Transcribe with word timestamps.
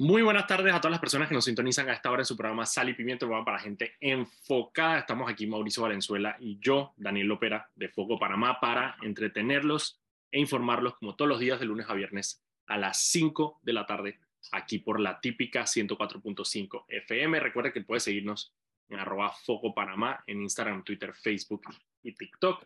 Muy 0.00 0.22
buenas 0.22 0.46
tardes 0.46 0.72
a 0.72 0.80
todas 0.80 0.92
las 0.92 1.00
personas 1.00 1.26
que 1.26 1.34
nos 1.34 1.44
sintonizan 1.44 1.88
a 1.88 1.92
esta 1.92 2.08
hora 2.12 2.22
en 2.22 2.24
su 2.24 2.36
programa 2.36 2.64
Sal 2.64 2.88
y 2.88 2.94
Pimiento, 2.94 3.28
para 3.44 3.58
gente 3.58 3.96
enfocada. 3.98 5.00
Estamos 5.00 5.28
aquí 5.28 5.44
Mauricio 5.48 5.82
Valenzuela 5.82 6.36
y 6.38 6.56
yo, 6.60 6.94
Daniel 6.96 7.26
Lopera, 7.26 7.68
de 7.74 7.88
Foco 7.88 8.16
Panamá, 8.16 8.60
para 8.60 8.96
entretenerlos 9.02 10.00
e 10.30 10.38
informarlos 10.38 10.94
como 10.98 11.16
todos 11.16 11.28
los 11.28 11.40
días 11.40 11.58
de 11.58 11.66
lunes 11.66 11.90
a 11.90 11.94
viernes 11.94 12.40
a 12.68 12.78
las 12.78 13.00
5 13.10 13.58
de 13.60 13.72
la 13.72 13.86
tarde, 13.86 14.20
aquí 14.52 14.78
por 14.78 15.00
la 15.00 15.20
típica 15.20 15.62
104.5 15.62 16.84
FM. 16.86 17.40
Recuerda 17.40 17.72
que 17.72 17.80
puedes 17.80 18.04
seguirnos 18.04 18.54
en 18.88 19.00
arroba 19.00 19.32
Foco 19.32 19.74
Panamá 19.74 20.22
en 20.28 20.42
Instagram, 20.42 20.84
Twitter, 20.84 21.12
Facebook 21.12 21.62
y 22.04 22.12
TikTok. 22.12 22.64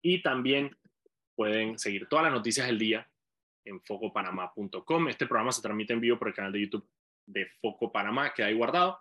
Y 0.00 0.22
también 0.22 0.76
pueden 1.34 1.76
seguir 1.76 2.06
todas 2.06 2.26
las 2.26 2.32
noticias 2.32 2.68
del 2.68 2.78
día 2.78 3.10
en 3.68 3.80
focopanamá.com. 3.82 5.08
Este 5.08 5.26
programa 5.26 5.52
se 5.52 5.62
transmite 5.62 5.92
en 5.92 6.00
vivo 6.00 6.18
por 6.18 6.28
el 6.28 6.34
canal 6.34 6.52
de 6.52 6.62
YouTube 6.62 6.88
de 7.26 7.46
Foco 7.60 7.92
Panamá, 7.92 8.32
que 8.34 8.42
hay 8.42 8.54
guardado, 8.54 9.00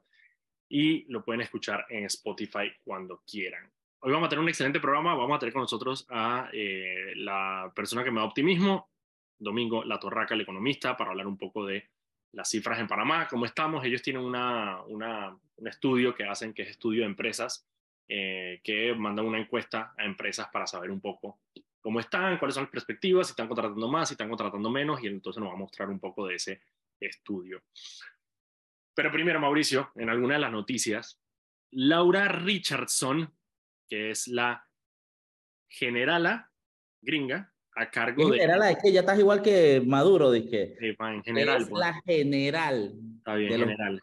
y 0.69 1.05
lo 1.11 1.23
pueden 1.23 1.41
escuchar 1.41 1.85
en 1.89 2.05
Spotify 2.05 2.71
cuando 2.83 3.23
quieran. 3.29 3.71
Hoy 3.99 4.11
vamos 4.11 4.27
a 4.27 4.29
tener 4.29 4.43
un 4.43 4.49
excelente 4.49 4.79
programa. 4.79 5.15
Vamos 5.15 5.37
a 5.37 5.39
tener 5.39 5.53
con 5.53 5.63
nosotros 5.63 6.05
a 6.09 6.49
eh, 6.53 7.13
la 7.15 7.71
persona 7.75 8.03
que 8.03 8.11
me 8.11 8.19
da 8.19 8.25
optimismo, 8.25 8.89
Domingo 9.39 9.83
La 9.83 9.99
Torraca, 9.99 10.35
el 10.35 10.41
economista, 10.41 10.95
para 10.95 11.11
hablar 11.11 11.27
un 11.27 11.37
poco 11.37 11.65
de 11.65 11.89
las 12.33 12.49
cifras 12.49 12.79
en 12.79 12.87
Panamá, 12.87 13.27
cómo 13.27 13.45
estamos. 13.45 13.83
Ellos 13.83 14.01
tienen 14.01 14.21
una, 14.21 14.81
un 14.83 15.67
estudio 15.67 16.13
que 16.13 16.25
hacen, 16.25 16.53
que 16.53 16.63
es 16.63 16.69
estudio 16.69 17.01
de 17.01 17.07
empresas, 17.07 17.65
eh, 18.07 18.61
que 18.63 18.93
mandan 18.93 19.25
una 19.25 19.39
encuesta 19.39 19.93
a 19.97 20.05
empresas 20.05 20.47
para 20.51 20.67
saber 20.67 20.91
un 20.91 21.01
poco 21.01 21.39
cómo 21.81 21.99
están, 21.99 22.37
cuáles 22.37 22.55
son 22.55 22.63
las 22.63 22.71
perspectivas, 22.71 23.27
si 23.27 23.31
están 23.31 23.47
contratando 23.47 23.87
más, 23.87 24.09
si 24.09 24.13
están 24.13 24.29
contratando 24.29 24.69
menos, 24.69 25.01
y 25.03 25.07
entonces 25.07 25.39
nos 25.39 25.49
va 25.49 25.53
a 25.53 25.57
mostrar 25.57 25.89
un 25.89 25.99
poco 25.99 26.27
de 26.27 26.35
ese 26.35 26.61
estudio. 26.99 27.63
Pero 28.93 29.11
primero, 29.11 29.39
Mauricio, 29.39 29.91
en 29.95 30.09
alguna 30.09 30.35
de 30.35 30.39
las 30.41 30.51
noticias, 30.51 31.19
Laura 31.71 32.27
Richardson, 32.27 33.31
que 33.87 34.11
es 34.11 34.27
la 34.27 34.67
generala 35.69 36.51
gringa, 37.01 37.53
a 37.75 37.91
cargo 37.91 38.31
de... 38.31 38.39
Generala 38.39 38.71
es 38.71 38.77
que 38.83 38.91
ya 38.91 39.01
estás 39.01 39.19
igual 39.19 39.41
que 39.41 39.81
Maduro, 39.85 40.31
dije. 40.31 40.75
Sí, 40.79 40.95
en 40.99 41.23
general. 41.23 41.61
Es 41.61 41.69
pues. 41.69 41.79
la 41.79 42.01
general. 42.01 42.93
Está 43.19 43.35
bien, 43.35 43.51
general. 43.51 44.01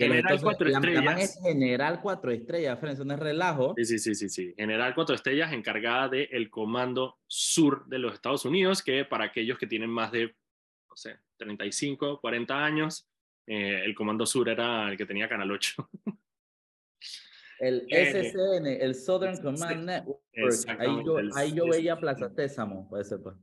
General 0.00 0.40
cuatro 0.40 0.68
estrellas. 0.68 1.20
es 1.20 1.40
General 1.42 2.00
cuatro 2.00 2.30
estrellas, 2.30 2.78
Frenzo, 2.78 3.04
no 3.04 3.14
es 3.14 3.20
relajo. 3.20 3.74
Sí, 3.76 3.84
sí, 3.84 3.98
sí, 3.98 4.14
sí, 4.14 4.28
sí. 4.28 4.54
General 4.56 4.94
cuatro 4.94 5.14
estrellas 5.14 5.52
encargada 5.52 6.08
del 6.08 6.28
el 6.30 6.50
Comando 6.50 7.18
Sur 7.26 7.86
de 7.86 7.98
los 7.98 8.14
Estados 8.14 8.44
Unidos, 8.44 8.82
que 8.82 9.04
para 9.04 9.24
aquellos 9.24 9.58
que 9.58 9.66
tienen 9.66 9.90
más 9.90 10.12
de, 10.12 10.34
no 10.88 10.96
sé, 10.96 11.18
35, 11.36 12.20
40 12.20 12.64
años, 12.64 13.08
eh, 13.46 13.82
el 13.84 13.94
Comando 13.94 14.26
Sur 14.26 14.48
era 14.48 14.90
el 14.90 14.96
que 14.96 15.06
tenía 15.06 15.28
Canal 15.28 15.50
8. 15.50 15.90
el 17.60 17.86
eh, 17.90 18.30
SCN, 18.30 18.66
el 18.66 18.94
Southern 18.94 19.36
Command 19.42 19.84
Network. 19.84 20.20
Ahí 20.78 21.04
yo, 21.04 21.16
ahí 21.34 21.52
yo 21.52 21.68
veía 21.68 21.98
Plaza 21.98 22.30
Sésamo, 22.30 22.88
puede 22.88 23.04
ser. 23.04 23.20
Pues 23.20 23.36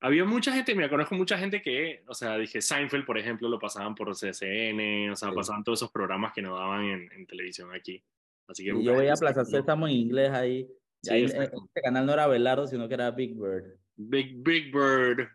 había 0.00 0.24
mucha 0.24 0.52
gente, 0.52 0.74
me 0.74 0.88
conozco 0.88 1.14
mucha 1.14 1.38
gente 1.38 1.60
que, 1.60 2.02
o 2.06 2.14
sea, 2.14 2.36
dije 2.38 2.60
Seinfeld, 2.60 3.04
por 3.04 3.18
ejemplo, 3.18 3.48
lo 3.48 3.58
pasaban 3.58 3.94
por 3.94 4.12
CSN, 4.12 5.10
o 5.10 5.16
sea, 5.16 5.32
pasaban 5.32 5.64
todos 5.64 5.80
esos 5.80 5.90
programas 5.90 6.32
que 6.32 6.42
nos 6.42 6.58
daban 6.58 6.84
en, 6.84 7.26
televisión 7.26 7.74
aquí. 7.74 8.02
Así 8.46 8.64
que 8.64 8.82
yo 8.82 8.96
veía 8.96 9.14
Plaza 9.14 9.44
Sésamo 9.44 9.86
en 9.88 9.94
inglés 9.94 10.30
ahí. 10.30 10.68
Sí, 11.02 11.10
ahí 11.12 11.24
este 11.24 11.50
canal 11.82 12.06
no 12.06 12.12
era 12.12 12.26
Velardo, 12.26 12.66
sino 12.66 12.88
que 12.88 12.94
era 12.94 13.10
Big 13.10 13.34
Bird. 13.34 13.78
Big, 13.96 14.42
Big 14.42 14.72
Bird. 14.72 15.28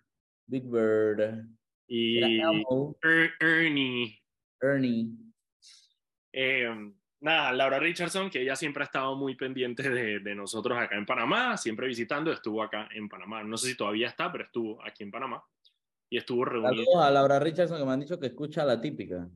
Big 0.48 0.64
Bird. 0.64 1.46
Y 1.88 2.20
Ernie. 3.40 4.20
Ernie. 4.62 5.12
Eh, 6.32 6.92
nada, 7.24 7.52
Laura 7.52 7.80
Richardson, 7.80 8.30
que 8.30 8.42
ella 8.42 8.56
siempre 8.56 8.84
ha 8.84 8.86
estado 8.86 9.16
muy 9.16 9.36
pendiente 9.36 9.90
de, 9.90 10.36
nosotros 10.36 10.78
acá 10.78 10.96
en 10.96 11.06
Panamá, 11.06 11.58
siempre 11.58 11.88
visitando, 11.88 12.32
estuvo 12.32 12.62
acá 12.62 12.88
en 12.94 13.10
Panamá. 13.10 13.44
No 13.44 13.58
sé 13.58 13.70
si 13.70 13.78
todavía 13.78 14.08
está, 14.08 14.32
pero 14.32 14.46
estuvo 14.46 14.84
aquí 14.84 15.04
en 15.04 15.12
Panamá. 15.12 15.44
Y 16.10 16.18
estuvo 16.18 16.46
reunido. 16.46 16.84
Saludos 16.84 17.04
a 17.04 17.12
Laura 17.12 17.40
Richardson 17.40 17.80
que 17.80 17.86
me 17.86 17.92
han 17.92 18.00
dicho 18.02 18.20
que 18.20 18.28
escucha 18.28 18.64
la 18.64 18.80
típica. 18.80 19.28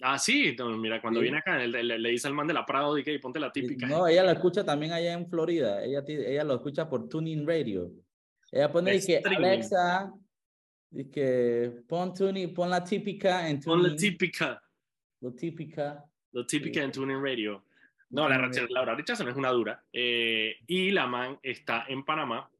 Ah, 0.00 0.18
sí, 0.18 0.54
mira, 0.78 1.00
cuando 1.00 1.20
viene 1.20 1.38
acá, 1.38 1.58
le, 1.58 2.10
dice 2.10 2.28
al 2.28 2.34
man 2.34 2.46
de 2.46 2.54
la 2.54 2.66
Prado, 2.66 2.96
y 2.98 3.02
que 3.02 3.18
ponte 3.18 3.40
la 3.40 3.50
típica. 3.50 3.86
No, 3.86 4.06
ella 4.06 4.22
la 4.22 4.32
escucha 4.32 4.64
también 4.64 4.92
allá 4.92 5.12
en 5.12 5.28
Florida. 5.28 5.82
Ella, 5.82 6.04
ella 6.06 6.44
lo 6.44 6.54
escucha 6.54 6.88
por 6.88 7.08
Tuning 7.08 7.46
Radio. 7.46 7.90
Ella 8.52 8.70
pone 8.70 9.00
que 9.00 9.22
Alexa, 9.24 10.12
y 10.90 11.10
que 11.10 11.82
pon 11.86 12.14
tuning, 12.14 12.54
pon 12.54 12.70
la 12.70 12.82
típica 12.82 13.48
en 13.48 13.60
Pon 13.60 13.82
la 13.82 13.96
típica. 13.96 14.62
La 15.20 15.30
típica. 15.32 16.04
Lo 16.36 16.44
típico 16.44 16.80
en 16.80 16.92
Tuning 16.92 17.24
Radio. 17.24 17.62
No, 18.10 18.28
la 18.28 18.36
Laura 18.68 18.94
Richardson 18.94 19.26
es 19.26 19.36
una 19.36 19.48
dura. 19.48 19.82
Eh, 19.90 20.58
y 20.66 20.90
la 20.90 21.06
man 21.06 21.38
está 21.42 21.86
en 21.88 22.04
Panamá 22.04 22.50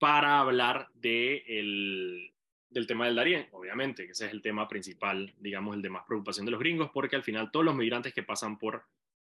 para 0.00 0.40
hablar 0.40 0.88
de 0.92 1.44
el, 1.46 2.32
del 2.68 2.86
tema 2.88 3.06
del 3.06 3.14
Darién, 3.14 3.46
obviamente, 3.52 4.06
que 4.06 4.10
ese 4.10 4.26
es 4.26 4.32
el 4.32 4.42
tema 4.42 4.66
principal, 4.66 5.32
digamos, 5.38 5.76
el 5.76 5.82
de 5.82 5.88
más 5.88 6.02
preocupación 6.04 6.46
de 6.46 6.50
los 6.50 6.58
gringos, 6.58 6.90
porque 6.92 7.14
al 7.14 7.22
final 7.22 7.52
todos 7.52 7.64
los 7.64 7.76
migrantes 7.76 8.12
que 8.12 8.24
pasan 8.24 8.58
por 8.58 8.82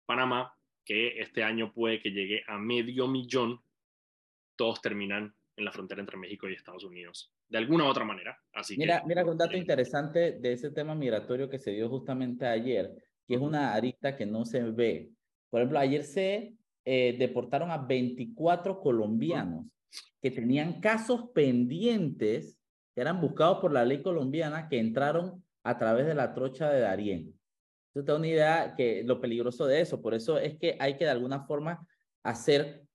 Panamá, 0.07 0.57
que 0.83 1.21
este 1.21 1.45
año 1.45 1.71
puede 1.71 2.01
que 2.01 2.13
llegue 2.13 2.45
a 2.47 2.57
medio 2.57 3.07
millón, 3.07 3.61
todos 4.57 4.81
terminan 4.81 5.35
en 5.55 5.65
la 5.67 5.71
frontera 5.71 6.01
entre 6.01 6.17
México 6.17 6.49
y 6.49 6.55
Estados 6.55 6.85
Unidos, 6.85 7.31
de 7.51 7.59
alguna 7.59 7.85
u 7.85 7.89
otra 7.89 8.07
manera. 8.07 8.41
Así 8.55 8.79
mira, 8.79 9.03
mira, 9.07 9.23
un 9.23 9.37
dato 9.37 9.55
interesante 9.55 10.33
de 10.33 10.53
ese 10.55 10.71
tema 10.71 10.95
migratorio 10.95 11.51
que 11.51 11.59
se 11.59 11.73
dio 11.73 11.91
justamente 11.91 12.47
ayer 12.47 13.05
que 13.27 13.35
es 13.35 13.41
una 13.41 13.75
arista 13.75 14.17
que 14.17 14.27
no 14.27 14.45
se 14.45 14.63
ve. 14.63 15.11
Por 15.51 15.61
ejemplo, 15.61 15.79
ayer 15.79 16.05
se 16.05 16.55
eh, 16.85 17.17
deportaron 17.19 17.71
a 17.71 17.79
24 17.79 18.81
colombianos 18.81 19.67
que 20.21 20.31
tenían 20.31 20.81
casos 20.81 21.31
pendientes, 21.35 22.59
que 22.95 23.01
eran 23.01 23.21
buscados 23.21 23.59
por 23.59 23.73
la 23.73 23.85
ley 23.85 24.03
colombiana, 24.03 24.69
que 24.69 24.79
entraron 24.79 25.45
a 25.63 25.79
través 25.79 26.07
de 26.07 26.15
la 26.15 26.35
trocha 26.35 26.71
de 26.71 26.81
Darién. 26.81 27.35
Entonces, 27.89 28.07
te 28.07 28.13
da 28.13 28.19
una 28.19 28.29
idea 28.29 28.75
que 28.77 29.03
lo 29.05 29.21
peligroso 29.21 29.67
de 29.67 29.81
eso. 29.81 30.01
Por 30.01 30.15
eso 30.15 30.39
es 30.39 30.59
que 30.59 30.77
hay 30.79 30.97
que 30.97 31.05
de 31.05 31.11
alguna 31.11 31.45
forma 31.45 31.87
hacer 32.23 32.87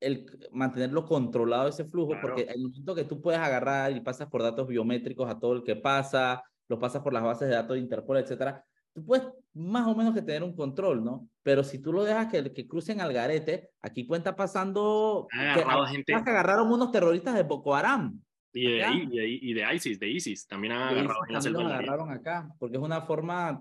el 0.00 0.26
mantenerlo 0.52 1.04
controlado 1.04 1.68
ese 1.68 1.84
flujo, 1.84 2.14
porque 2.20 2.42
el 2.42 2.62
momento 2.62 2.94
que 2.94 3.04
tú 3.04 3.20
puedes 3.20 3.40
agarrar 3.40 3.92
y 3.92 4.00
pasas 4.00 4.28
por 4.28 4.42
datos 4.42 4.68
biométricos 4.68 5.28
a 5.28 5.38
todo 5.38 5.54
el 5.54 5.64
que 5.64 5.76
pasa, 5.76 6.42
lo 6.68 6.78
pasas 6.78 7.02
por 7.02 7.12
las 7.12 7.22
bases 7.22 7.48
de 7.48 7.54
datos 7.54 7.74
de 7.74 7.80
Interpol, 7.80 8.18
etcétera, 8.18 8.64
tú 8.92 9.04
puedes 9.04 9.26
más 9.58 9.88
o 9.88 9.94
menos 9.94 10.14
que 10.14 10.22
tener 10.22 10.44
un 10.44 10.54
control, 10.54 11.04
¿no? 11.04 11.28
Pero 11.42 11.64
si 11.64 11.80
tú 11.80 11.92
lo 11.92 12.04
dejas 12.04 12.28
que, 12.28 12.52
que 12.52 12.68
crucen 12.68 13.00
al 13.00 13.12
garete, 13.12 13.70
aquí 13.82 14.06
cuenta 14.06 14.36
pasando 14.36 15.26
agarrado 15.32 15.84
que, 15.84 15.90
gente. 15.90 16.12
que 16.12 16.30
agarraron 16.30 16.70
unos 16.70 16.92
terroristas 16.92 17.34
de 17.34 17.42
Boko 17.42 17.74
Haram. 17.74 18.20
Y 18.52 18.78
de, 18.78 19.26
y 19.26 19.52
de, 19.52 19.74
ISIS, 19.74 19.98
de 19.98 20.08
ISIS, 20.08 20.46
también 20.46 20.72
han 20.72 20.82
agarrado 20.82 21.20
en 21.26 21.52
la 21.52 21.76
agarraron 21.76 22.10
acá, 22.10 22.48
porque 22.58 22.76
es 22.76 22.82
una 22.82 23.02
forma, 23.02 23.60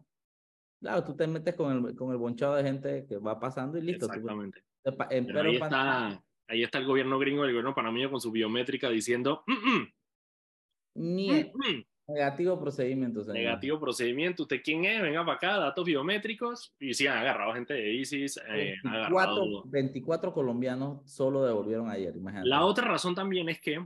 claro, 0.80 1.04
tú 1.04 1.16
te 1.16 1.28
metes 1.28 1.56
con 1.56 1.88
el, 1.88 1.96
con 1.96 2.12
el 2.12 2.18
bonchado 2.18 2.56
de 2.56 2.64
gente 2.64 3.06
que 3.08 3.18
va 3.18 3.40
pasando 3.40 3.78
y 3.78 3.82
listo. 3.82 4.06
Exactamente. 4.06 4.64
pero 4.84 5.42
ahí, 5.42 5.56
está, 5.56 6.24
ahí 6.48 6.64
está 6.64 6.78
el 6.78 6.86
gobierno 6.86 7.20
gringo, 7.20 7.44
el 7.44 7.52
gobierno 7.52 7.76
panameño 7.76 8.12
con 8.12 8.22
su 8.22 8.32
biométrica 8.32 8.90
diciendo, 8.90 9.44
mm, 9.46 11.02
mm, 11.02 11.84
Negativo 12.08 12.58
procedimiento. 12.58 13.22
Señor. 13.22 13.36
Negativo 13.36 13.80
procedimiento. 13.80 14.44
¿Usted 14.44 14.62
quién 14.64 14.86
es? 14.86 15.02
Venga 15.02 15.26
para 15.26 15.36
acá, 15.36 15.58
datos 15.58 15.86
biométricos. 15.86 16.74
Y 16.80 16.94
sí, 16.94 17.06
han 17.06 17.18
agarrado 17.18 17.54
gente 17.54 17.74
de 17.74 17.94
ISIS. 17.94 18.40
24, 19.66 20.30
eh, 20.30 20.34
colombianos 20.34 21.10
solo 21.12 21.46
devolvieron 21.46 21.90
ayer, 21.90 22.16
imagínate. 22.16 22.48
La 22.48 22.64
otra 22.64 22.88
razón 22.88 23.14
también 23.14 23.50
es 23.50 23.60
que 23.60 23.86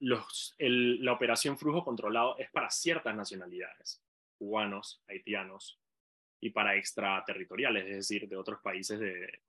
los, 0.00 0.54
la 0.58 1.12
operación 1.12 1.56
flujo 1.56 1.82
controlado 1.82 2.36
es 2.38 2.50
para 2.50 2.68
ciertas 2.70 3.16
nacionalidades, 3.16 4.02
cubanos, 4.38 5.02
haitianos, 5.08 5.80
y 6.40 6.50
para 6.50 6.76
extraterritoriales, 6.76 7.86
es 7.86 7.96
decir, 7.96 8.28
de 8.28 8.36
otros 8.36 8.60
países 8.60 9.00
de, 9.00 9.40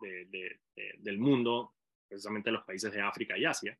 del 1.00 1.20
mundo, 1.20 1.74
precisamente 2.08 2.52
los 2.52 2.64
países 2.64 2.92
de 2.92 3.02
África 3.02 3.38
y 3.38 3.44
Asia. 3.44 3.78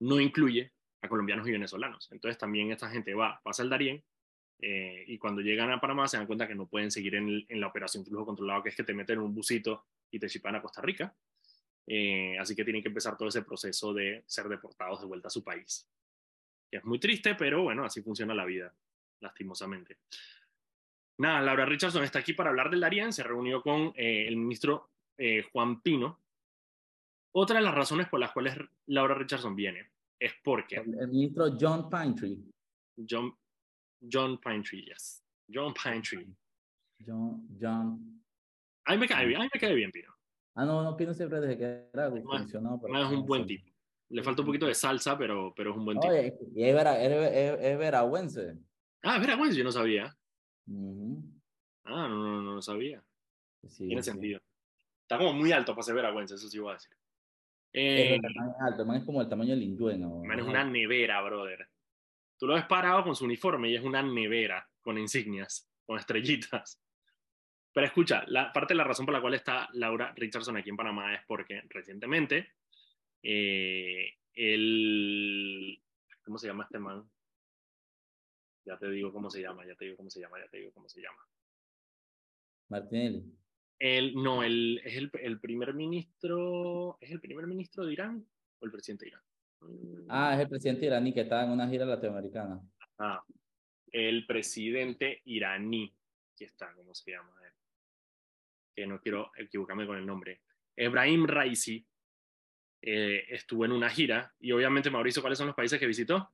No 0.00 0.18
incluye 0.18 0.72
a 1.02 1.08
colombianos 1.08 1.46
y 1.48 1.52
venezolanos. 1.52 2.08
Entonces 2.12 2.38
también 2.38 2.70
esta 2.70 2.90
gente 2.90 3.14
va, 3.14 3.40
pasa 3.42 3.62
el 3.62 3.70
Darién 3.70 4.02
eh, 4.60 5.04
y 5.06 5.18
cuando 5.18 5.40
llegan 5.40 5.70
a 5.70 5.80
Panamá 5.80 6.06
se 6.06 6.16
dan 6.16 6.26
cuenta 6.26 6.46
que 6.46 6.54
no 6.54 6.66
pueden 6.66 6.90
seguir 6.90 7.14
en, 7.14 7.46
la 7.48 7.66
operación 7.66 8.04
flujo 8.04 8.26
controlado, 8.26 8.62
que 8.62 8.68
es 8.68 8.76
que 8.76 8.84
te 8.84 8.92
meten 8.92 9.18
en 9.18 9.24
un 9.24 9.34
busito 9.34 9.86
y 10.10 10.18
te 10.18 10.28
chipan 10.28 10.56
a 10.56 10.62
Costa 10.62 10.82
Rica. 10.82 11.14
Eh, 11.86 12.36
así 12.38 12.54
que 12.54 12.64
tienen 12.64 12.82
que 12.82 12.88
empezar 12.88 13.16
todo 13.16 13.28
ese 13.28 13.42
proceso 13.42 13.94
de 13.94 14.22
ser 14.26 14.48
deportados 14.48 15.00
de 15.00 15.06
vuelta 15.06 15.28
a 15.28 15.30
su 15.30 15.42
país. 15.42 15.88
Que 16.70 16.78
es 16.78 16.84
muy 16.84 16.98
triste, 16.98 17.34
pero 17.34 17.62
bueno, 17.62 17.84
así 17.84 18.02
funciona 18.02 18.34
la 18.34 18.44
vida, 18.44 18.72
lastimosamente. 19.20 19.98
Nada, 21.18 21.40
Laura 21.40 21.66
Richardson 21.66 22.04
está 22.04 22.20
aquí 22.20 22.32
para 22.32 22.50
hablar 22.50 22.70
del 22.70 22.80
Darién, 22.80 23.12
se 23.12 23.22
reunió 23.22 23.62
con 23.62 23.92
eh, 23.96 24.26
el 24.26 24.36
ministro 24.36 24.88
Juan 25.52 25.82
Pino. 25.82 26.18
Otra 27.32 27.56
de 27.58 27.62
las 27.62 27.74
razones 27.74 28.08
por 28.08 28.18
las 28.18 28.32
cuales 28.32 28.56
Laura 28.86 29.14
Richardson 29.14 29.54
viene 29.54 29.90
es 30.20 30.32
porque... 30.44 30.76
El, 30.76 31.08
ministro 31.08 31.56
John 31.58 31.88
Pinetree. 31.88 32.38
John, 33.08 33.34
John 34.00 34.38
Pinetree, 34.38 34.84
yes. 34.84 35.24
John 35.52 35.72
Pinetree. 35.72 36.28
John, 37.04 37.48
John. 37.60 38.22
A 38.84 38.92
mí 38.92 38.98
me 38.98 39.08
cae 39.08 39.26
bien, 39.26 39.40
a 39.40 39.44
mí 39.44 39.50
me 39.52 39.60
cae 39.60 39.74
bien, 39.74 39.90
Pino. 39.90 40.14
Ah, 40.54 40.66
no, 40.66 40.82
no, 40.82 40.96
Pino 40.96 41.14
siempre 41.14 41.40
desde 41.40 41.56
que 41.56 41.88
era 41.92 42.10
funcionado. 42.10 42.80
Es 42.86 43.06
un 43.06 43.24
buen 43.24 43.46
tipo. 43.46 43.70
Le 44.10 44.22
falta 44.22 44.42
un 44.42 44.46
poquito 44.46 44.66
de 44.66 44.74
salsa, 44.74 45.16
pero, 45.16 45.54
pero 45.56 45.70
es 45.70 45.76
un 45.76 45.84
buen 45.84 45.98
tipo. 45.98 46.12
Oye, 46.12 46.36
y 46.54 46.64
es, 46.64 46.74
vera, 46.74 47.02
es, 47.02 47.78
veragüense. 47.78 48.58
Ah, 49.02 49.16
es 49.16 49.20
veragüense, 49.20 49.56
yo 49.56 49.64
no 49.64 49.72
sabía. 49.72 50.06
Ah, 50.06 52.08
no, 52.08 52.08
no, 52.08 52.42
no, 52.42 52.54
no 52.54 52.62
sabía. 52.62 53.02
Sí, 53.66 53.86
Tiene 53.86 54.02
sí. 54.02 54.10
sentido. 54.10 54.40
Está 55.02 55.18
como 55.18 55.32
muy 55.32 55.52
alto 55.52 55.72
para 55.72 55.82
ser 55.82 55.94
veragüense, 55.94 56.34
eso 56.34 56.48
sí 56.48 56.58
voy 56.58 56.70
a 56.70 56.74
decir. 56.74 56.96
Eh, 57.72 58.16
es 58.16 58.20
alto, 58.60 58.84
man 58.84 58.96
es 58.96 59.04
como 59.04 59.20
el 59.20 59.28
tamaño 59.28 59.50
del 59.50 59.60
lindueno. 59.60 60.22
Man 60.24 60.38
es 60.38 60.46
una 60.46 60.64
nevera, 60.64 61.22
brother. 61.22 61.68
Tú 62.38 62.46
lo 62.46 62.54
ves 62.54 62.64
parado 62.64 63.04
con 63.04 63.14
su 63.14 63.24
uniforme 63.24 63.70
y 63.70 63.76
es 63.76 63.82
una 63.82 64.02
nevera 64.02 64.68
con 64.80 64.98
insignias, 64.98 65.70
con 65.84 65.98
estrellitas. 65.98 66.82
Pero 67.72 67.86
escucha, 67.86 68.24
la 68.26 68.52
parte 68.52 68.74
de 68.74 68.78
la 68.78 68.84
razón 68.84 69.06
por 69.06 69.14
la 69.14 69.20
cual 69.20 69.34
está 69.34 69.68
Laura 69.74 70.12
Richardson 70.16 70.56
aquí 70.56 70.70
en 70.70 70.76
Panamá 70.76 71.14
es 71.14 71.20
porque 71.26 71.62
recientemente 71.68 72.54
eh, 73.22 74.14
el... 74.34 75.80
¿Cómo 76.24 76.38
se 76.38 76.48
llama 76.48 76.64
este 76.64 76.78
man? 76.78 77.08
Ya 78.64 78.76
te 78.76 78.90
digo 78.90 79.12
cómo 79.12 79.30
se 79.30 79.40
llama, 79.40 79.64
ya 79.66 79.74
te 79.74 79.84
digo 79.84 79.96
cómo 79.96 80.10
se 80.10 80.20
llama, 80.20 80.38
ya 80.38 80.48
te 80.48 80.58
digo 80.58 80.72
cómo 80.72 80.88
se 80.88 81.00
llama. 81.00 81.26
Martinelli. 82.68 83.39
El, 83.80 84.14
no, 84.14 84.42
el, 84.42 84.80
es 84.84 84.94
el, 84.94 85.10
el 85.14 85.40
primer 85.40 85.72
ministro, 85.72 86.98
¿es 87.00 87.10
el 87.10 87.20
primer 87.20 87.46
ministro 87.46 87.86
de 87.86 87.94
Irán 87.94 88.26
o 88.58 88.66
el 88.66 88.70
presidente 88.70 89.06
de 89.06 89.08
Irán? 89.08 89.22
Ah, 90.08 90.34
es 90.34 90.40
el 90.40 90.48
presidente 90.48 90.86
iraní 90.86 91.14
que 91.14 91.22
está 91.22 91.44
en 91.44 91.50
una 91.50 91.66
gira 91.66 91.86
latinoamericana. 91.86 92.60
Ah, 92.98 93.22
el 93.90 94.26
presidente 94.26 95.22
iraní, 95.24 95.94
que 96.36 96.44
está, 96.44 96.74
¿cómo 96.74 96.94
se 96.94 97.10
llama? 97.10 97.32
Que 98.74 98.86
no 98.86 99.00
quiero 99.00 99.30
equivocarme 99.36 99.86
con 99.86 99.96
el 99.96 100.06
nombre. 100.06 100.42
Ebrahim 100.76 101.26
Raisi 101.26 101.86
eh, 102.82 103.24
estuvo 103.28 103.64
en 103.64 103.72
una 103.72 103.88
gira 103.88 104.34
y 104.38 104.52
obviamente, 104.52 104.90
Mauricio, 104.90 105.22
¿cuáles 105.22 105.38
son 105.38 105.48
los 105.48 105.56
países 105.56 105.80
que 105.80 105.86
visitó? 105.86 106.32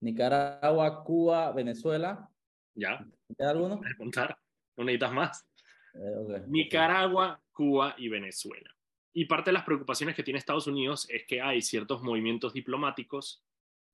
Nicaragua, 0.00 1.04
Cuba, 1.04 1.52
Venezuela. 1.52 2.30
¿Ya? 2.74 3.02
¿Queda 3.36 3.50
alguno? 3.50 3.80
contar? 3.98 4.38
¿No 4.76 4.84
necesitas 4.84 5.12
más? 5.12 5.49
Eh, 5.94 6.42
Nicaragua, 6.48 7.40
Cuba 7.52 7.94
y 7.98 8.08
Venezuela. 8.08 8.74
Y 9.12 9.24
parte 9.24 9.50
de 9.50 9.54
las 9.54 9.64
preocupaciones 9.64 10.14
que 10.14 10.22
tiene 10.22 10.38
Estados 10.38 10.66
Unidos 10.66 11.08
es 11.10 11.24
que 11.26 11.40
hay 11.40 11.62
ciertos 11.62 12.02
movimientos 12.02 12.52
diplomáticos 12.52 13.44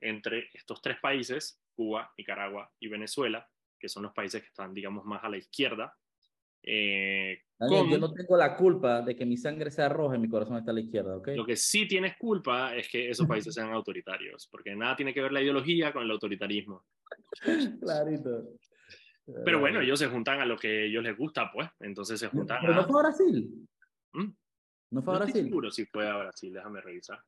entre 0.00 0.50
estos 0.52 0.82
tres 0.82 0.98
países, 1.00 1.62
Cuba, 1.74 2.12
Nicaragua 2.18 2.70
y 2.78 2.88
Venezuela, 2.88 3.48
que 3.78 3.88
son 3.88 4.02
los 4.02 4.12
países 4.12 4.42
que 4.42 4.48
están, 4.48 4.74
digamos, 4.74 5.04
más 5.04 5.24
a 5.24 5.28
la 5.28 5.38
izquierda. 5.38 5.96
Eh, 6.62 7.42
Yo 7.70 7.98
no 7.98 8.12
tengo 8.12 8.36
la 8.36 8.56
culpa 8.56 9.00
de 9.00 9.14
que 9.14 9.24
mi 9.24 9.36
sangre 9.36 9.70
sea 9.70 9.88
roja 9.88 10.16
y 10.16 10.18
mi 10.18 10.28
corazón 10.28 10.56
está 10.58 10.72
a 10.72 10.74
la 10.74 10.80
izquierda, 10.80 11.16
¿ok? 11.16 11.28
Lo 11.36 11.46
que 11.46 11.56
sí 11.56 11.86
tienes 11.86 12.16
culpa 12.18 12.74
es 12.74 12.88
que 12.88 13.08
esos 13.08 13.26
países 13.26 13.54
sean 13.54 13.72
autoritarios, 13.72 14.48
porque 14.50 14.74
nada 14.74 14.96
tiene 14.96 15.14
que 15.14 15.22
ver 15.22 15.32
la 15.32 15.40
ideología 15.40 15.92
con 15.92 16.02
el 16.02 16.10
autoritarismo. 16.10 16.84
Clarito. 17.80 18.50
Pero 19.44 19.58
bueno, 19.58 19.80
ellos 19.80 19.98
se 19.98 20.06
juntan 20.06 20.40
a 20.40 20.46
lo 20.46 20.56
que 20.56 20.68
a 20.68 20.84
ellos 20.84 21.02
les 21.02 21.16
gusta, 21.16 21.50
pues. 21.52 21.68
Entonces 21.80 22.20
se 22.20 22.28
juntan 22.28 22.58
¿Pero 22.60 22.74
no 22.74 22.84
fue 22.84 23.00
a 23.00 23.02
Brasil? 23.02 23.68
¿Mm? 24.12 24.30
¿No 24.92 25.02
fue 25.02 25.14
a 25.14 25.18
Brasil? 25.18 25.44
seguro 25.44 25.70
si 25.70 25.84
fue 25.86 26.08
a 26.08 26.16
Brasil, 26.16 26.52
déjame 26.52 26.80
revisar. 26.80 27.20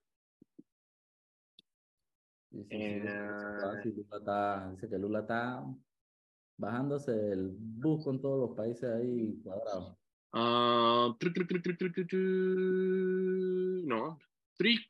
Sí, 2.51 2.63
sí, 2.63 2.69
eh... 2.71 3.03
Lula 3.85 4.17
está, 4.19 4.71
dice 4.71 4.89
que 4.89 4.99
Lula 4.99 5.21
está 5.21 5.65
bajándose 6.57 7.33
el 7.33 7.51
bus 7.59 8.05
con 8.05 8.21
todos 8.21 8.49
los 8.49 8.57
países 8.57 8.91
ahí 8.91 9.41
cuadrados. 9.43 9.97
Uh, 10.33 11.17
tri, 11.19 11.33
tri, 11.33 11.47
tri, 11.47 12.07
no, 13.87 14.19
tri. 14.57 14.87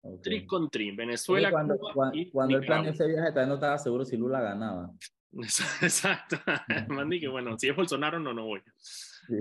Okay. 0.00 0.46
Tri. 0.70 0.90
Venezuela, 0.92 1.50
cuando, 1.50 1.76
Cuba 1.76 1.92
cuando, 1.92 2.16
y 2.16 2.30
cuando 2.30 2.56
él 2.56 2.66
planeó 2.66 2.92
ese 2.92 3.06
viaje, 3.06 3.30
todavía 3.30 3.48
no 3.48 3.54
estaba 3.54 3.78
seguro 3.78 4.04
si 4.04 4.16
Lula 4.16 4.40
ganaba. 4.40 4.92
Exacto. 5.82 6.38
Mandy, 6.88 7.20
que 7.20 7.28
bueno, 7.28 7.58
si 7.58 7.68
es 7.68 7.76
Bolsonaro, 7.76 8.18
no, 8.18 8.32
no 8.32 8.46
voy. 8.46 8.62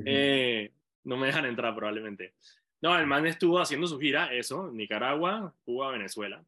Eh, 0.05 0.71
no 1.03 1.17
me 1.17 1.27
dejan 1.27 1.45
entrar 1.45 1.75
probablemente. 1.75 2.33
No, 2.81 2.97
el 2.97 3.07
man 3.07 3.25
estuvo 3.25 3.59
haciendo 3.59 3.87
su 3.87 3.99
gira, 3.99 4.33
eso, 4.33 4.71
Nicaragua, 4.71 5.53
Cuba, 5.63 5.91
Venezuela. 5.91 6.43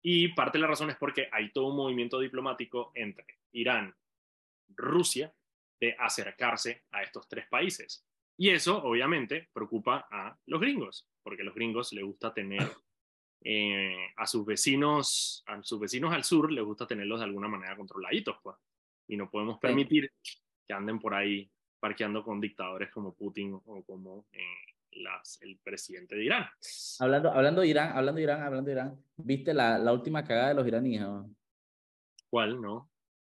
Y 0.00 0.28
parte 0.28 0.58
de 0.58 0.62
la 0.62 0.68
razón 0.68 0.90
es 0.90 0.96
porque 0.96 1.28
hay 1.30 1.50
todo 1.52 1.66
un 1.66 1.76
movimiento 1.76 2.20
diplomático 2.20 2.92
entre 2.94 3.26
Irán, 3.52 3.94
Rusia, 4.68 5.32
de 5.80 5.94
acercarse 5.98 6.84
a 6.90 7.02
estos 7.02 7.28
tres 7.28 7.46
países. 7.48 8.04
Y 8.36 8.50
eso, 8.50 8.82
obviamente, 8.82 9.48
preocupa 9.52 10.06
a 10.10 10.36
los 10.46 10.60
gringos, 10.60 11.06
porque 11.22 11.42
a 11.42 11.44
los 11.44 11.54
gringos 11.54 11.92
les 11.92 12.04
gusta 12.04 12.32
tener 12.32 12.70
eh, 13.42 14.12
a 14.16 14.26
sus 14.26 14.46
vecinos, 14.46 15.42
a 15.46 15.62
sus 15.62 15.80
vecinos 15.80 16.12
al 16.14 16.24
sur, 16.24 16.50
les 16.50 16.64
gusta 16.64 16.86
tenerlos 16.86 17.20
de 17.20 17.26
alguna 17.26 17.48
manera 17.48 17.76
controladitos, 17.76 18.36
pues. 18.42 18.56
Y 19.08 19.16
no 19.16 19.30
podemos 19.30 19.58
permitir 19.58 20.12
que 20.66 20.74
anden 20.74 21.00
por 21.00 21.14
ahí 21.14 21.50
parqueando 21.80 22.22
con 22.22 22.40
dictadores 22.40 22.90
como 22.90 23.14
Putin 23.14 23.54
o 23.54 23.82
como 23.84 24.26
eh, 24.32 25.00
las, 25.02 25.40
el 25.42 25.58
presidente 25.62 26.16
de 26.16 26.24
Irán. 26.24 26.46
Hablando, 27.00 27.30
hablando 27.32 27.60
de 27.62 27.68
Irán, 27.68 27.96
hablando 27.96 28.16
de 28.16 28.22
Irán, 28.22 28.42
hablando 28.42 28.66
de 28.66 28.72
Irán, 28.72 29.04
¿viste 29.16 29.54
la, 29.54 29.78
la 29.78 29.92
última 29.92 30.24
cagada 30.24 30.48
de 30.48 30.54
los 30.54 30.66
iraníes? 30.66 31.00
¿no? 31.02 31.30
¿Cuál? 32.30 32.60
No. 32.60 32.90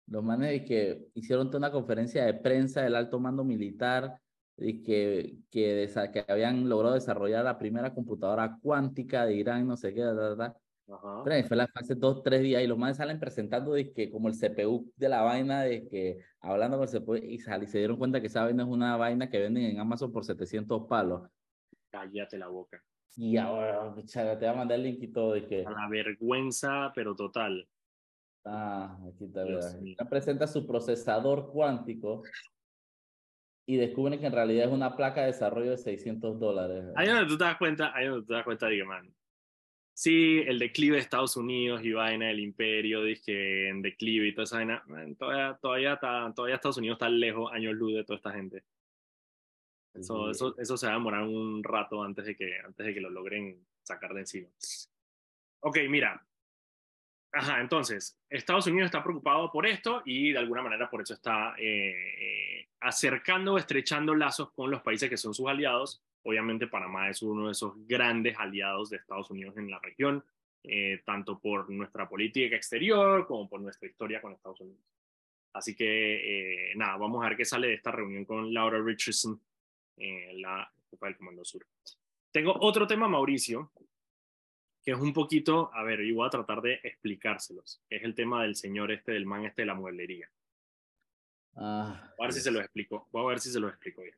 Los 0.06 0.22
manes 0.22 0.62
que 0.62 1.08
hicieron 1.14 1.48
toda 1.48 1.58
una 1.58 1.72
conferencia 1.72 2.24
de 2.24 2.34
prensa 2.34 2.82
del 2.82 2.94
alto 2.94 3.18
mando 3.18 3.42
militar 3.42 4.20
y 4.56 4.82
que, 4.82 5.38
que, 5.50 5.90
que 6.12 6.24
habían 6.28 6.68
logrado 6.68 6.94
desarrollar 6.94 7.44
la 7.44 7.58
primera 7.58 7.92
computadora 7.92 8.58
cuántica 8.62 9.26
de 9.26 9.34
Irán, 9.34 9.66
no 9.66 9.76
sé 9.76 9.94
qué, 9.94 10.02
da, 10.02 10.34
da, 10.34 10.56
Ajá. 10.88 11.22
fue 11.46 11.56
la 11.56 11.68
hace 11.74 11.94
dos, 11.94 12.22
tres 12.22 12.42
días 12.42 12.62
y 12.62 12.66
los 12.66 12.76
manes 12.76 12.98
salen 12.98 13.18
presentando 13.18 13.72
de 13.72 13.92
que 13.92 14.10
como 14.10 14.28
el 14.28 14.34
CPU 14.34 14.92
de 14.96 15.08
la 15.08 15.22
vaina, 15.22 15.62
de 15.62 15.88
que 15.88 16.18
hablando 16.40 16.78
con 16.78 16.88
el 16.88 17.00
CPU 17.00 17.16
y, 17.16 17.38
sal, 17.38 17.62
y 17.62 17.66
se 17.66 17.78
dieron 17.78 17.96
cuenta 17.96 18.20
que 18.20 18.26
esa 18.26 18.44
vaina 18.44 18.64
es 18.64 18.68
una 18.68 18.96
vaina 18.96 19.30
que 19.30 19.40
venden 19.40 19.64
en 19.64 19.80
Amazon 19.80 20.12
por 20.12 20.24
700 20.24 20.86
palos. 20.86 21.22
Cállate 21.90 22.36
la 22.36 22.48
boca. 22.48 22.82
Y 23.16 23.36
ahora, 23.36 23.94
chaga, 24.04 24.38
te 24.38 24.44
voy 24.44 24.54
a 24.54 24.58
mandar 24.58 24.78
el 24.78 24.84
link 24.84 25.02
y 25.02 25.08
todo 25.08 25.34
de 25.34 25.46
que... 25.46 25.64
A 25.64 25.70
la 25.70 25.88
vergüenza, 25.88 26.92
pero 26.94 27.14
total. 27.14 27.68
Ah, 28.44 28.98
aquí 29.08 29.24
está, 29.24 29.44
¿verdad? 29.44 30.08
Presenta 30.10 30.46
su 30.46 30.66
procesador 30.66 31.50
cuántico 31.50 32.22
y 33.66 33.76
descubren 33.76 34.20
que 34.20 34.26
en 34.26 34.32
realidad 34.32 34.66
es 34.66 34.72
una 34.72 34.96
placa 34.96 35.22
de 35.22 35.28
desarrollo 35.28 35.70
de 35.70 35.78
600 35.78 36.38
dólares. 36.38 36.84
Ahí 36.96 37.08
donde 37.08 37.26
tú 37.26 37.38
te 37.38 37.44
das 37.44 37.56
cuenta, 37.56 37.92
ahí 37.94 38.06
donde 38.06 38.22
tú 38.22 38.26
te 38.26 38.34
das 38.34 38.44
cuenta 38.44 38.66
de 38.66 38.76
que, 38.76 38.84
man, 38.84 39.14
sí, 39.94 40.40
el 40.46 40.58
declive 40.58 40.96
de 40.96 41.02
Estados 41.02 41.36
Unidos 41.36 41.82
y 41.84 41.92
vaina 41.92 42.26
del 42.26 42.40
imperio, 42.40 43.02
dije, 43.02 43.68
en 43.68 43.80
declive 43.80 44.28
y 44.28 44.34
toda 44.34 44.44
esa 44.44 44.56
vaina, 44.56 44.82
man, 44.86 45.14
todavía, 45.16 45.58
todavía, 45.60 45.92
está, 45.94 46.32
todavía 46.34 46.56
Estados 46.56 46.76
Unidos 46.78 46.96
está 46.96 47.08
lejos, 47.08 47.50
años 47.52 47.74
luz 47.74 47.94
de 47.94 48.04
toda 48.04 48.16
esta 48.16 48.32
gente. 48.32 48.64
Eso, 49.94 50.30
eso, 50.30 50.54
eso 50.58 50.76
se 50.76 50.86
va 50.86 50.92
a 50.92 50.96
demorar 50.96 51.22
un 51.22 51.62
rato 51.62 52.02
antes 52.02 52.26
de, 52.26 52.36
que, 52.36 52.58
antes 52.58 52.84
de 52.84 52.92
que 52.92 53.00
lo 53.00 53.10
logren 53.10 53.64
sacar 53.82 54.12
de 54.12 54.20
encima. 54.20 54.48
Ok, 55.60 55.78
mira. 55.88 56.26
Ajá, 57.32 57.60
entonces, 57.60 58.16
Estados 58.28 58.66
Unidos 58.66 58.86
está 58.86 59.02
preocupado 59.02 59.50
por 59.50 59.66
esto 59.66 60.02
y 60.04 60.32
de 60.32 60.38
alguna 60.38 60.62
manera 60.62 60.88
por 60.88 61.02
eso 61.02 61.14
está 61.14 61.54
eh, 61.58 61.92
eh, 62.20 62.68
acercando 62.80 63.58
estrechando 63.58 64.14
lazos 64.14 64.52
con 64.52 64.70
los 64.70 64.82
países 64.82 65.10
que 65.10 65.16
son 65.16 65.34
sus 65.34 65.48
aliados. 65.48 66.00
Obviamente 66.24 66.66
Panamá 66.66 67.10
es 67.10 67.22
uno 67.22 67.46
de 67.46 67.52
esos 67.52 67.74
grandes 67.86 68.36
aliados 68.38 68.90
de 68.90 68.96
Estados 68.96 69.30
Unidos 69.30 69.56
en 69.58 69.70
la 69.70 69.78
región, 69.78 70.24
eh, 70.62 71.02
tanto 71.04 71.38
por 71.38 71.68
nuestra 71.70 72.08
política 72.08 72.56
exterior 72.56 73.26
como 73.26 73.48
por 73.48 73.60
nuestra 73.60 73.88
historia 73.88 74.20
con 74.20 74.32
Estados 74.32 74.60
Unidos. 74.60 74.82
Así 75.52 75.76
que, 75.76 76.70
eh, 76.70 76.74
nada, 76.76 76.96
vamos 76.96 77.22
a 77.22 77.28
ver 77.28 77.36
qué 77.36 77.44
sale 77.44 77.68
de 77.68 77.74
esta 77.74 77.92
reunión 77.92 78.24
con 78.24 78.52
Laura 78.52 78.80
Richardson, 78.82 79.40
eh, 79.98 80.32
la 80.36 80.72
jefa 80.90 81.06
del 81.06 81.16
Comando 81.16 81.44
Sur. 81.44 81.66
Tengo 82.32 82.56
otro 82.58 82.86
tema, 82.86 83.06
Mauricio, 83.06 83.70
que 84.82 84.92
es 84.92 84.98
un 84.98 85.12
poquito, 85.12 85.70
a 85.72 85.84
ver, 85.84 86.00
y 86.00 86.10
voy 86.12 86.26
a 86.26 86.30
tratar 86.30 86.60
de 86.60 86.80
explicárselos, 86.82 87.82
que 87.88 87.96
es 87.96 88.02
el 88.02 88.14
tema 88.14 88.42
del 88.42 88.56
señor 88.56 88.90
este, 88.90 89.12
del 89.12 89.26
man 89.26 89.44
este 89.44 89.62
de 89.62 89.66
la 89.66 89.74
mueblería. 89.74 90.28
Ah, 91.56 92.12
a 92.18 92.22
ver 92.22 92.32
si 92.32 92.40
se 92.40 92.50
lo 92.50 92.60
explico. 92.60 93.08
Voy 93.12 93.24
a 93.24 93.28
ver 93.28 93.40
si 93.40 93.50
se 93.50 93.60
lo 93.60 93.68
explico 93.68 94.02
bien. 94.02 94.16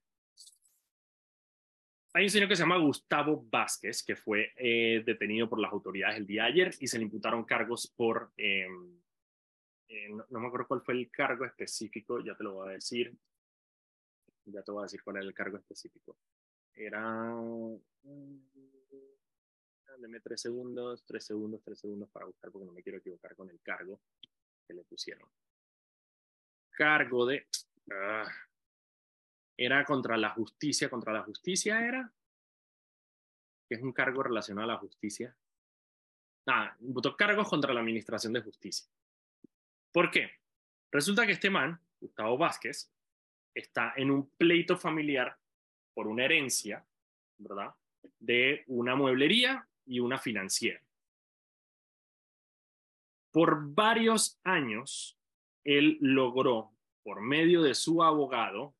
Hay 2.16 2.24
un 2.24 2.30
señor 2.30 2.48
que 2.48 2.56
se 2.56 2.62
llama 2.62 2.78
Gustavo 2.78 3.46
Vázquez, 3.50 4.02
que 4.02 4.16
fue 4.16 4.50
eh, 4.56 5.02
detenido 5.04 5.50
por 5.50 5.60
las 5.60 5.70
autoridades 5.70 6.16
el 6.16 6.26
día 6.26 6.44
de 6.44 6.48
ayer 6.48 6.74
y 6.80 6.86
se 6.86 6.96
le 6.96 7.04
imputaron 7.04 7.44
cargos 7.44 7.92
por... 7.94 8.32
Eh, 8.38 8.66
eh, 9.88 10.08
no, 10.08 10.24
no, 10.30 10.40
me 10.40 10.46
acuerdo 10.46 10.66
cuál 10.66 10.80
fue 10.80 10.94
el 10.94 11.10
cargo 11.10 11.44
específico, 11.44 12.20
ya 12.20 12.34
te 12.34 12.42
lo 12.42 12.54
voy 12.54 12.70
a 12.70 12.72
decir. 12.72 13.14
Ya 14.46 14.62
te 14.62 14.72
voy 14.72 14.80
a 14.80 14.84
decir 14.84 15.02
cuál 15.02 15.16
era 15.16 15.26
el 15.26 15.34
cargo 15.34 15.58
específico. 15.58 16.16
Era... 16.72 17.34
Deme 19.98 20.20
tres 20.20 20.40
segundos, 20.40 21.04
tres 21.04 21.22
segundos, 21.22 21.62
tres 21.62 21.78
segundos 21.78 22.08
para 22.08 22.24
buscar 22.24 22.50
porque 22.50 22.64
no 22.64 22.72
me 22.72 22.82
quiero 22.82 22.96
equivocar 22.96 23.36
con 23.36 23.50
el 23.50 23.60
cargo. 23.60 24.00
que 24.66 24.72
le 24.72 24.84
pusieron. 24.84 25.28
Cargo 26.70 27.26
de... 27.26 27.46
ah, 27.92 28.26
era 29.56 29.84
contra 29.84 30.16
la 30.16 30.30
justicia, 30.30 30.90
contra 30.90 31.12
la 31.12 31.22
justicia 31.22 31.86
era, 31.86 32.12
que 33.68 33.74
es 33.74 33.82
un 33.82 33.92
cargo 33.92 34.22
relacionado 34.22 34.70
a 34.70 34.74
la 34.74 34.78
justicia. 34.78 35.36
Ah, 36.46 36.76
votó 36.80 37.16
cargos 37.16 37.48
contra 37.48 37.74
la 37.74 37.80
administración 37.80 38.32
de 38.32 38.42
justicia. 38.42 38.86
¿Por 39.92 40.10
qué? 40.10 40.30
Resulta 40.92 41.26
que 41.26 41.32
este 41.32 41.50
man, 41.50 41.80
Gustavo 42.00 42.38
Vázquez, 42.38 42.92
está 43.54 43.94
en 43.96 44.10
un 44.10 44.30
pleito 44.30 44.76
familiar 44.76 45.36
por 45.94 46.06
una 46.06 46.24
herencia, 46.24 46.86
¿verdad? 47.38 47.74
De 48.18 48.62
una 48.66 48.94
mueblería 48.94 49.66
y 49.86 50.00
una 50.00 50.18
financiera. 50.18 50.80
Por 53.32 53.74
varios 53.74 54.38
años, 54.44 55.18
él 55.64 55.98
logró, 56.00 56.72
por 57.02 57.20
medio 57.20 57.62
de 57.62 57.74
su 57.74 58.02
abogado, 58.02 58.74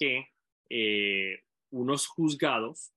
que 0.00 0.28
eh, 0.70 1.44
unos 1.72 2.06
juzgados 2.06 2.92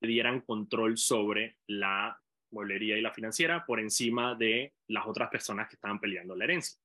le 0.00 0.08
dieran 0.08 0.40
control 0.40 0.98
sobre 0.98 1.56
la 1.68 2.20
mueblería 2.50 2.98
y 2.98 3.00
la 3.00 3.14
financiera 3.14 3.64
por 3.64 3.78
encima 3.78 4.34
de 4.34 4.74
las 4.88 5.06
otras 5.06 5.30
personas 5.30 5.68
que 5.68 5.76
estaban 5.76 6.00
peleando 6.00 6.34
la 6.34 6.44
herencia. 6.44 6.78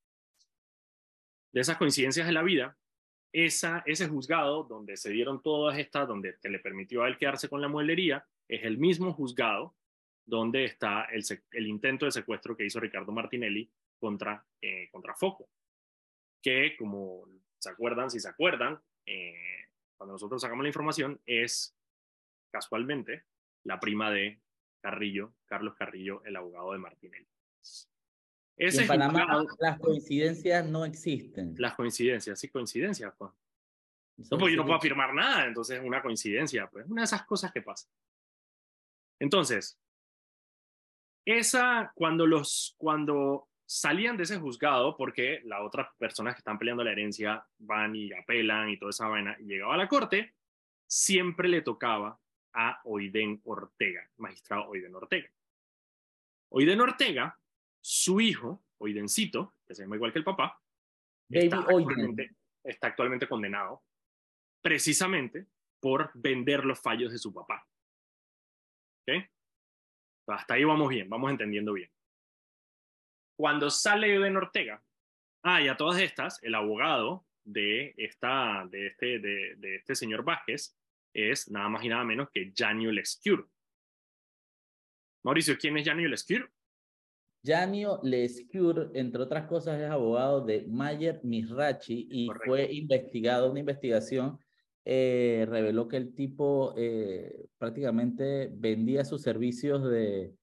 De 1.52 1.62
esas 1.62 1.78
coincidencias 1.78 2.28
de 2.28 2.34
la 2.34 2.44
vida, 2.44 2.78
esa, 3.34 3.84
ese 3.86 4.08
juzgado 4.08 4.64
donde 4.64 4.96
se 4.96 5.10
dieron 5.10 5.42
todas 5.42 5.78
estas, 5.80 6.08
donde 6.08 6.38
que 6.42 6.50
le 6.50 6.60
permitió 6.60 7.04
a 7.04 7.08
él 7.08 7.18
quedarse 7.18 7.50
con 7.50 7.60
la 7.60 7.68
mueblería, 7.68 8.26
es 8.48 8.64
el 8.64 8.78
mismo 8.78 9.12
juzgado 9.14 9.76
donde 10.26 10.66
está 10.66 11.06
el, 11.06 11.68
intento 11.68 12.06
de 12.06 12.12
secuestro 12.12 12.56
que 12.56 12.66
hizo 12.66 12.80
Ricardo 12.80 13.12
Martinelli 13.12 13.70
contra, 13.98 14.46
eh, 14.62 14.88
contra 14.92 15.16
Foco. 15.16 15.50
Que, 16.42 16.76
como 16.78 17.26
se 17.58 17.70
acuerdan, 17.70 18.12
si 18.12 18.20
se 18.20 18.30
acuerdan, 18.30 18.80
eh, 19.08 19.66
cuando 19.96 20.14
nosotros 20.14 20.40
sacamos 20.42 20.62
la 20.64 20.70
información, 20.70 21.20
es 21.26 21.76
casualmente 22.52 23.24
la 23.64 23.80
prima 23.80 24.12
de 24.12 24.40
Carrillo, 24.82 25.34
Carlos 25.46 25.74
Carrillo, 25.76 26.24
el 26.26 26.36
abogado 26.36 26.74
de 26.74 26.78
Martinelli. 26.78 27.28
Ese 28.56 28.82
en 28.84 28.88
Panamá 28.88 29.22
juzgado- 29.22 29.48
las 29.60 29.80
coincidencias 29.80 30.66
no 30.68 30.86
existen. 30.86 31.56
las 31.58 31.76
coincidencias, 31.76 32.40
sí, 32.40 32.50
coincidencias, 32.50 33.14
pues. 33.18 33.32
Eso 34.18 34.30
No, 34.36 34.40
porque 34.40 34.56
yo 34.56 34.62
no 34.62 34.66
puedo 34.66 34.78
afirmar 34.78 35.14
nada, 35.14 35.46
entonces 35.46 35.80
es 35.80 35.86
una 35.86 36.02
coincidencia, 36.02 36.68
pues 36.70 36.86
una 36.88 37.02
de 37.02 37.06
esas 37.06 37.24
cosas 37.26 37.52
que 37.52 37.62
pasa. 37.62 37.88
Entonces, 39.20 39.80
esa, 41.26 41.92
cuando 41.96 42.26
los, 42.26 42.76
cuando 42.78 43.48
salían 43.68 44.16
de 44.16 44.24
ese 44.24 44.40
juzgado, 44.40 44.96
porque 44.96 45.42
las 45.44 45.62
otras 45.62 45.90
personas 45.98 46.34
que 46.34 46.40
están 46.40 46.58
peleando 46.58 46.84
la 46.84 46.94
herencia 46.94 47.46
van 47.60 47.96
y 47.96 48.12
apelan 48.14 48.70
y 48.70 48.78
toda 48.78 48.92
esa 48.92 49.08
vaina, 49.08 49.36
y 49.40 49.44
llegaba 49.44 49.74
a 49.74 49.78
la 49.78 49.90
corte, 49.90 50.34
siempre 50.88 51.50
le 51.50 51.62
tocaba 51.62 52.18
a 52.54 52.82
Oiden 52.86 53.42
Ortega, 53.44 54.10
magistrado 54.18 54.70
Oiden 54.70 54.96
Ortega. 54.96 55.30
Oiden 56.50 56.80
Ortega, 56.80 57.38
su 57.82 58.22
hijo, 58.22 58.64
Oidencito, 58.78 59.56
que 59.68 59.76
se 59.76 59.84
llama 59.84 59.98
igual 59.98 60.14
que 60.14 60.20
el 60.20 60.26
papá, 60.26 60.62
está 61.30 61.60
actualmente, 61.60 62.36
está 62.64 62.88
actualmente 62.88 63.28
condenado 63.28 63.84
precisamente 64.62 65.46
por 65.80 66.12
vender 66.14 66.64
los 66.66 66.80
fallos 66.80 67.12
de 67.12 67.18
su 67.18 67.34
papá. 67.34 67.68
¿Ok? 69.02 69.30
Hasta 70.28 70.54
ahí 70.54 70.64
vamos 70.64 70.90
bien, 70.90 71.10
vamos 71.10 71.32
entendiendo 71.32 71.74
bien. 71.74 71.92
Cuando 73.38 73.70
sale 73.70 74.16
Eden 74.16 74.36
Ortega, 74.36 74.84
ah, 75.44 75.62
y 75.62 75.68
a 75.68 75.78
todas 75.78 76.02
estas, 76.02 76.42
el 76.44 76.56
abogado 76.56 77.26
de, 77.44 77.94
esta, 77.98 78.68
de, 78.70 78.88
este, 78.88 79.20
de, 79.20 79.56
de 79.58 79.76
este 79.78 79.96
señor 79.96 80.24
Vázquez 80.24 80.76
es 81.14 81.50
nada 81.50 81.70
más 81.70 81.84
y 81.84 81.90
nada 81.90 82.04
menos 82.04 82.30
que 82.34 82.52
Janio 82.56 82.92
Lescure. 82.92 83.44
Mauricio, 85.24 85.58
¿quién 85.60 85.78
es 85.78 85.88
Janio 85.88 86.10
Lescure? 86.10 86.48
Janio 87.46 88.00
Lescure, 88.04 88.90
entre 88.94 89.22
otras 89.22 89.46
cosas, 89.48 89.80
es 89.80 89.90
abogado 89.90 90.44
de 90.44 90.66
Mayer 90.68 91.22
Mizrachi 91.24 92.08
y 92.10 92.28
Correcto. 92.28 92.46
fue 92.48 92.74
investigado, 92.74 93.52
una 93.52 93.60
investigación 93.60 94.40
eh, 94.84 95.46
reveló 95.50 95.88
que 95.88 95.98
el 95.98 96.16
tipo 96.16 96.74
eh, 96.78 97.46
prácticamente 97.58 98.50
vendía 98.54 99.06
sus 99.06 99.22
servicios 99.22 99.84
de, 99.90 100.34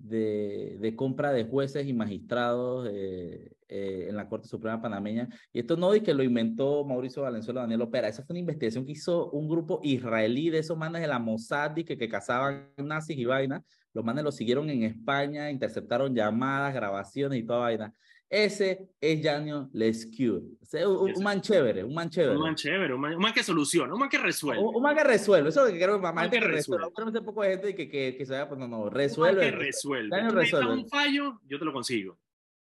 de, 0.00 0.94
compra 0.96 1.32
de 1.32 1.44
jueces 1.44 1.86
y 1.86 1.92
magistrados 1.92 2.88
eh, 2.90 3.52
eh, 3.68 4.06
en 4.08 4.16
la 4.16 4.28
Corte 4.28 4.48
Suprema 4.48 4.80
Panameña. 4.80 5.28
Y 5.52 5.60
esto 5.60 5.76
no 5.76 5.92
es 5.94 6.02
que 6.02 6.14
lo 6.14 6.22
inventó 6.22 6.84
Mauricio 6.84 7.22
Valenzuela 7.22 7.62
Daniel 7.62 7.82
Opera, 7.82 8.08
esa 8.08 8.22
fue 8.22 8.34
una 8.34 8.40
investigación 8.40 8.84
que 8.84 8.92
hizo 8.92 9.30
un 9.30 9.48
grupo 9.48 9.80
israelí 9.82 10.50
de 10.50 10.58
esos 10.58 10.76
manes 10.76 11.02
de 11.02 11.08
la 11.08 11.18
Mossad 11.18 11.74
que, 11.74 11.84
que 11.84 12.08
cazaban 12.08 12.70
nazis 12.78 13.18
y 13.18 13.24
vaina. 13.24 13.62
Los 13.92 14.04
manes 14.04 14.24
lo 14.24 14.32
siguieron 14.32 14.70
en 14.70 14.84
España, 14.84 15.50
interceptaron 15.50 16.14
llamadas, 16.14 16.74
grabaciones 16.74 17.38
y 17.38 17.42
toda 17.44 17.60
vaina. 17.60 17.92
Ese 18.30 18.88
es 19.00 19.20
Janio 19.22 19.68
Lescure. 19.72 20.42
Ese 20.62 20.80
es 20.82 20.86
un, 20.86 21.12
un 21.16 21.22
man 21.24 21.40
chévere, 21.40 21.82
un 21.82 21.92
man 21.92 22.08
chévere. 22.08 22.36
Un 22.36 22.42
man 22.42 22.54
chévere, 22.54 22.94
un 22.94 23.00
man, 23.00 23.14
un 23.16 23.20
man 23.20 23.32
que 23.34 23.42
soluciona, 23.42 23.92
un 23.92 23.98
man 23.98 24.08
que 24.08 24.18
resuelve. 24.18 24.62
Un, 24.62 24.76
un 24.76 24.82
man 24.82 24.94
que 24.96 25.02
resuelve, 25.02 25.48
eso 25.48 25.62
es 25.62 25.66
lo 25.66 25.72
que 25.72 25.78
quiero 25.78 25.98
mamá, 25.98 26.12
man 26.22 26.30
que 26.30 26.38
que 26.38 26.46
resuelve. 26.46 26.86
resuelve. 26.86 27.22
Poco 27.22 27.42
de 27.42 27.50
gente 27.50 27.74
que, 27.74 27.88
que, 27.88 28.16
que 28.16 28.24
se 28.24 28.32
vaya, 28.32 28.48
pues 28.48 28.60
no, 28.60 28.68
no, 28.68 28.76
Un 28.78 28.84
man 28.84 28.94
resuelve. 28.94 29.40
que 29.40 29.50
resuelve. 29.50 30.16
Das 30.16 30.32
resuelve. 30.32 30.72
un 30.74 30.88
fallo, 30.88 31.40
yo 31.44 31.58
te 31.58 31.64
lo 31.64 31.72
consigo. 31.72 32.18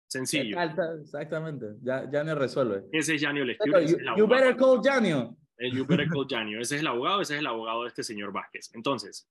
Sencillo. 0.07 0.57
Exactamente, 0.59 1.67
ya, 1.83 2.09
Janio 2.11 2.33
resuelve. 2.33 2.85
Ese 2.91 3.13
es 3.13 3.21
Janio 3.21 3.45
Lescure. 3.45 3.85
You, 3.85 3.97
you 4.17 4.27
better 4.27 4.55
call 4.57 4.81
Janio. 4.83 5.37
El 5.55 5.71
You 5.73 5.85
better 5.85 6.07
call 6.07 6.25
Janio. 6.27 6.61
Ese 6.61 6.75
es 6.77 6.81
el 6.81 6.87
abogado, 6.87 7.21
ese 7.21 7.35
es 7.35 7.41
el 7.41 7.47
abogado 7.47 7.83
de 7.83 7.89
este 7.89 8.03
señor 8.03 8.31
Vázquez. 8.31 8.71
Entonces, 8.73 9.29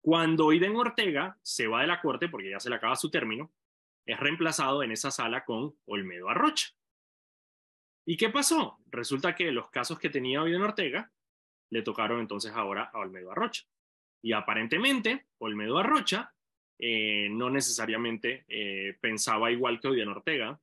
cuando 0.00 0.52
Iden 0.52 0.74
Ortega 0.74 1.38
se 1.42 1.68
va 1.68 1.82
de 1.82 1.86
la 1.86 2.00
corte, 2.00 2.28
porque 2.28 2.50
ya 2.50 2.58
se 2.58 2.68
le 2.68 2.74
acaba 2.76 2.96
su 2.96 3.10
término, 3.10 3.52
es 4.08 4.18
reemplazado 4.18 4.82
en 4.82 4.90
esa 4.90 5.10
sala 5.10 5.44
con 5.44 5.76
Olmedo 5.84 6.30
Arrocha. 6.30 6.68
¿Y 8.06 8.16
qué 8.16 8.30
pasó? 8.30 8.78
Resulta 8.86 9.34
que 9.34 9.52
los 9.52 9.68
casos 9.68 9.98
que 9.98 10.08
tenía 10.08 10.40
Iden 10.48 10.62
Ortega 10.62 11.12
le 11.68 11.82
tocaron 11.82 12.20
entonces 12.20 12.52
ahora 12.52 12.84
a 12.84 13.00
Olmedo 13.00 13.30
Arrocha. 13.30 13.64
Y 14.22 14.32
aparentemente, 14.32 15.26
Olmedo 15.36 15.76
Arrocha 15.76 16.32
eh, 16.78 17.28
no 17.30 17.50
necesariamente 17.50 18.46
eh, 18.48 18.96
pensaba 18.98 19.50
igual 19.50 19.78
que 19.78 19.88
Iden 19.88 20.08
Ortega 20.08 20.58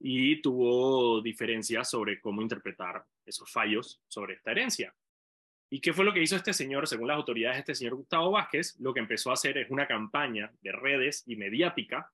y 0.00 0.42
tuvo 0.42 1.22
diferencias 1.22 1.88
sobre 1.88 2.20
cómo 2.20 2.42
interpretar 2.42 3.04
esos 3.24 3.48
fallos 3.52 4.02
sobre 4.08 4.34
esta 4.34 4.50
herencia. 4.50 4.92
¿Y 5.70 5.80
qué 5.80 5.92
fue 5.92 6.04
lo 6.04 6.12
que 6.12 6.22
hizo 6.22 6.34
este 6.34 6.52
señor? 6.52 6.88
Según 6.88 7.06
las 7.06 7.18
autoridades, 7.18 7.58
este 7.58 7.76
señor 7.76 7.94
Gustavo 7.94 8.32
Vázquez, 8.32 8.74
lo 8.80 8.92
que 8.92 9.00
empezó 9.00 9.30
a 9.30 9.34
hacer 9.34 9.58
es 9.58 9.70
una 9.70 9.86
campaña 9.86 10.52
de 10.60 10.72
redes 10.72 11.22
y 11.24 11.36
mediática 11.36 12.10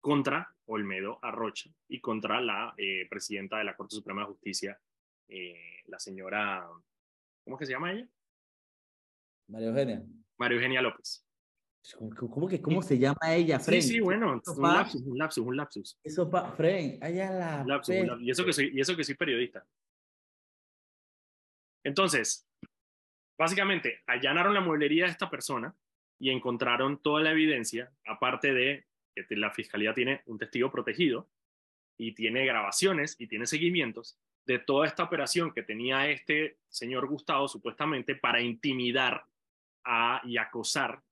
contra 0.00 0.54
Olmedo 0.66 1.18
Arrocha 1.22 1.70
y 1.88 2.00
contra 2.00 2.40
la 2.40 2.74
eh, 2.76 3.06
presidenta 3.08 3.58
de 3.58 3.64
la 3.64 3.76
Corte 3.76 3.96
Suprema 3.96 4.22
de 4.22 4.28
Justicia, 4.28 4.80
eh, 5.28 5.82
la 5.86 5.98
señora, 5.98 6.66
¿cómo 7.44 7.56
es 7.56 7.60
que 7.60 7.66
se 7.66 7.72
llama 7.72 7.92
ella? 7.92 8.08
María 9.48 9.68
Eugenia. 9.68 10.02
María 10.36 10.56
Eugenia 10.56 10.82
López. 10.82 11.24
¿Cómo, 12.16 12.46
que, 12.48 12.60
cómo 12.60 12.82
se 12.82 12.98
llama 12.98 13.34
ella, 13.34 13.58
Fren? 13.58 13.80
Sí, 13.80 13.94
sí, 13.94 14.00
bueno, 14.00 14.32
un 14.32 14.62
lapsus, 14.62 15.02
un 15.02 15.18
lapsus, 15.18 15.46
un 15.46 15.56
lapsus. 15.56 15.98
Eso 16.04 16.28
pa, 16.28 16.52
Fren, 16.52 16.98
allá 17.02 17.30
la. 17.30 17.62
Un 17.62 17.68
lapsus, 17.68 17.94
un 17.96 18.06
lapsus. 18.06 18.26
Y, 18.26 18.30
eso 18.30 18.44
que 18.44 18.52
soy, 18.52 18.70
y 18.74 18.80
eso 18.80 18.96
que 18.96 19.04
soy 19.04 19.14
periodista. 19.14 19.64
Entonces, 21.82 22.46
básicamente, 23.38 24.02
allanaron 24.06 24.52
la 24.52 24.60
mueblería 24.60 25.06
de 25.06 25.12
esta 25.12 25.30
persona 25.30 25.74
y 26.18 26.30
encontraron 26.30 27.00
toda 27.00 27.22
la 27.22 27.30
evidencia, 27.30 27.90
aparte 28.04 28.52
de 28.52 28.87
la 29.30 29.50
fiscalía 29.50 29.94
tiene 29.94 30.22
un 30.26 30.38
testigo 30.38 30.70
protegido 30.70 31.28
y 31.96 32.12
tiene 32.12 32.46
grabaciones 32.46 33.16
y 33.18 33.26
tiene 33.26 33.46
seguimientos 33.46 34.18
de 34.46 34.58
toda 34.58 34.86
esta 34.86 35.04
operación 35.04 35.52
que 35.52 35.62
tenía 35.62 36.08
este 36.08 36.56
señor 36.68 37.06
Gustavo 37.06 37.48
supuestamente 37.48 38.14
para 38.14 38.40
intimidar 38.40 39.24
y 40.24 40.36
acosar 40.36 41.02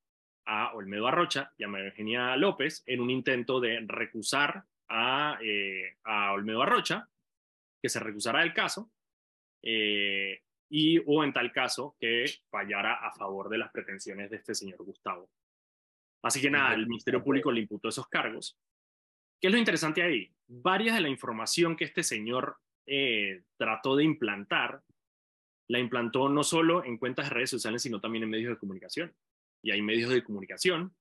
a 0.47 0.73
Olmedo 0.75 1.07
Arrocha 1.07 1.53
y 1.59 1.65
a 1.65 1.69
María 1.69 1.89
Eugenia 1.89 2.37
López 2.37 2.83
en 2.87 3.01
un 3.01 3.11
intento 3.11 3.61
de 3.61 3.85
recusar 3.87 4.65
a, 4.89 5.39
eh, 5.43 5.97
Olmedo 6.05 6.63
Arrocha, 6.63 7.09
que 7.83 7.89
se 7.89 8.01
recusara 8.01 8.41
del 8.41 8.55
caso, 8.55 8.91
eh, 9.63 10.43
y 10.69 10.99
o 11.07 11.25
en 11.25 11.33
tal 11.33 11.53
caso 11.53 11.97
que 12.01 12.25
fallara 12.51 12.95
a 12.95 13.13
favor 13.13 13.49
de 13.49 13.59
las 13.59 13.71
pretensiones 13.71 14.31
de 14.31 14.37
este 14.37 14.55
señor 14.55 14.83
Gustavo. 14.85 15.29
Así 16.23 16.41
que 16.41 16.51
nada, 16.51 16.75
el 16.75 16.87
Ministerio 16.87 17.23
Público 17.23 17.53
le 17.53 17.61
imputó 17.61 17.89
esos 17.89 18.09
cargos. 18.09 18.59
¿Qué 19.41 19.49
es 19.49 19.53
lo 19.53 19.59
interesante 19.59 20.03
ahí? 20.03 20.33
Varias 20.49 20.97
de 20.97 21.03
la 21.03 21.09
información 21.09 21.77
que 21.77 21.85
este 21.85 22.03
señor 22.03 22.59
eh, 22.87 23.43
trató 23.57 23.97
de 23.97 24.05
implantar, 24.05 24.83
la 25.69 25.79
implantó 25.79 26.29
no 26.29 26.45
solo 26.45 26.85
en 26.85 26.99
cuentas 26.99 27.29
de 27.29 27.35
redes 27.35 27.51
sociales, 27.51 27.83
sino 27.83 28.01
también 28.01 28.25
en 28.25 28.31
medios 28.31 28.51
de 28.51 28.59
comunicación. 28.59 29.15
Y 29.63 29.73
hay 29.73 29.83
medios 29.83 30.11
de 30.11 30.23
comunicación 30.23 30.95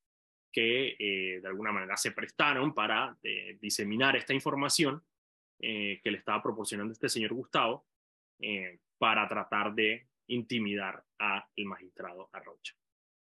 que 0.52 0.96
eh, 0.98 1.40
de 1.42 1.48
alguna 1.48 1.72
manera 1.72 1.98
se 1.98 2.12
prestaron 2.12 2.74
para 2.74 3.18
eh, 3.24 3.58
diseminar 3.62 4.16
esta 4.16 4.34
información 4.34 5.04
que 5.58 6.02
le 6.04 6.18
estaba 6.18 6.44
proporcionando 6.44 6.92
este 6.92 7.08
señor 7.08 7.34
Gustavo 7.34 7.88
para 9.00 9.28
tratar 9.28 9.74
de 9.74 10.06
intimidar 10.28 11.02
al 11.18 11.44
magistrado 11.64 12.30
Arrocha. 12.34 12.76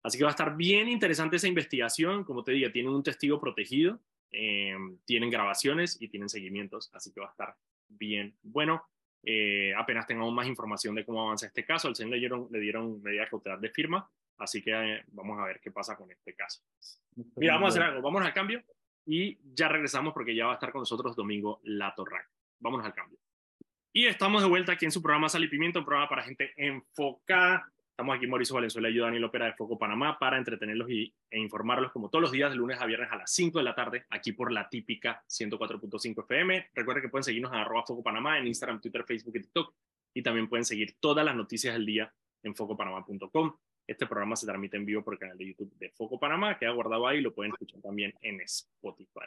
Así 0.02 0.16
que 0.16 0.24
va 0.24 0.30
a 0.30 0.32
estar 0.32 0.56
bien 0.56 0.88
interesante 0.88 1.36
esa 1.36 1.48
investigación. 1.48 2.24
Como 2.24 2.42
te 2.42 2.52
digo, 2.52 2.70
tienen 2.70 2.92
un 2.92 3.02
testigo 3.02 3.40
protegido, 3.40 4.00
tienen 4.30 5.30
grabaciones 5.30 6.00
y 6.00 6.08
tienen 6.08 6.28
seguimientos, 6.28 6.90
así 6.94 7.12
que 7.12 7.20
va 7.20 7.26
a 7.26 7.30
estar 7.30 7.56
bien 7.88 8.34
bueno. 8.42 8.84
Eh, 9.22 9.74
apenas 9.76 10.06
tengamos 10.06 10.32
más 10.32 10.46
información 10.46 10.94
de 10.94 11.04
cómo 11.04 11.22
avanza 11.22 11.46
este 11.46 11.64
caso, 11.64 11.88
al 11.88 11.96
señor 11.96 12.12
le 12.12 12.18
dieron, 12.18 12.48
le 12.50 12.60
dieron 12.60 13.02
medida 13.02 13.28
cautelar 13.28 13.60
de 13.60 13.68
firma, 13.68 14.10
así 14.38 14.62
que 14.62 14.72
eh, 14.72 15.04
vamos 15.08 15.38
a 15.38 15.44
ver 15.44 15.60
qué 15.60 15.70
pasa 15.70 15.94
con 15.96 16.10
este 16.10 16.34
caso. 16.34 16.62
Mira, 17.36 17.54
vamos 17.54 17.66
a 17.66 17.70
hacer 17.70 17.82
algo, 17.82 18.00
vamos 18.00 18.22
al 18.22 18.32
cambio 18.32 18.62
y 19.04 19.38
ya 19.54 19.68
regresamos 19.68 20.14
porque 20.14 20.34
ya 20.34 20.46
va 20.46 20.52
a 20.52 20.54
estar 20.54 20.72
con 20.72 20.80
nosotros 20.80 21.14
Domingo 21.14 21.60
La 21.64 21.94
Torraca. 21.94 22.30
Vámonos 22.60 22.86
al 22.86 22.94
cambio. 22.94 23.18
Y 23.92 24.06
estamos 24.06 24.42
de 24.42 24.48
vuelta 24.48 24.72
aquí 24.72 24.84
en 24.84 24.92
su 24.92 25.02
programa 25.02 25.28
Sal 25.28 25.44
y 25.44 25.48
Pimiento, 25.48 25.80
un 25.80 25.84
programa 25.84 26.08
para 26.08 26.22
gente 26.22 26.52
enfocada 26.56 27.70
Estamos 28.00 28.16
aquí 28.16 28.26
Mauricio 28.26 28.54
Valenzuela 28.54 28.88
y 28.88 28.94
yo, 28.94 29.04
Daniel 29.04 29.24
Opera 29.24 29.44
de 29.44 29.52
Foco 29.52 29.78
Panamá, 29.78 30.18
para 30.18 30.38
entretenerlos 30.38 30.88
y, 30.88 31.12
e 31.30 31.38
informarlos 31.38 31.92
como 31.92 32.08
todos 32.08 32.22
los 32.22 32.32
días, 32.32 32.48
de 32.50 32.56
lunes 32.56 32.80
a 32.80 32.86
viernes 32.86 33.12
a 33.12 33.16
las 33.16 33.30
5 33.30 33.58
de 33.58 33.62
la 33.62 33.74
tarde, 33.74 34.06
aquí 34.08 34.32
por 34.32 34.50
la 34.50 34.70
típica 34.70 35.22
104.5 35.28 36.22
FM. 36.22 36.70
Recuerden 36.72 37.02
que 37.02 37.10
pueden 37.10 37.24
seguirnos 37.24 37.52
arroba 37.52 37.84
Foco 37.84 38.02
Panamá 38.02 38.38
en 38.38 38.46
Instagram, 38.46 38.80
Twitter, 38.80 39.04
Facebook 39.04 39.36
y 39.36 39.42
TikTok. 39.42 39.74
Y 40.14 40.22
también 40.22 40.48
pueden 40.48 40.64
seguir 40.64 40.96
todas 40.98 41.26
las 41.26 41.36
noticias 41.36 41.74
del 41.74 41.84
día 41.84 42.10
en 42.42 42.54
focopanamá.com. 42.54 43.54
Este 43.86 44.06
programa 44.06 44.34
se 44.34 44.46
transmite 44.46 44.78
en 44.78 44.86
vivo 44.86 45.04
por 45.04 45.12
el 45.12 45.20
canal 45.20 45.36
de 45.36 45.48
YouTube 45.48 45.70
de 45.76 45.90
Foco 45.90 46.18
Panamá, 46.18 46.58
queda 46.58 46.70
guardado 46.70 47.06
ahí, 47.06 47.20
lo 47.20 47.34
pueden 47.34 47.52
escuchar 47.52 47.82
también 47.82 48.14
en 48.22 48.40
Spotify. 48.40 49.26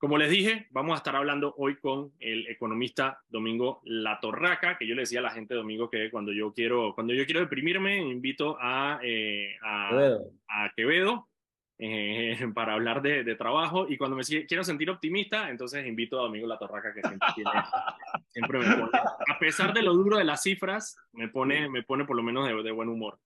Como 0.00 0.16
les 0.16 0.30
dije, 0.30 0.66
vamos 0.70 0.94
a 0.94 0.96
estar 0.96 1.14
hablando 1.14 1.54
hoy 1.58 1.76
con 1.76 2.14
el 2.20 2.46
economista 2.46 3.20
Domingo 3.28 3.82
Latorraca, 3.84 4.78
que 4.78 4.86
yo 4.86 4.94
le 4.94 5.02
decía 5.02 5.18
a 5.18 5.24
la 5.24 5.30
gente 5.30 5.54
Domingo 5.54 5.90
que 5.90 6.10
cuando 6.10 6.32
yo 6.32 6.54
quiero, 6.54 6.94
cuando 6.94 7.12
yo 7.12 7.26
quiero 7.26 7.40
deprimirme, 7.40 7.98
invito 7.98 8.56
a, 8.58 8.98
eh, 9.02 9.56
a, 9.62 10.70
Quevedo, 10.74 11.28
eh, 11.76 12.34
para 12.54 12.72
hablar 12.72 13.02
de, 13.02 13.34
trabajo 13.34 13.86
y 13.90 13.98
cuando 13.98 14.16
me 14.16 14.22
quiero 14.24 14.64
sentir 14.64 14.88
optimista, 14.88 15.50
entonces 15.50 15.86
invito 15.86 16.18
a 16.18 16.22
Domingo 16.22 16.46
Latorraca 16.46 16.94
que 16.94 17.02
siempre, 17.02 17.28
tiene, 17.34 17.50
siempre 18.28 18.58
me 18.58 18.76
pone, 18.76 18.90
a 18.94 19.38
pesar 19.38 19.74
de 19.74 19.82
lo 19.82 19.92
duro 19.92 20.16
de 20.16 20.24
las 20.24 20.42
cifras, 20.42 20.96
me 21.12 21.28
pone, 21.28 21.68
me 21.68 21.82
pone 21.82 22.06
por 22.06 22.16
lo 22.16 22.22
menos 22.22 22.48
de, 22.48 22.54
de 22.62 22.70
buen 22.70 22.88
humor. 22.88 23.18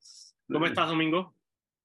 ¿Cómo 0.50 0.66
estás, 0.66 0.88
Domingo? 0.88 1.37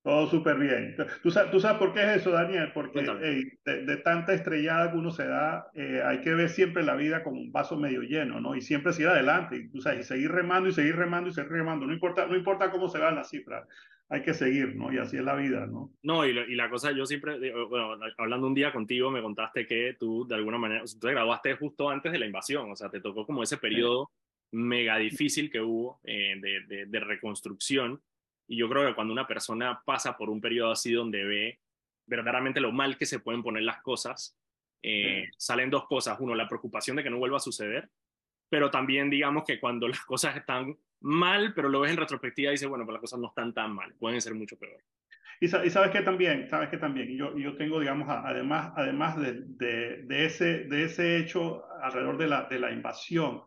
Todo 0.02 0.26
súper 0.28 0.58
bien. 0.58 0.96
¿Tú 1.22 1.30
sabes, 1.30 1.50
¿Tú 1.50 1.60
sabes, 1.60 1.78
por 1.78 1.92
qué 1.92 2.00
es 2.00 2.20
eso, 2.22 2.30
Daniel? 2.30 2.70
Porque 2.72 3.02
de, 3.02 3.96
tanta 3.98 4.32
estrellada 4.32 4.90
que 4.90 4.96
uno 4.96 5.10
se 5.10 5.26
da, 5.26 5.66
eh, 5.74 6.00
hay 6.02 6.22
que 6.22 6.32
ver 6.32 6.48
siempre 6.48 6.82
la 6.82 6.94
vida 6.94 7.22
como 7.22 7.38
un 7.38 7.52
vaso 7.52 7.76
medio 7.76 8.00
lleno, 8.00 8.40
¿no? 8.40 8.54
Y 8.54 8.62
siempre 8.62 8.94
seguir 8.94 9.10
adelante, 9.10 9.56
y, 9.56 9.68
tú 9.68 9.82
sabes, 9.82 10.00
y 10.00 10.02
seguir 10.04 10.32
remando 10.32 10.70
y 10.70 10.72
seguir 10.72 10.96
remando 10.96 11.28
y 11.28 11.34
seguir 11.34 11.52
remando. 11.52 11.86
No 11.86 11.92
importa, 11.92 12.26
no 12.26 12.34
importa 12.34 12.70
cómo 12.70 12.88
se 12.88 12.98
vean 12.98 13.16
las 13.16 13.28
cifras, 13.28 13.68
hay 14.08 14.22
que 14.22 14.32
seguir, 14.32 14.74
¿no? 14.74 14.90
Y 14.90 14.96
así 14.96 15.18
es 15.18 15.22
la 15.22 15.34
vida, 15.34 15.66
¿no? 15.66 15.92
No, 16.02 16.26
y, 16.26 16.30
y 16.30 16.54
la 16.54 16.70
cosa, 16.70 16.92
yo 16.92 17.04
siempre, 17.04 17.38
bueno, 17.66 17.98
hablando 18.16 18.46
un 18.46 18.54
día 18.54 18.72
contigo, 18.72 19.10
me 19.10 19.20
contaste 19.20 19.66
que 19.66 19.96
tú, 20.00 20.26
de 20.26 20.34
alguna 20.34 20.56
manera, 20.56 20.82
tú 20.84 20.98
te 20.98 21.10
graduaste 21.10 21.56
justo 21.56 21.90
antes 21.90 22.10
de 22.10 22.18
la 22.18 22.26
invasión, 22.26 22.70
o 22.70 22.76
sea, 22.76 22.88
te 22.88 23.02
tocó 23.02 23.26
como 23.26 23.42
ese 23.42 23.58
periodo 23.58 24.10
mega 24.52 24.96
difícil 24.96 25.50
que 25.50 25.60
hubo 25.60 26.00
eh, 26.04 26.36
de, 26.40 26.60
de, 26.66 26.86
de 26.86 27.00
reconstrucción 27.00 28.00
y 28.50 28.56
yo 28.56 28.68
creo 28.68 28.84
que 28.84 28.96
cuando 28.96 29.12
una 29.12 29.28
persona 29.28 29.80
pasa 29.84 30.16
por 30.16 30.28
un 30.28 30.40
periodo 30.40 30.72
así 30.72 30.92
donde 30.92 31.24
ve 31.24 31.60
verdaderamente 32.04 32.60
lo 32.60 32.72
mal 32.72 32.98
que 32.98 33.06
se 33.06 33.20
pueden 33.20 33.44
poner 33.44 33.62
las 33.62 33.80
cosas, 33.80 34.36
eh, 34.82 35.28
salen 35.36 35.70
dos 35.70 35.86
cosas. 35.86 36.18
Uno, 36.18 36.34
la 36.34 36.48
preocupación 36.48 36.96
de 36.96 37.04
que 37.04 37.10
no 37.10 37.18
vuelva 37.18 37.36
a 37.36 37.40
suceder, 37.40 37.88
pero 38.48 38.68
también 38.68 39.08
digamos 39.08 39.44
que 39.44 39.60
cuando 39.60 39.86
las 39.88 40.00
cosas 40.00 40.36
están 40.36 40.76
mal, 40.98 41.54
pero 41.54 41.68
lo 41.68 41.78
ves 41.78 41.92
en 41.92 41.98
retrospectiva 41.98 42.50
y 42.50 42.54
dices, 42.54 42.68
bueno, 42.68 42.84
pues 42.84 42.94
las 42.94 43.00
cosas 43.02 43.20
no 43.20 43.28
están 43.28 43.54
tan 43.54 43.72
mal, 43.72 43.94
pueden 43.94 44.20
ser 44.20 44.34
mucho 44.34 44.58
peor. 44.58 44.82
Y, 45.38 45.46
sabes 45.46 45.92
que 45.92 46.02
también, 46.02 46.48
sabes 46.50 46.70
que 46.70 46.76
también, 46.76 47.16
yo, 47.16 47.38
yo 47.38 47.56
tengo, 47.56 47.78
digamos, 47.78 48.08
además, 48.08 48.72
además 48.74 49.16
de, 49.16 49.44
de, 49.46 50.02
de, 50.02 50.24
ese, 50.26 50.64
de 50.64 50.84
ese 50.86 51.18
hecho 51.18 51.64
alrededor 51.80 52.18
de 52.18 52.26
la, 52.26 52.42
de 52.46 52.58
la 52.58 52.72
invasión, 52.72 53.44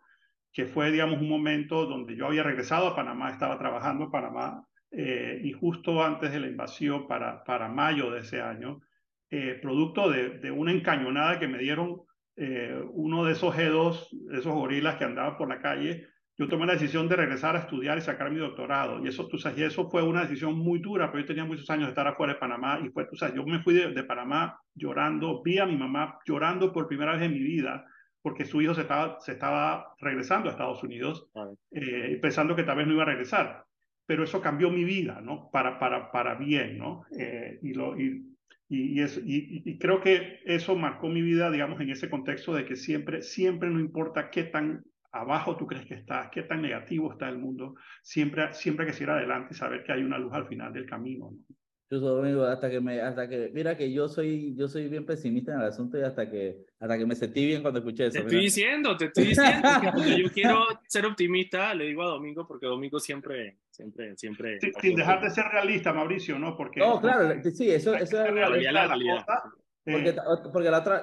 que 0.54 0.66
fue, 0.66 0.92
digamos, 0.92 1.20
un 1.20 1.28
momento 1.28 1.88
donde 1.88 2.16
yo 2.16 2.28
había 2.28 2.44
regresado 2.44 2.88
a 2.88 2.96
Panamá, 2.96 3.32
estaba 3.32 3.60
trabajando 3.60 4.06
en 4.06 4.12
Panamá, 4.12 4.66
eh, 4.96 5.42
y 5.44 5.52
justo 5.54 6.04
antes 6.04 6.32
de 6.32 6.40
la 6.40 6.48
invasión, 6.48 7.08
para, 7.08 7.44
para 7.44 7.68
mayo 7.68 8.12
de 8.12 8.20
ese 8.20 8.42
año, 8.42 8.80
eh, 9.32 9.58
producto 9.60 10.12
de, 10.12 10.38
de, 10.38 10.52
una 10.52 10.72
encañonada 10.72 11.40
que 11.40 11.48
me 11.48 11.58
dieron 11.58 12.04
eh, 12.36 12.80
uno 12.92 13.26
de 13.26 13.32
esos 13.32 13.56
G2, 13.56 14.38
esos 14.38 14.54
gorilas 14.54 14.98
que 14.98 15.06
andaban 15.06 15.36
por 15.36 15.50
la 15.50 15.60
calle, 15.60 16.08
yo 16.38 16.48
tomé 16.48 16.68
la 16.68 16.74
decisión 16.74 17.10
de 17.10 17.16
regresar 17.16 17.56
a 17.56 17.60
estudiar 17.60 17.98
y 17.98 18.02
sacar 18.02 18.30
mi 18.30 18.38
doctorado. 18.38 19.04
Y 19.04 19.08
eso, 19.08 19.28
tú 19.28 19.40
sabes, 19.40 19.58
y 19.58 19.64
eso 19.64 19.90
fue 19.90 20.04
una 20.04 20.22
decisión 20.22 20.56
muy 20.56 20.78
dura, 20.78 21.12
pero 21.12 21.24
yo 21.24 21.28
tenía 21.28 21.46
muchos 21.46 21.70
años 21.72 21.86
de 21.86 21.90
estar 21.90 22.08
afuera 22.08 22.34
de 22.34 22.40
Panamá 22.40 22.80
y 22.84 22.90
fue, 22.90 23.06
tú 23.06 23.16
sabes, 23.16 23.34
yo 23.34 23.44
me 23.46 23.64
fui 23.64 23.74
de, 23.74 23.92
de 23.94 24.04
Panamá 24.04 24.60
llorando, 24.76 25.42
vi 25.42 25.58
a 25.58 25.66
mi 25.66 25.76
mamá 25.76 26.20
llorando 26.24 26.72
por 26.72 26.88
primera 26.88 27.14
vez 27.14 27.24
en 27.24 27.34
mi 27.34 27.40
vida 27.40 27.86
porque 28.22 28.46
su 28.46 28.62
hijo 28.62 28.74
se 28.74 28.82
estaba, 28.82 29.20
se 29.20 29.34
estaba 29.34 29.96
regresando 30.00 30.48
a 30.48 30.54
Estados 30.54 30.82
Unidos, 30.82 31.28
pensando 32.22 32.56
que 32.56 32.64
tal 32.64 32.78
vez 32.78 32.88
no 32.88 32.94
iba 32.94 33.04
a 33.04 33.08
regresar 33.08 33.66
pero 34.06 34.24
eso 34.24 34.42
cambió 34.42 34.70
mi 34.70 34.84
vida, 34.84 35.22
¿no? 35.22 35.50
Para, 35.52 35.80
para, 35.80 36.12
para 36.12 36.36
bien, 36.36 36.78
¿no? 36.78 37.06
Eh, 37.18 37.60
y, 37.62 37.74
lo, 37.74 38.00
y, 38.00 38.36
y, 38.70 39.02
y, 39.04 39.78
creo 39.78 40.02
que 40.02 40.40
eso 40.46 40.76
marcó 40.76 41.10
mi 41.10 41.22
vida, 41.22 41.52
digamos, 41.52 41.80
en 41.82 41.90
ese 41.90 42.10
contexto 42.10 42.54
de 42.54 42.66
que 42.66 42.76
siempre, 42.76 43.22
siempre 43.22 43.70
no 43.70 43.80
importa 43.80 44.30
qué 44.30 44.44
tan 44.44 44.84
abajo 45.12 45.56
tú 45.56 45.68
crees 45.68 45.86
que 45.86 45.94
estás, 45.94 46.30
qué 46.32 46.44
tan 46.44 46.62
negativo 46.62 47.12
está 47.12 47.30
el 47.30 47.38
mundo, 47.38 47.76
siempre, 48.02 48.52
siempre 48.54 48.86
hay 48.86 48.92
que 48.92 48.98
seguir 48.98 49.12
adelante 49.12 49.54
y 49.54 49.58
saber 49.58 49.84
que 49.84 49.92
hay 49.92 50.04
una 50.04 50.18
luz 50.18 50.34
al 50.34 50.48
final 50.48 50.74
del 50.74 50.86
camino, 50.86 51.32
¿no? 51.32 51.56
Yo 51.90 52.46
hasta 52.48 52.70
que 52.70 52.82
me, 52.82 53.02
hasta 53.02 53.30
que, 53.30 53.52
mira 53.54 53.78
que 53.78 53.92
yo 53.92 54.08
soy, 54.08 54.56
yo 54.56 54.68
soy 54.68 54.88
bien 54.88 55.06
pesimista 55.06 55.54
en 55.54 55.60
el 55.60 55.68
asunto 55.68 56.00
y 56.00 56.02
hasta 56.02 56.30
que, 56.30 56.66
hasta 56.80 56.98
que 56.98 57.06
me 57.06 57.16
sentí 57.16 57.46
bien 57.46 57.62
cuando 57.62 57.80
escuché 57.80 58.08
eso. 58.08 58.14
Te 58.14 58.20
estoy 58.20 58.42
diciendo, 58.42 58.98
te 58.98 59.06
estoy 59.06 59.26
diciendo 59.26 59.70
que 60.04 60.24
yo 60.24 60.30
quiero 60.34 60.66
ser 60.88 61.06
optimista, 61.06 61.74
le 61.76 61.86
digo 61.86 62.02
a 62.04 62.08
Domingo 62.08 62.48
porque 62.48 62.66
Domingo 62.66 63.00
siempre, 63.00 63.60
siempre, 63.70 64.18
siempre. 64.18 64.60
sin 64.82 64.96
dejar 64.96 65.22
de 65.22 65.30
ser 65.30 65.46
realista, 65.46 65.94
Mauricio, 65.94 66.40
¿no? 66.40 66.58
Porque. 66.58 66.80
No, 66.80 67.00
claro, 67.00 67.30
sí, 67.44 67.70
eso, 67.70 67.94
eso 67.94 68.26
es 68.26 68.34
la 68.34 68.48
realidad. 68.48 68.90
Porque, 69.86 70.10
eh, 70.10 70.16
porque 70.52 70.72
la 70.72 70.80
otra, 70.80 71.02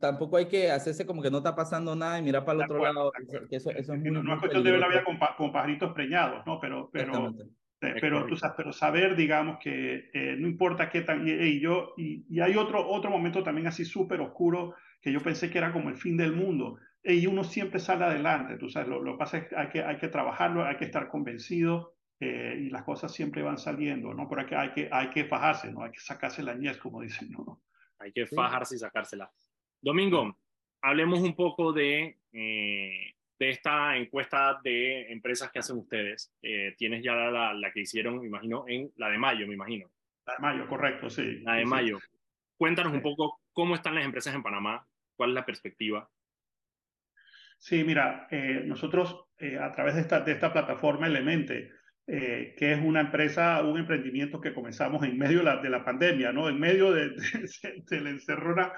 tampoco 0.00 0.36
hay 0.36 0.46
que 0.46 0.70
hacerse 0.70 1.06
como 1.06 1.22
que 1.22 1.30
no 1.30 1.38
está 1.38 1.54
pasando 1.54 1.94
nada 1.94 2.18
y 2.18 2.22
mirar 2.22 2.44
para 2.44 2.58
el 2.58 2.64
otro 2.64 2.82
lado. 2.82 3.12
Eso, 3.50 3.70
eso 3.70 3.92
es 3.94 4.00
muy, 4.00 4.10
no, 4.10 4.22
no, 4.22 4.34
es 4.34 4.40
cuestión 4.40 4.64
de 4.64 4.72
ver 4.72 4.80
la 4.80 4.88
vida 4.88 5.04
con, 5.04 5.18
con 5.36 5.52
pajaritos 5.52 5.92
preñados, 5.92 6.44
¿no? 6.44 6.58
Pero, 6.60 6.90
pero, 6.92 7.32
pero, 7.80 8.26
tú 8.26 8.36
sabes, 8.36 8.54
pero 8.56 8.72
saber, 8.72 9.16
digamos, 9.16 9.58
que 9.58 10.10
eh, 10.12 10.36
no 10.38 10.46
importa 10.46 10.90
qué 10.90 11.00
tan... 11.00 11.26
Y, 11.26 11.60
yo, 11.60 11.94
y, 11.96 12.38
hay 12.40 12.56
otro, 12.56 12.86
otro 12.86 13.10
momento 13.10 13.42
también 13.42 13.66
así 13.66 13.84
súper 13.84 14.20
oscuro 14.20 14.74
que 15.00 15.10
yo 15.10 15.20
pensé 15.20 15.50
que 15.50 15.58
era 15.58 15.72
como 15.72 15.88
el 15.88 15.96
fin 15.96 16.16
del 16.16 16.32
mundo. 16.32 16.78
Y 17.02 17.26
uno 17.26 17.42
siempre 17.42 17.80
sale 17.80 18.04
adelante, 18.04 18.58
tú 18.58 18.68
sabes, 18.68 18.88
lo, 18.88 19.02
que 19.02 19.18
pasa 19.18 19.38
es 19.38 19.48
que 19.48 19.56
hay, 19.56 19.68
que 19.70 19.82
hay 19.82 19.96
que 19.96 20.08
trabajarlo, 20.08 20.64
hay 20.66 20.76
que 20.76 20.84
estar 20.84 21.08
convencido 21.08 21.94
eh, 22.20 22.58
y 22.60 22.68
las 22.68 22.82
cosas 22.82 23.14
siempre 23.14 23.40
van 23.42 23.56
saliendo, 23.56 24.12
¿no? 24.12 24.28
Pero 24.28 24.42
hay 24.42 24.46
que, 24.46 24.56
hay 24.56 24.70
que, 24.72 24.88
hay 24.92 25.08
que 25.08 25.24
fajarse, 25.24 25.72
¿no? 25.72 25.82
Hay 25.82 25.92
que 25.92 26.00
sacarse 26.00 26.42
la 26.42 26.54
ñez, 26.54 26.76
como 26.76 27.00
dicen, 27.00 27.30
¿no? 27.30 27.62
Hay 27.98 28.12
que 28.12 28.26
fajarse 28.26 28.76
y 28.76 28.78
sacársela. 28.78 29.32
Domingo, 29.80 30.36
hablemos 30.82 31.20
un 31.20 31.34
poco 31.34 31.72
de 31.72 32.18
eh, 32.32 33.14
de 33.40 33.48
esta 33.48 33.96
encuesta 33.96 34.60
de 34.62 35.10
empresas 35.10 35.50
que 35.50 35.60
hacen 35.60 35.78
ustedes. 35.78 36.30
Eh, 36.42 36.74
tienes 36.76 37.02
ya 37.02 37.14
la, 37.14 37.54
la, 37.54 37.72
que 37.72 37.80
hicieron, 37.80 38.20
me 38.20 38.26
imagino, 38.26 38.66
en 38.68 38.92
la 38.96 39.08
de 39.08 39.16
mayo, 39.16 39.46
me 39.48 39.54
imagino. 39.54 39.90
La 40.26 40.34
de 40.34 40.40
mayo, 40.40 40.68
correcto, 40.68 41.08
sí. 41.08 41.40
La 41.40 41.54
de 41.54 41.64
mayo. 41.64 41.98
Cuéntanos 42.58 42.92
un 42.92 43.00
poco 43.00 43.40
cómo 43.54 43.74
están 43.74 43.94
las 43.94 44.04
empresas 44.04 44.34
en 44.34 44.42
Panamá, 44.42 44.86
cuál 45.16 45.30
es 45.30 45.34
la 45.36 45.46
perspectiva. 45.46 46.06
Sí, 47.58 47.82
mira, 47.82 48.28
eh, 48.30 48.62
nosotros 48.66 49.24
eh, 49.38 49.58
a 49.58 49.72
través 49.72 49.94
de 49.94 50.02
esta, 50.02 50.20
de 50.20 50.32
esta 50.32 50.52
plataforma 50.52 51.06
Elemente, 51.06 51.72
que 52.06 52.72
es 52.72 52.80
una 52.82 53.02
empresa, 53.02 53.62
un 53.62 53.78
emprendimiento 53.78 54.40
que 54.40 54.52
comenzamos 54.52 55.04
en 55.04 55.16
medio 55.16 55.38
de 55.38 55.44
la, 55.44 55.56
de 55.58 55.70
la 55.70 55.84
pandemia, 55.84 56.32
¿no? 56.32 56.48
En 56.48 56.58
medio 56.58 56.90
de, 56.90 57.10
de, 57.10 57.84
de 57.88 58.00
la 58.00 58.10
encerrona, 58.10 58.72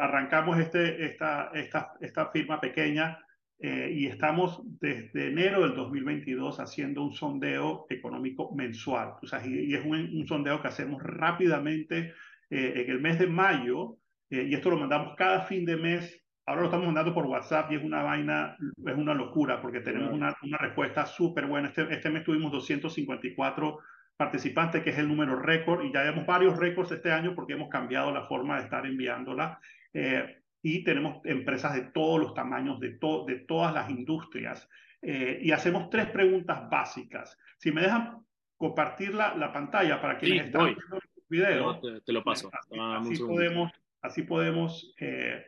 arrancamos 0.00 0.58
este, 0.58 1.04
esta, 1.04 1.50
esta, 1.52 1.92
esta 2.00 2.30
firma 2.30 2.58
pequeña 2.58 3.18
eh, 3.58 3.90
y 3.94 4.06
estamos 4.06 4.60
desde 4.80 5.28
enero 5.28 5.62
del 5.62 5.74
2022 5.74 6.60
haciendo 6.60 7.02
un 7.02 7.12
sondeo 7.12 7.86
económico 7.88 8.54
mensual. 8.54 9.14
O 9.22 9.26
sea, 9.26 9.44
y, 9.46 9.74
es 9.74 9.84
un, 9.84 10.26
sondeo 10.26 10.60
que 10.60 10.68
hacemos 10.68 11.02
rápidamente 11.02 12.12
eh, 12.50 12.72
en 12.76 12.90
el 12.90 13.00
mes 13.00 13.18
de 13.18 13.26
mayo, 13.26 13.96
eh, 14.30 14.46
y 14.50 14.54
esto 14.54 14.70
lo 14.70 14.78
mandamos 14.78 15.14
cada 15.16 15.42
fin 15.42 15.64
de 15.64 15.76
mes. 15.76 16.22
Ahora 16.44 16.60
lo 16.60 16.66
estamos 16.66 16.86
mandando 16.86 17.14
por 17.14 17.26
WhatsApp 17.26 17.72
y 17.72 17.76
es 17.76 17.82
una 17.82 18.02
vaina, 18.02 18.56
es 18.84 18.94
una 18.94 19.14
locura 19.14 19.60
porque 19.60 19.80
tenemos 19.80 20.12
una, 20.12 20.34
una 20.42 20.58
respuesta 20.58 21.06
súper 21.06 21.46
buena. 21.46 21.68
Este, 21.68 21.92
este 21.92 22.10
mes 22.10 22.24
tuvimos 22.24 22.52
254 22.52 23.78
participantes, 24.16 24.82
que 24.82 24.90
es 24.90 24.98
el 24.98 25.08
número 25.08 25.38
récord, 25.40 25.84
y 25.84 25.92
ya 25.92 26.02
tenemos 26.02 26.26
varios 26.26 26.56
récords 26.58 26.92
este 26.92 27.10
año 27.10 27.34
porque 27.34 27.54
hemos 27.54 27.68
cambiado 27.68 28.12
la 28.12 28.22
forma 28.22 28.58
de 28.58 28.64
estar 28.64 28.86
enviándola. 28.86 29.58
Eh, 29.92 30.42
y 30.68 30.82
tenemos 30.82 31.24
empresas 31.24 31.76
de 31.76 31.82
todos 31.92 32.18
los 32.18 32.34
tamaños, 32.34 32.80
de, 32.80 32.98
de 33.26 33.38
todas 33.46 33.72
las 33.72 33.88
industrias. 33.88 34.68
Eh, 35.00 35.38
y 35.40 35.52
hacemos 35.52 35.88
tres 35.90 36.10
preguntas 36.10 36.68
básicas. 36.68 37.38
Si 37.56 37.70
me 37.70 37.82
dejan 37.82 38.26
compartir 38.56 39.14
la, 39.14 39.36
la 39.36 39.52
pantalla 39.52 40.00
para 40.02 40.18
quienes 40.18 40.46
están 40.46 40.64
viendo 40.64 40.96
el 40.96 41.22
video. 41.28 41.80
Te, 42.04 42.12
lo 42.12 42.24
paso. 42.24 42.50
Así, 42.98 43.16
podemos, 43.16 43.70
así 44.02 44.22
podemos 44.22 44.92
eh, 44.98 45.46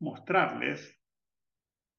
mostrarles. 0.00 1.00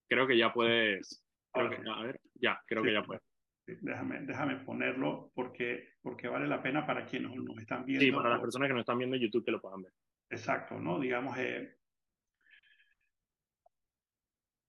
Creo 0.08 0.28
que 0.28 0.38
ya 0.38 0.54
puedes. 0.54 1.26
a 1.54 1.64
ver, 1.64 2.22
ya, 2.36 2.62
creo 2.68 2.84
que 2.84 2.94
ya 2.94 3.02
puedes. 3.02 3.24
Déjame, 3.66 4.20
déjame 4.22 4.58
ponerlo 4.58 5.32
porque, 5.34 5.94
porque 6.04 6.28
vale 6.28 6.46
la 6.46 6.62
pena 6.62 6.86
para 6.86 7.08
quienes 7.08 7.36
nos 7.36 7.58
están 7.58 7.86
viendo. 7.86 8.06
Sí, 8.06 8.12
para 8.12 8.30
las 8.30 8.40
personas 8.40 8.68
que 8.68 8.74
nos 8.74 8.82
están 8.82 9.00
viendo 9.00 9.16
en 9.16 9.24
YouTube 9.24 9.44
que 9.44 9.52
lo 9.52 9.60
puedan 9.60 9.82
ver. 9.82 9.92
Exacto, 10.30 10.80
¿no? 10.80 11.00
Digamos. 11.00 11.38
Eh... 11.38 11.76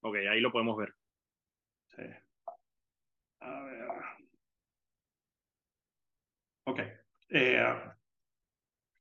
Ok, 0.01 0.15
ahí 0.31 0.39
lo 0.39 0.51
podemos 0.51 0.77
ver. 0.77 0.93
Sí. 1.95 2.03
A 3.41 3.63
ver. 3.63 3.87
Ok. 6.65 6.79
Eh, 7.29 7.63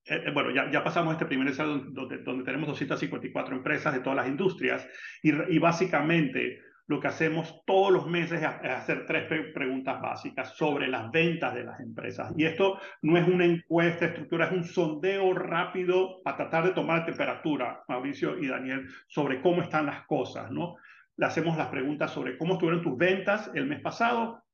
eh, 0.09 0.31
bueno, 0.33 0.51
ya, 0.51 0.71
ya, 0.71 0.85
pasamos 0.85 1.12
este 1.14 1.27
primer 1.27 1.49
ensayo 1.49 1.79
donde, 1.79 2.19
donde, 2.19 2.45
tenemos 2.45 2.69
254 2.69 3.57
empresas 3.57 3.92
de 3.92 4.01
todas 4.01 4.16
las 4.16 4.29
industrias 4.29 4.88
y, 5.23 5.31
y 5.53 5.59
básicamente 5.59 6.61
lo 6.88 7.01
que 7.01 7.09
hacemos 7.09 7.62
todos 7.66 7.92
los 7.92 8.07
meses 8.07 8.40
es 8.40 8.70
hacer 8.70 9.07
tres 9.07 9.27
preguntas 9.53 10.01
básicas 10.01 10.57
sobre 10.57 10.87
las 10.87 11.11
ventas 11.11 11.53
de 11.55 11.64
las 11.64 11.81
empresas. 11.81 12.33
Y 12.37 12.44
esto 12.44 12.79
no 13.03 13.18
es 13.18 13.27
una 13.27 13.44
encuesta 13.44 14.07
estructura, 14.07 14.46
es 14.46 14.53
un 14.53 14.64
sondeo 14.64 15.33
rápido 15.35 16.22
para 16.22 16.37
tratar 16.37 16.64
de 16.64 16.72
tomar 16.72 17.05
temperatura, 17.05 17.83
Mauricio 17.88 18.38
y 18.38 18.46
Daniel, 18.46 18.87
sobre 19.09 19.40
cómo 19.42 19.62
están 19.62 19.87
las 19.87 20.07
cosas, 20.07 20.51
¿no? 20.51 20.77
Le 21.16 21.27
hacemos 21.27 21.57
las 21.57 21.68
preguntas 21.68 22.12
sobre 22.12 22.38
cómo 22.38 22.55
estuvieron 22.55 22.83
tus 22.83 22.96
ventas 22.96 23.51
el 23.55 23.66
mes 23.66 23.81
pasado, 23.81 24.44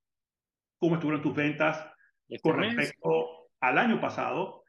cómo 0.79 0.95
estuvieron 0.95 1.23
tus 1.23 1.35
ventas 1.35 1.87
este 2.29 2.49
con 2.49 2.59
respecto 2.61 3.42
al 3.63 3.79
año 3.79 4.01
pasado 4.01 4.65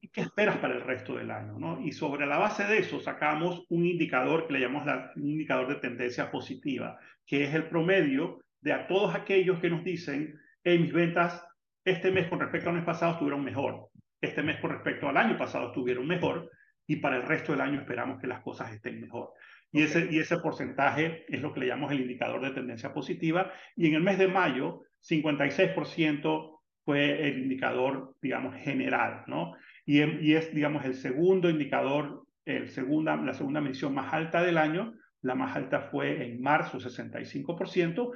y 0.00 0.08
qué 0.08 0.22
esperas 0.22 0.56
para 0.56 0.74
el 0.74 0.80
resto 0.80 1.16
del 1.16 1.30
año. 1.30 1.58
¿no? 1.58 1.80
Y 1.82 1.92
sobre 1.92 2.26
la 2.26 2.38
base 2.38 2.64
de 2.64 2.78
eso 2.78 2.98
sacamos 2.98 3.66
un 3.68 3.84
indicador 3.84 4.46
que 4.46 4.54
le 4.54 4.60
llamamos 4.60 4.88
un 5.16 5.28
indicador 5.28 5.68
de 5.68 5.74
tendencia 5.74 6.30
positiva, 6.30 6.98
que 7.26 7.44
es 7.44 7.54
el 7.54 7.68
promedio 7.68 8.40
de 8.62 8.72
a 8.72 8.86
todos 8.86 9.14
aquellos 9.14 9.60
que 9.60 9.68
nos 9.68 9.84
dicen, 9.84 10.34
hey, 10.64 10.78
mis 10.78 10.92
ventas 10.94 11.44
este 11.84 12.10
mes 12.10 12.26
con 12.28 12.40
respecto 12.40 12.70
al 12.70 12.76
mes 12.76 12.84
pasado 12.84 13.12
estuvieron 13.12 13.44
mejor, 13.44 13.90
este 14.18 14.42
mes 14.42 14.58
con 14.60 14.70
respecto 14.70 15.08
al 15.08 15.18
año 15.18 15.36
pasado 15.36 15.68
estuvieron 15.68 16.06
mejor 16.06 16.50
y 16.86 16.96
para 16.96 17.16
el 17.16 17.24
resto 17.24 17.52
del 17.52 17.60
año 17.60 17.80
esperamos 17.80 18.18
que 18.18 18.26
las 18.26 18.40
cosas 18.40 18.72
estén 18.72 18.98
mejor. 18.98 19.32
Y, 19.70 19.82
ese, 19.82 20.08
y 20.10 20.20
ese 20.20 20.38
porcentaje 20.38 21.26
es 21.28 21.42
lo 21.42 21.52
que 21.52 21.60
le 21.60 21.66
llamamos 21.66 21.92
el 21.92 22.00
indicador 22.00 22.40
de 22.40 22.52
tendencia 22.52 22.94
positiva. 22.94 23.52
Y 23.76 23.88
en 23.88 23.94
el 23.94 24.02
mes 24.02 24.16
de 24.16 24.26
mayo, 24.26 24.84
56% 25.06 26.57
fue 26.88 27.28
el 27.28 27.40
indicador, 27.40 28.14
digamos, 28.22 28.54
general, 28.56 29.24
¿no? 29.26 29.52
Y, 29.84 30.00
y, 30.00 30.36
es, 30.36 30.54
digamos, 30.54 30.86
el 30.86 30.94
segundo 30.94 31.50
indicador, 31.50 32.24
el 32.46 32.70
segunda, 32.70 33.14
la 33.14 33.34
segunda 33.34 33.60
medición 33.60 33.92
más 33.92 34.14
alta 34.14 34.42
del 34.42 34.56
año. 34.56 34.94
La 35.20 35.34
más 35.34 35.54
alta 35.54 35.82
fue 35.82 36.24
en 36.24 36.40
marzo, 36.40 36.78
65%, 36.78 38.12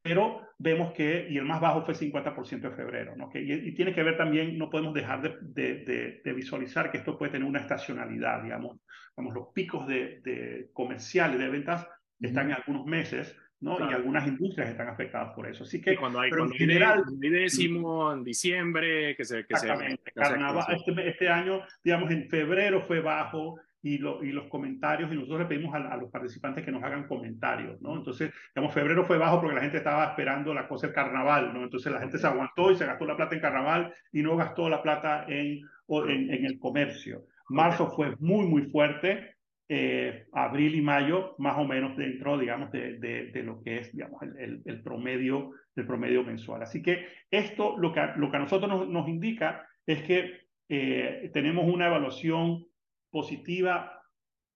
pero 0.00 0.40
vemos 0.56 0.94
que, 0.94 1.26
y 1.28 1.36
el 1.36 1.44
más 1.44 1.60
bajo 1.60 1.84
fue 1.84 1.92
50% 1.92 2.70
de 2.70 2.70
febrero, 2.70 3.14
¿no? 3.14 3.28
Que, 3.28 3.42
y, 3.42 3.74
tiene 3.74 3.92
que 3.92 4.02
ver 4.02 4.16
también, 4.16 4.56
no 4.56 4.70
podemos 4.70 4.94
dejar 4.94 5.20
de, 5.20 5.84
de, 5.84 6.22
de, 6.24 6.32
visualizar 6.32 6.90
que 6.90 6.96
esto 6.96 7.18
puede 7.18 7.32
tener 7.32 7.46
una 7.46 7.60
estacionalidad, 7.60 8.42
digamos, 8.42 8.78
digamos 9.14 9.34
los 9.34 9.48
picos 9.52 9.86
de, 9.86 10.70
comerciales, 10.72 11.38
de 11.38 11.50
ventas, 11.50 11.86
están 12.18 12.46
en 12.46 12.56
algunos 12.56 12.86
meses, 12.86 13.36
¿no? 13.60 13.78
Y 13.78 13.92
algunas 13.92 14.26
industrias 14.26 14.70
están 14.70 14.88
afectadas 14.88 15.34
por 15.34 15.48
eso. 15.48 15.64
Así 15.64 15.80
que, 15.80 15.96
cuando 15.96 16.20
hay, 16.20 16.30
cuando 16.30 16.52
en 16.52 16.58
general, 16.58 17.04
décimo, 17.18 18.12
en 18.12 18.22
diciembre, 18.22 19.16
que 19.16 19.24
se... 19.24 19.44
Que 19.46 19.54
exactamente, 19.54 20.12
este, 20.14 21.08
este, 21.08 21.28
año, 21.28 21.62
digamos, 21.82 22.10
en 22.10 22.28
febrero 22.28 22.82
fue 22.82 23.00
bajo 23.00 23.56
y, 23.82 23.98
lo, 23.98 24.22
y 24.22 24.32
los 24.32 24.48
comentarios, 24.48 25.10
y 25.12 25.14
nosotros 25.14 25.40
le 25.40 25.46
pedimos 25.46 25.74
a, 25.74 25.96
los 25.96 26.10
participantes 26.10 26.64
que 26.64 26.70
nos 26.70 26.82
hagan 26.82 27.06
comentarios, 27.06 27.80
¿no? 27.80 27.96
Entonces, 27.96 28.32
digamos, 28.54 28.74
febrero 28.74 29.04
fue 29.04 29.18
bajo 29.18 29.40
porque 29.40 29.54
la 29.54 29.62
gente 29.62 29.78
estaba 29.78 30.04
esperando 30.04 30.54
la 30.54 30.68
cosa 30.68 30.86
del 30.86 30.94
carnaval, 30.94 31.52
¿no? 31.52 31.64
Entonces 31.64 31.92
la 31.92 32.00
gente 32.00 32.18
se 32.18 32.26
aguantó 32.26 32.70
y 32.70 32.76
se 32.76 32.86
gastó 32.86 33.06
la 33.06 33.16
plata 33.16 33.34
en 33.34 33.40
carnaval 33.40 33.94
y 34.12 34.22
no 34.22 34.36
gastó 34.36 34.68
la 34.68 34.82
plata 34.82 35.24
en, 35.28 35.60
en, 35.88 36.34
en 36.34 36.44
el 36.44 36.58
comercio. 36.58 37.24
Marzo 37.48 37.88
fue 37.88 38.14
muy, 38.18 38.46
muy 38.46 38.62
fuerte 38.70 39.37
eh, 39.70 40.24
abril 40.32 40.76
y 40.76 40.80
mayo, 40.80 41.34
más 41.36 41.58
o 41.58 41.64
menos 41.64 41.94
dentro, 41.94 42.38
digamos, 42.38 42.72
de, 42.72 43.30
lo 43.44 43.62
que 43.62 43.76
es, 43.76 43.92
el, 43.94 44.82
promedio, 44.82 45.50
el 45.76 45.86
promedio 45.86 46.24
mensual. 46.24 46.62
Así 46.62 46.80
que 46.80 47.06
esto 47.30 47.76
lo 47.76 47.92
que, 47.92 48.00
lo 48.16 48.30
que 48.30 48.36
a 48.38 48.40
nosotros 48.40 48.70
nos, 48.70 48.88
nos 48.88 49.06
indica 49.08 49.68
es 49.86 50.02
que 50.04 50.40
eh, 50.70 51.30
tenemos 51.34 51.66
una 51.66 51.88
evaluación 51.88 52.64
positiva 53.10 54.02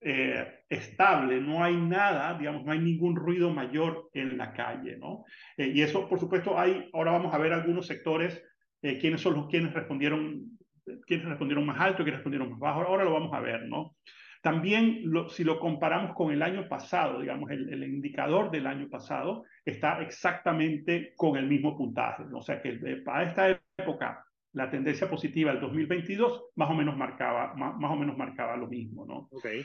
eh, 0.01 0.61
estable, 0.71 1.43
no 1.43 1.63
hay 1.63 1.77
nada, 1.77 2.39
digamos, 2.39 2.65
no 2.65 2.73
hay 2.73 2.81
ningún 2.81 3.15
ruido 3.15 3.51
mayor 3.51 4.09
en 4.15 4.39
la 4.39 4.55
calle, 4.55 4.97
¿no? 4.97 5.25
y 5.59 5.83
eso, 5.83 6.09
por 6.09 6.19
supuesto, 6.19 6.59
hay, 6.59 6.89
ahora 6.95 7.13
vamos 7.13 7.35
a 7.35 7.39
ver 7.39 7.53
algunos 7.53 7.87
sectores, 7.87 8.43
quiénes 8.81 9.21
son 9.21 9.35
los 9.35 9.47
quienes 9.49 9.73
respondieron, 9.75 10.59
quiénes 11.07 11.27
respondieron 11.27 11.67
más 11.67 11.79
alto, 11.79 12.03
quiénes 12.03 12.17
respondieron 12.17 12.51
más 12.51 12.59
bajo, 12.59 12.81
ahora 12.81 13.05
lo 13.05 13.13
vamos 13.13 13.33
a 13.33 13.41
ver, 13.41 13.69
¿no? 13.69 13.95
También, 14.43 15.05
si 15.29 15.45
lo 15.45 15.61
comparamos 15.61 16.17
con 16.17 16.33
el 16.33 16.43
año 16.43 16.69
pasado, 16.69 17.21
digamos, 17.21 17.49
el, 17.53 17.85
indicador 17.85 18.51
del 18.51 18.67
año 18.67 18.89
pasado 18.89 19.45
está 19.65 20.03
exactamente 20.03 21.15
con 21.15 21.37
el 21.37 21.47
mismo 21.47 21.77
puntaje. 21.77 22.25
O 22.35 22.43
sea 22.43 22.61
que 22.61 22.73
para 23.05 23.29
esta 23.29 23.61
época, 23.79 24.27
la 24.55 24.69
tendencia 24.69 25.09
positiva 25.09 25.53
del 25.53 25.61
2022 25.61 26.47
más 26.57 26.69
o 26.69 26.75
menos 26.75 26.97
marcaba, 26.97 27.55
más, 27.55 27.91
o 27.91 27.95
menos 27.95 28.19
marcaba 28.19 28.57
lo 28.57 28.67
mismo, 28.67 29.07
¿no? 29.07 29.29
Okay. 29.31 29.65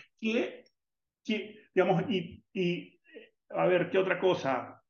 digamos, 1.74 2.04
y, 2.08 2.44
y, 2.54 3.02
a 3.50 3.66
ver, 3.66 3.90
¿qué 3.90 3.98
otra 3.98 4.20
cosa? 4.20 4.84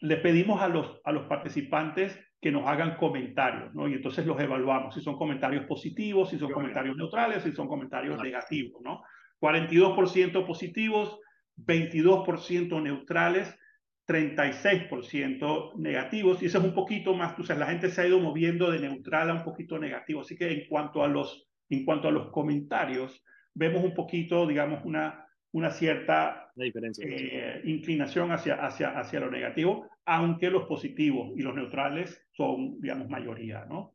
Le 0.00 0.16
pedimos 0.16 0.60
a 0.60 0.66
los, 0.66 1.00
a 1.04 1.12
los 1.12 1.26
participantes 1.26 2.18
que 2.44 2.52
nos 2.52 2.66
hagan 2.66 2.96
comentarios, 2.96 3.74
¿no? 3.74 3.88
Y 3.88 3.94
entonces 3.94 4.26
los 4.26 4.38
evaluamos, 4.38 4.94
si 4.94 5.00
son 5.00 5.16
comentarios 5.16 5.64
positivos, 5.64 6.28
si 6.28 6.38
son 6.38 6.52
comentarios 6.52 6.94
neutrales, 6.94 7.42
si 7.42 7.52
son 7.52 7.66
comentarios 7.66 8.22
negativos, 8.22 8.82
¿no? 8.82 9.00
42% 9.40 10.46
positivos, 10.46 11.18
22% 11.56 12.82
neutrales, 12.82 13.58
36% 14.06 15.76
negativos, 15.76 16.42
y 16.42 16.44
eso 16.44 16.58
es 16.58 16.64
un 16.64 16.74
poquito 16.74 17.14
más, 17.14 17.38
o 17.38 17.44
sea, 17.44 17.56
la 17.56 17.64
gente 17.64 17.88
se 17.88 18.02
ha 18.02 18.08
ido 18.08 18.20
moviendo 18.20 18.70
de 18.70 18.80
neutral 18.80 19.30
a 19.30 19.34
un 19.36 19.44
poquito 19.44 19.78
negativo, 19.78 20.20
así 20.20 20.36
que 20.36 20.52
en 20.52 20.68
cuanto 20.68 21.02
a 21.02 21.08
los, 21.08 21.48
en 21.70 21.86
cuanto 21.86 22.08
a 22.08 22.10
los 22.10 22.30
comentarios, 22.30 23.24
vemos 23.54 23.82
un 23.82 23.94
poquito, 23.94 24.46
digamos, 24.46 24.84
una, 24.84 25.23
una 25.54 25.70
cierta 25.70 26.52
eh, 26.56 27.60
inclinación 27.64 28.32
hacia, 28.32 28.56
hacia, 28.56 28.98
hacia 28.98 29.20
lo 29.20 29.30
negativo, 29.30 29.88
aunque 30.04 30.50
los 30.50 30.64
positivos 30.64 31.30
y 31.36 31.42
los 31.42 31.54
neutrales 31.54 32.26
son, 32.32 32.80
digamos, 32.80 33.08
mayoría, 33.08 33.64
¿no? 33.64 33.94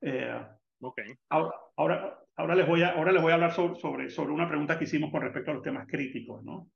Eh, 0.00 0.32
ahora, 1.28 1.52
ahora, 1.76 2.18
ahora, 2.36 2.54
les 2.54 2.66
voy 2.66 2.82
a, 2.82 2.90
ahora 2.90 3.10
les 3.10 3.20
voy 3.20 3.32
a 3.32 3.34
hablar 3.34 3.52
sobre, 3.52 4.08
sobre, 4.08 4.32
una 4.32 4.48
pregunta 4.48 4.78
que 4.78 4.84
hicimos 4.84 5.10
con 5.10 5.22
respecto 5.22 5.50
a 5.50 5.54
los 5.54 5.64
temas 5.64 5.84
críticos, 5.88 6.44
¿no? 6.44 6.70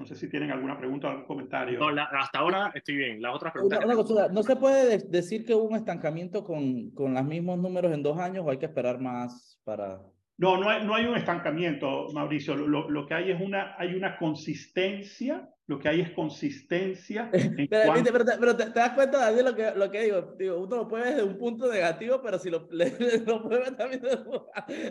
No 0.00 0.06
sé 0.06 0.16
si 0.16 0.28
tienen 0.28 0.50
alguna 0.50 0.76
pregunta 0.76 1.06
o 1.06 1.10
algún 1.10 1.26
comentario. 1.26 1.78
No, 1.78 2.02
hasta 2.02 2.38
ahora 2.40 2.72
estoy 2.74 2.96
bien. 2.96 3.22
Las 3.22 3.34
otras 3.34 3.52
preguntas. 3.52 4.32
¿No 4.32 4.42
se 4.42 4.56
puede 4.56 4.98
decir 4.98 5.44
que 5.44 5.54
hubo 5.54 5.64
un 5.64 5.76
estancamiento 5.76 6.42
con, 6.42 6.90
con 6.90 7.14
los 7.14 7.24
mismos 7.24 7.58
números 7.58 7.92
en 7.92 8.02
dos 8.02 8.18
años 8.18 8.44
o 8.44 8.50
hay 8.50 8.58
que 8.58 8.66
esperar 8.66 9.00
más 9.00 9.60
para.? 9.64 10.00
No, 10.38 10.56
no 10.56 10.70
hay, 10.70 10.86
no 10.86 10.94
hay 10.94 11.04
un 11.04 11.16
estancamiento, 11.16 12.06
Mauricio. 12.14 12.54
Lo, 12.54 12.88
lo, 12.88 13.06
que 13.06 13.14
hay 13.14 13.32
es 13.32 13.40
una, 13.40 13.74
hay 13.76 13.96
una 13.96 14.16
consistencia, 14.16 15.48
lo 15.66 15.80
que 15.80 15.88
hay 15.88 16.00
es 16.00 16.10
consistencia. 16.10 17.28
pero, 17.68 17.92
pero, 18.40 18.56
te, 18.56 18.70
das 18.70 18.92
cuenta, 18.92 19.18
Daniel, 19.18 19.46
lo 19.46 19.56
que, 19.56 19.72
lo 19.74 19.90
que 19.90 20.02
digo, 20.04 20.36
digo, 20.38 20.58
uno 20.60 20.76
lo 20.76 20.88
puede 20.88 21.02
ver 21.02 21.14
desde 21.16 21.28
un 21.28 21.38
punto 21.38 21.72
negativo, 21.72 22.22
pero 22.22 22.38
si 22.38 22.50
lo, 22.50 22.68
lo 23.26 23.42
puede 23.42 23.62
ver 23.62 23.76
también 23.76 24.00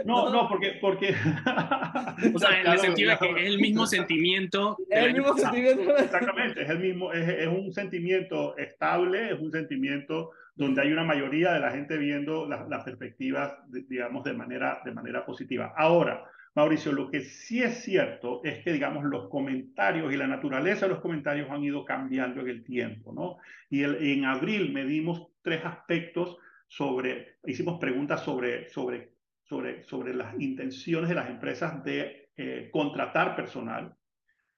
No, 0.03 0.33
no, 0.33 0.49
porque... 0.49 0.73
porque... 0.81 1.15
o 2.35 2.39
sea, 2.39 2.59
en 2.59 2.67
el 2.67 2.79
sentido 2.79 3.11
de 3.11 3.17
que 3.17 3.43
es 3.45 3.47
el 3.47 3.59
mismo 3.59 3.87
sentimiento. 3.87 4.77
Es 4.89 5.01
el 5.01 5.13
mismo 5.13 5.33
sentimiento. 5.37 5.95
Exactamente, 5.95 6.61
es, 6.63 6.69
el 6.69 6.79
mismo, 6.79 7.13
es, 7.13 7.25
es 7.25 7.47
un 7.47 7.71
sentimiento 7.71 8.57
estable, 8.57 9.31
es 9.31 9.39
un 9.39 9.53
sentimiento 9.53 10.31
donde 10.57 10.81
hay 10.81 10.91
una 10.91 11.03
mayoría 11.03 11.53
de 11.53 11.59
la 11.59 11.71
gente 11.71 11.97
viendo 11.97 12.47
las 12.47 12.83
perspectivas, 12.83 13.53
digamos, 13.67 14.23
de 14.23 14.33
manera, 14.33 14.81
de 14.83 14.91
manera 14.91 15.23
positiva. 15.23 15.73
Ahora, 15.77 16.25
Mauricio, 16.55 16.91
lo 16.91 17.11
que 17.11 17.21
sí 17.21 17.61
es 17.61 17.83
cierto 17.83 18.41
es 18.43 18.63
que, 18.63 18.73
digamos, 18.73 19.03
los 19.03 19.29
comentarios 19.29 20.11
y 20.11 20.17
la 20.17 20.25
naturaleza 20.25 20.87
de 20.87 20.93
los 20.93 21.01
comentarios 21.01 21.51
han 21.51 21.63
ido 21.63 21.85
cambiando 21.85 22.41
en 22.41 22.49
el 22.49 22.63
tiempo, 22.63 23.13
¿no? 23.13 23.37
Y 23.69 23.83
en 23.83 24.25
abril 24.25 24.73
medimos 24.73 25.27
tres 25.43 25.63
aspectos 25.63 26.37
sobre, 26.67 27.37
hicimos 27.45 27.79
preguntas 27.79 28.23
sobre, 28.23 28.67
sobre, 28.69 29.11
sobre, 29.43 29.83
sobre 29.83 30.15
las 30.15 30.33
intenciones 30.39 31.09
de 31.09 31.15
las 31.15 31.29
empresas 31.29 31.83
de 31.83 32.31
eh, 32.35 32.69
contratar 32.71 33.35
personal, 33.35 33.95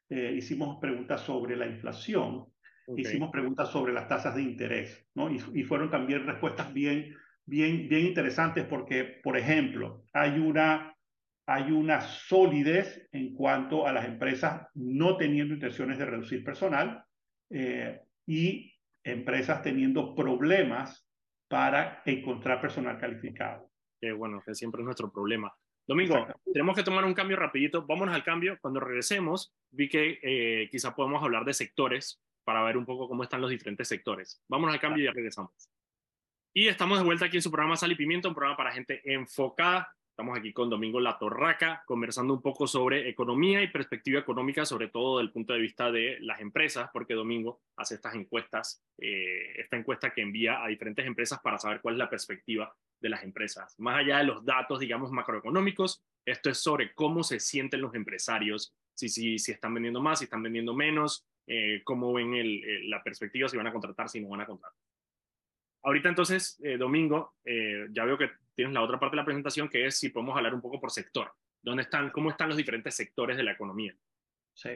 eh, 0.10 0.34
hicimos 0.38 0.80
preguntas 0.80 1.20
sobre 1.20 1.58
la 1.58 1.68
inflación, 1.68 2.46
hicimos 2.98 3.32
preguntas 3.32 3.70
sobre 3.70 3.94
las 3.94 4.08
tasas 4.08 4.36
de 4.36 4.44
interés, 4.44 5.08
¿no? 5.16 5.30
Y, 5.32 5.42
y 5.54 5.64
fueron 5.64 5.90
también 5.90 6.26
respuestas 6.26 6.74
bien, 6.74 7.16
bien, 7.46 7.88
bien 7.90 8.08
interesantes 8.08 8.66
porque, 8.66 9.04
por 9.24 9.38
ejemplo, 9.38 10.04
hay 10.14 10.40
una 10.40 10.96
hay 11.50 11.72
una 11.72 12.00
solidez 12.00 13.10
en 13.12 13.34
cuanto 13.34 13.88
a 13.88 13.92
las 13.92 14.06
empresas 14.06 14.68
no 14.76 15.18
teniendo 15.18 15.56
intenciones 15.56 15.98
de 15.98 16.06
reducir 16.06 16.44
personal 16.44 17.04
eh, 17.50 18.02
y 18.28 18.76
empresas 19.04 19.64
teniendo 19.64 20.14
problemas 20.14 21.10
para 21.48 22.04
encontrar 22.06 22.62
personal 22.62 23.00
calificado. 23.00 23.68
Que 24.00 24.12
bueno, 24.12 24.44
que 24.46 24.54
siempre 24.54 24.82
es 24.82 24.86
nuestro 24.86 25.12
problema. 25.12 25.52
Domingo, 25.88 26.28
tenemos 26.54 26.76
que 26.76 26.84
tomar 26.84 27.04
un 27.04 27.16
cambio 27.16 27.36
rapidito. 27.36 27.84
Vámonos 27.84 28.14
al 28.14 28.24
cambio. 28.24 28.60
Cuando 28.62 28.80
regresemos, 28.80 29.52
vi 29.72 29.90
que 29.90 30.20
eh, 30.22 30.70
quizá 30.70 30.96
podemos 30.96 31.24
hablar 31.24 31.46
de 31.46 31.56
sectores 31.56 32.22
para 32.50 32.64
ver 32.64 32.78
un 32.78 32.86
poco 32.86 33.08
cómo 33.08 33.22
están 33.22 33.42
los 33.42 33.52
diferentes 33.52 33.88
sectores. 33.88 34.42
Vámonos 34.48 34.74
al 34.74 34.82
cambio 34.82 35.04
y 35.04 35.06
ya 35.06 35.12
regresamos. 35.12 35.70
Y 36.52 36.68
estamos 36.68 36.98
de 36.98 37.06
vuelta 37.06 37.26
aquí 37.26 37.38
en 37.38 37.44
su 37.44 37.52
programa 37.52 37.78
Sal 37.78 37.92
y 37.92 37.96
Pimiento, 37.96 38.28
un 38.28 38.34
programa 38.34 38.58
para 38.58 38.72
gente 38.72 39.04
enfocada 39.06 39.96
Estamos 40.20 40.38
aquí 40.38 40.52
con 40.52 40.70
Domingo 40.70 41.00
La 41.00 41.18
Torraca, 41.18 41.82
conversando 41.86 42.34
un 42.34 42.42
poco 42.42 42.68
sobre 42.68 43.08
economía 43.08 43.62
y 43.64 43.70
perspectiva 43.70 44.20
económica, 44.20 44.66
sobre 44.66 44.90
todo 44.90 45.18
desde 45.18 45.28
el 45.28 45.32
punto 45.32 45.54
de 45.54 45.60
vista 45.60 45.94
de 45.94 46.18
las 46.20 46.42
empresas, 46.42 46.90
porque 46.92 47.14
Domingo 47.14 47.62
hace 47.78 47.96
estas 47.96 48.16
encuestas, 48.16 48.84
eh, 48.98 49.54
esta 49.56 49.78
encuesta 49.78 50.12
que 50.14 50.22
envía 50.22 50.62
a 50.62 50.68
diferentes 50.68 51.08
empresas 51.08 51.40
para 51.42 51.58
saber 51.58 51.80
cuál 51.80 51.96
es 51.96 52.00
la 52.00 52.10
perspectiva 52.10 52.76
de 53.00 53.08
las 53.08 53.24
empresas. 53.24 53.74
Más 53.80 54.00
allá 54.00 54.18
de 54.18 54.26
los 54.26 54.44
datos, 54.44 54.82
digamos, 54.82 55.10
macroeconómicos, 55.10 56.04
esto 56.26 56.50
es 56.50 56.58
sobre 56.58 56.94
cómo 56.94 57.24
se 57.24 57.40
sienten 57.40 57.80
los 57.80 57.96
empresarios, 57.96 58.76
si, 58.94 59.08
si, 59.08 59.40
si 59.40 59.54
están 59.54 59.74
vendiendo 59.74 60.02
más, 60.02 60.20
si 60.20 60.26
están 60.26 60.44
vendiendo 60.44 60.74
menos, 60.76 61.26
eh, 61.50 61.82
cómo 61.84 62.14
ven 62.14 62.36
el, 62.36 62.90
la 62.90 63.04
perspectiva, 63.04 63.50
si 63.50 63.58
van 63.58 63.68
a 63.68 63.74
contratar, 63.74 64.08
si 64.08 64.22
no 64.22 64.30
van 64.30 64.42
a 64.42 64.46
contratar. 64.46 64.78
Ahorita 65.82 66.10
entonces, 66.10 66.60
eh, 66.64 66.78
Domingo, 66.78 67.36
ya 67.92 68.06
veo 68.06 68.18
que 68.18 68.30
tienes 68.54 68.74
la 68.74 68.82
otra 68.82 69.00
parte 69.00 69.16
de 69.16 69.22
la 69.22 69.26
presentación 69.26 69.70
que 69.70 69.86
es 69.86 69.98
si 69.98 70.10
podemos 70.10 70.38
hablar 70.38 70.54
un 70.54 70.62
poco 70.62 70.80
por 70.80 70.92
sector. 70.92 71.32
¿Dónde 71.62 71.84
están, 71.84 72.12
cómo 72.12 72.30
están 72.30 72.50
los 72.50 72.58
diferentes 72.58 72.96
sectores 72.96 73.38
de 73.38 73.44
la 73.44 73.54
economía? 73.54 73.96
Sí, 74.54 74.72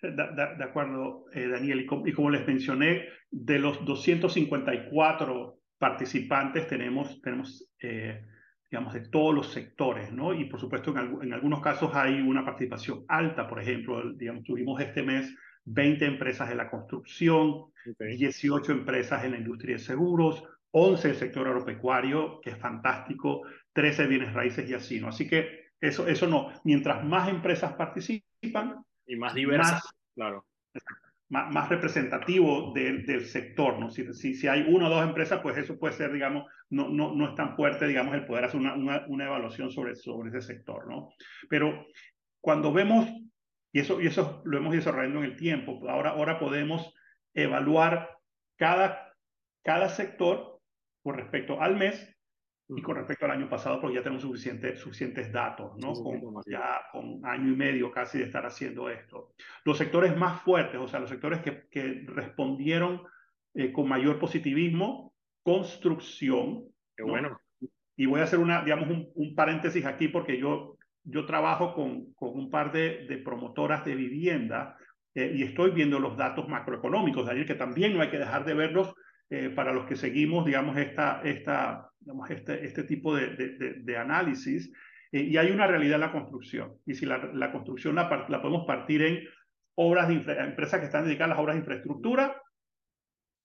de, 0.00 0.64
acuerdo, 0.64 1.26
eh, 1.32 1.48
Daniel. 1.48 1.80
Y, 1.80 2.12
como 2.12 2.30
les 2.30 2.46
mencioné, 2.46 3.08
de 3.30 3.58
los 3.58 3.84
254 3.84 5.58
participantes 5.76 6.68
tenemos, 6.68 7.20
tenemos 7.20 7.68
eh, 7.80 8.24
digamos, 8.70 8.94
de 8.94 9.08
todos 9.08 9.34
los 9.34 9.52
sectores, 9.52 10.12
¿no? 10.12 10.32
Y 10.32 10.44
por 10.44 10.60
supuesto, 10.60 10.96
en, 10.96 11.22
en, 11.22 11.32
algunos 11.32 11.60
casos 11.60 11.90
hay 11.94 12.20
una 12.20 12.44
participación 12.44 13.04
alta. 13.08 13.48
Por 13.48 13.60
ejemplo, 13.60 14.12
digamos, 14.12 14.44
tuvimos 14.44 14.80
este 14.80 15.02
mes 15.02 15.34
20 15.64 16.04
empresas 16.04 16.48
de 16.48 16.54
la 16.54 16.70
construcción, 16.70 17.66
18 17.98 18.72
empresas 18.72 19.24
en 19.24 19.32
la 19.32 19.38
industria 19.38 19.76
de 19.76 19.82
seguros, 19.82 20.42
11 20.72 21.10
el 21.10 21.16
sector 21.16 21.46
agropecuario, 21.46 22.40
que 22.40 22.50
es 22.50 22.58
fantástico, 22.58 23.42
13 23.72 24.06
bienes 24.06 24.32
raíces 24.32 24.68
y 24.68 24.74
así, 24.74 25.00
¿no? 25.00 25.08
Así 25.08 25.28
que 25.28 25.68
eso, 25.80 26.06
eso 26.08 26.26
no, 26.26 26.50
mientras 26.64 27.04
más 27.04 27.28
empresas 27.28 27.74
participan... 27.74 28.84
Y 29.06 29.16
más 29.16 29.34
diversas, 29.34 29.82
claro. 30.14 30.46
Más, 31.28 31.52
más 31.52 31.68
representativo 31.68 32.72
del 32.74 33.26
sector, 33.26 33.78
¿no? 33.78 33.90
Si, 33.90 34.12
si, 34.14 34.34
si, 34.34 34.48
hay 34.48 34.62
una 34.62 34.86
o 34.86 34.90
dos 34.90 35.06
empresas, 35.06 35.40
pues 35.42 35.56
eso 35.58 35.78
puede 35.78 35.94
ser, 35.94 36.12
digamos, 36.12 36.46
no, 36.70 36.88
no, 36.88 37.14
no 37.14 37.28
es 37.28 37.34
tan 37.34 37.54
fuerte, 37.54 37.86
digamos, 37.86 38.14
el 38.14 38.24
poder 38.24 38.44
hacer 38.44 38.60
una, 38.60 38.74
una, 38.74 39.04
una 39.08 39.26
evaluación 39.26 39.70
sobre, 39.70 39.94
sobre 39.94 40.30
ese 40.30 40.40
sector, 40.40 40.88
¿no? 40.88 41.10
Pero 41.48 41.86
cuando 42.40 42.72
vemos, 42.72 43.08
y 43.74 43.80
eso, 43.80 44.00
y 44.00 44.06
eso 44.06 44.40
lo 44.44 44.56
hemos 44.56 44.72
ido 44.72 44.84
desarrollando 44.84 45.18
en 45.18 45.24
el 45.24 45.36
tiempo, 45.36 45.80
ahora, 45.90 46.10
ahora 46.10 46.38
podemos 46.38 46.94
evaluar 47.34 48.16
cada, 48.56 49.12
cada 49.64 49.88
sector 49.88 50.60
con 51.02 51.16
respecto 51.16 51.60
al 51.60 51.74
mes 51.76 52.16
y 52.68 52.80
con 52.82 52.94
respecto 52.94 53.24
al 53.24 53.32
año 53.32 53.48
pasado, 53.48 53.80
porque 53.80 53.96
ya 53.96 54.02
tenemos 54.04 54.22
suficiente, 54.22 54.76
suficientes 54.76 55.32
datos, 55.32 55.72
¿no? 55.76 55.92
con, 55.92 56.40
ya 56.46 56.82
con 56.92 57.26
año 57.26 57.52
y 57.52 57.56
medio 57.56 57.90
casi 57.90 58.18
de 58.18 58.24
estar 58.24 58.46
haciendo 58.46 58.88
esto. 58.88 59.34
Los 59.64 59.76
sectores 59.76 60.16
más 60.16 60.40
fuertes, 60.42 60.80
o 60.80 60.86
sea, 60.86 61.00
los 61.00 61.10
sectores 61.10 61.40
que, 61.40 61.66
que 61.68 62.04
respondieron 62.06 63.02
eh, 63.54 63.72
con 63.72 63.88
mayor 63.88 64.20
positivismo, 64.20 65.14
construcción. 65.42 66.64
Qué 66.96 67.02
bueno. 67.02 67.40
Y 67.96 68.06
voy 68.06 68.20
a 68.20 68.24
hacer 68.24 68.38
una, 68.38 68.62
digamos, 68.62 68.88
un, 68.88 69.10
un, 69.16 69.34
paréntesis 69.34 69.84
aquí 69.84 70.06
porque 70.06 70.38
yo, 70.38 70.73
yo 71.04 71.26
trabajo 71.26 71.74
con, 71.74 72.12
con 72.14 72.30
un 72.30 72.50
par 72.50 72.72
de, 72.72 73.06
de 73.06 73.18
promotoras 73.18 73.84
de 73.84 73.94
vivienda 73.94 74.76
eh, 75.14 75.32
y 75.34 75.42
estoy 75.42 75.70
viendo 75.70 76.00
los 76.00 76.16
datos 76.16 76.48
macroeconómicos, 76.48 77.26
Daniel, 77.26 77.46
que 77.46 77.54
también 77.54 77.94
no 77.94 78.02
hay 78.02 78.10
que 78.10 78.18
dejar 78.18 78.44
de 78.44 78.54
verlos 78.54 78.94
eh, 79.30 79.50
para 79.50 79.72
los 79.72 79.86
que 79.86 79.96
seguimos, 79.96 80.44
digamos, 80.44 80.76
esta, 80.76 81.20
esta, 81.22 81.88
digamos, 82.00 82.30
este, 82.30 82.64
este 82.64 82.82
tipo 82.84 83.14
de, 83.14 83.36
de, 83.36 83.74
de 83.82 83.96
análisis. 83.96 84.72
Eh, 85.12 85.22
y 85.22 85.36
hay 85.36 85.50
una 85.50 85.66
realidad 85.66 85.94
en 85.94 86.00
la 86.00 86.12
construcción. 86.12 86.74
Y 86.84 86.94
si 86.94 87.06
la, 87.06 87.30
la 87.32 87.52
construcción 87.52 87.94
la, 87.94 88.26
la, 88.28 88.42
podemos 88.42 88.66
partir 88.66 89.02
en 89.02 89.20
obras 89.76 90.08
de 90.08 90.14
empresas 90.14 90.80
que 90.80 90.86
están 90.86 91.04
dedicadas 91.04 91.32
a 91.32 91.34
las 91.34 91.42
obras 91.42 91.54
de 91.54 91.60
infraestructura, 91.60 92.40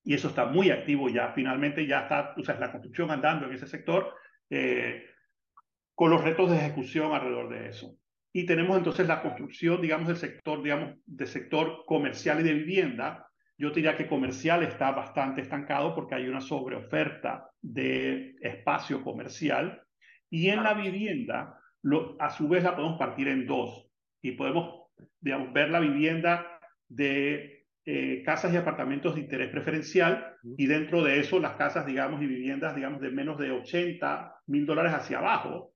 y 0.04 0.14
eso 0.14 0.30
está 0.30 0.46
muy 0.46 0.72
activo 0.72 1.10
ya, 1.10 1.34
finalmente 1.34 1.86
ya 1.86 2.02
está, 2.02 2.34
o 2.38 2.44
sea, 2.44 2.60
la 2.60 2.72
construcción 2.72 3.12
andando 3.12 3.46
en 3.46 3.54
ese 3.54 3.68
sector, 3.68 4.16
eh, 4.50 5.06
con 6.00 6.12
los 6.12 6.24
retos 6.24 6.50
de 6.50 6.56
ejecución 6.56 7.12
alrededor 7.12 7.50
de 7.50 7.68
eso. 7.68 7.94
Y 8.32 8.46
tenemos 8.46 8.78
entonces 8.78 9.06
la 9.06 9.22
construcción, 9.22 9.82
digamos, 9.82 10.08
del 10.08 10.16
sector, 10.16 10.64
digamos, 10.64 10.96
del 11.06 11.28
sector 11.28 11.84
comercial 11.86 12.40
y 12.40 12.44
de 12.44 12.54
vivienda, 12.54 13.28
yo 13.58 13.72
diría 13.72 13.98
que 13.98 14.08
comercial 14.08 14.64
está 14.64 14.92
bastante 14.92 15.42
estancado 15.42 15.94
porque 15.94 16.16
hay 16.16 16.30
una 16.30 16.40
sobreoferta 16.40 17.50
de 17.62 18.34
espacio 18.40 19.04
comercial. 19.04 19.82
Y 20.30 20.48
en 20.48 20.64
la 20.64 20.74
vivienda, 20.74 21.60
lo, 21.82 22.16
a 22.18 22.30
su 22.30 22.48
vez 22.48 22.64
la 22.64 22.78
podemos 22.78 22.98
partir 22.98 23.28
en 23.28 23.46
dos. 23.46 23.86
Y 24.22 24.32
podemos 24.32 24.86
digamos, 25.20 25.52
ver 25.52 25.70
la 25.70 25.82
vivienda 25.82 26.62
de 26.88 27.66
eh, 27.84 28.24
casas 28.24 28.54
y 28.54 28.56
apartamentos 28.56 29.16
de 29.16 29.22
interés 29.22 29.52
preferencial 29.52 30.38
y 30.58 30.66
dentro 30.66 31.04
de 31.04 31.20
eso 31.20 31.42
las 31.42 31.56
casas, 31.56 31.86
digamos, 31.86 32.22
y 32.22 32.26
viviendas, 32.26 32.74
digamos, 32.74 33.02
de 33.02 33.12
menos 33.12 33.38
de 33.38 33.52
80 33.52 34.34
mil 34.48 34.66
dólares 34.66 34.94
hacia 34.94 35.18
abajo 35.18 35.74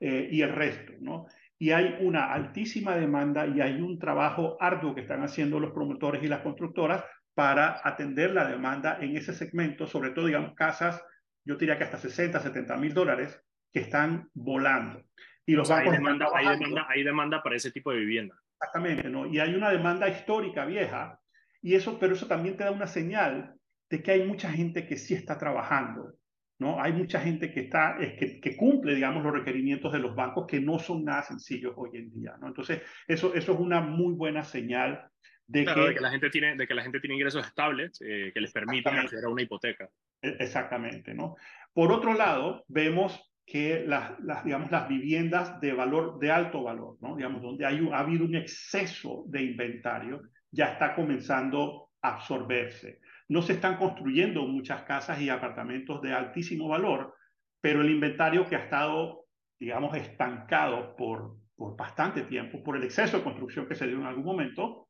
eh, 0.00 0.28
y 0.30 0.42
el 0.42 0.54
resto, 0.54 0.94
¿no? 1.00 1.26
Y 1.58 1.72
hay 1.72 1.98
una 2.00 2.32
altísima 2.32 2.96
demanda 2.96 3.46
y 3.46 3.60
hay 3.60 3.82
un 3.82 3.98
trabajo 3.98 4.56
arduo 4.58 4.94
que 4.94 5.02
están 5.02 5.22
haciendo 5.22 5.60
los 5.60 5.72
promotores 5.72 6.22
y 6.22 6.26
las 6.26 6.40
constructoras 6.40 7.04
para 7.34 7.80
atender 7.84 8.32
la 8.32 8.48
demanda 8.48 8.98
en 9.00 9.16
ese 9.16 9.34
segmento, 9.34 9.86
sobre 9.86 10.10
todo, 10.10 10.26
digamos, 10.26 10.54
casas, 10.54 11.04
yo 11.44 11.56
diría 11.56 11.76
que 11.76 11.84
hasta 11.84 11.98
60, 11.98 12.40
70 12.40 12.76
mil 12.76 12.94
dólares, 12.94 13.42
que 13.72 13.80
están 13.80 14.28
volando. 14.32 15.02
Y 15.46 15.52
los 15.52 15.70
hay, 15.70 15.90
demanda, 15.90 16.28
hay, 16.34 16.58
demanda, 16.58 16.86
hay 16.88 17.02
demanda 17.02 17.42
para 17.42 17.56
ese 17.56 17.70
tipo 17.70 17.92
de 17.92 17.98
vivienda. 17.98 18.36
Exactamente, 18.54 19.08
¿no? 19.08 19.26
Y 19.26 19.38
hay 19.38 19.54
una 19.54 19.70
demanda 19.70 20.08
histórica 20.08 20.64
vieja, 20.64 21.20
y 21.62 21.74
eso, 21.74 21.98
pero 21.98 22.14
eso 22.14 22.26
también 22.26 22.56
te 22.56 22.64
da 22.64 22.70
una 22.70 22.86
señal 22.86 23.54
de 23.90 24.02
que 24.02 24.12
hay 24.12 24.26
mucha 24.26 24.50
gente 24.50 24.86
que 24.86 24.96
sí 24.96 25.14
está 25.14 25.36
trabajando, 25.36 26.14
¿no? 26.60 26.80
Hay 26.80 26.92
mucha 26.92 27.20
gente 27.20 27.50
que, 27.50 27.60
está, 27.60 27.96
es 27.98 28.12
que, 28.14 28.38
que, 28.38 28.56
cumple, 28.56 28.94
digamos, 28.94 29.24
los 29.24 29.32
requerimientos 29.32 29.92
de 29.92 29.98
los 29.98 30.14
bancos 30.14 30.46
que 30.46 30.60
no 30.60 30.78
son 30.78 31.04
nada 31.04 31.22
sencillos 31.22 31.72
hoy 31.76 31.90
en 31.94 32.12
día, 32.12 32.36
¿no? 32.38 32.48
Entonces, 32.48 32.82
eso, 33.08 33.34
eso 33.34 33.52
es 33.54 33.58
una 33.58 33.80
muy 33.80 34.12
buena 34.12 34.44
señal 34.44 35.10
de, 35.46 35.64
que, 35.64 35.80
de, 35.80 35.94
que, 35.94 36.00
la 36.00 36.10
gente 36.10 36.28
tiene, 36.28 36.56
de 36.56 36.66
que 36.66 36.74
la 36.74 36.82
gente 36.82 37.00
tiene 37.00 37.16
ingresos 37.16 37.46
estables 37.46 37.98
eh, 38.02 38.30
que 38.32 38.40
les 38.40 38.52
permitan 38.52 38.98
acceder 38.98 39.24
a 39.24 39.30
una 39.30 39.42
hipoteca. 39.42 39.88
E, 40.20 40.36
exactamente, 40.38 41.14
¿no? 41.14 41.34
Por 41.72 41.90
otro 41.92 42.12
lado, 42.12 42.64
vemos 42.68 43.20
que 43.46 43.82
las, 43.86 44.20
las, 44.20 44.44
digamos, 44.44 44.70
las 44.70 44.86
viviendas 44.86 45.60
de 45.60 45.72
valor, 45.72 46.18
de 46.18 46.30
alto 46.30 46.62
valor, 46.62 46.98
¿no? 47.00 47.16
Digamos, 47.16 47.40
donde 47.40 47.64
hay, 47.64 47.80
ha 47.90 47.98
habido 48.00 48.26
un 48.26 48.36
exceso 48.36 49.24
de 49.28 49.42
inventario, 49.42 50.20
ya 50.50 50.72
está 50.72 50.94
comenzando 50.94 51.88
a 52.02 52.16
absorberse. 52.16 53.00
No 53.30 53.42
se 53.42 53.52
están 53.52 53.76
construyendo 53.76 54.42
muchas 54.42 54.82
casas 54.82 55.20
y 55.20 55.28
apartamentos 55.28 56.02
de 56.02 56.12
altísimo 56.12 56.66
valor, 56.66 57.14
pero 57.60 57.80
el 57.80 57.88
inventario 57.88 58.44
que 58.48 58.56
ha 58.56 58.64
estado, 58.64 59.26
digamos, 59.56 59.96
estancado 59.96 60.96
por, 60.96 61.36
por 61.54 61.76
bastante 61.76 62.22
tiempo, 62.22 62.60
por 62.60 62.76
el 62.76 62.82
exceso 62.82 63.18
de 63.18 63.22
construcción 63.22 63.68
que 63.68 63.76
se 63.76 63.86
dio 63.86 63.98
en 63.98 64.06
algún 64.06 64.24
momento, 64.24 64.88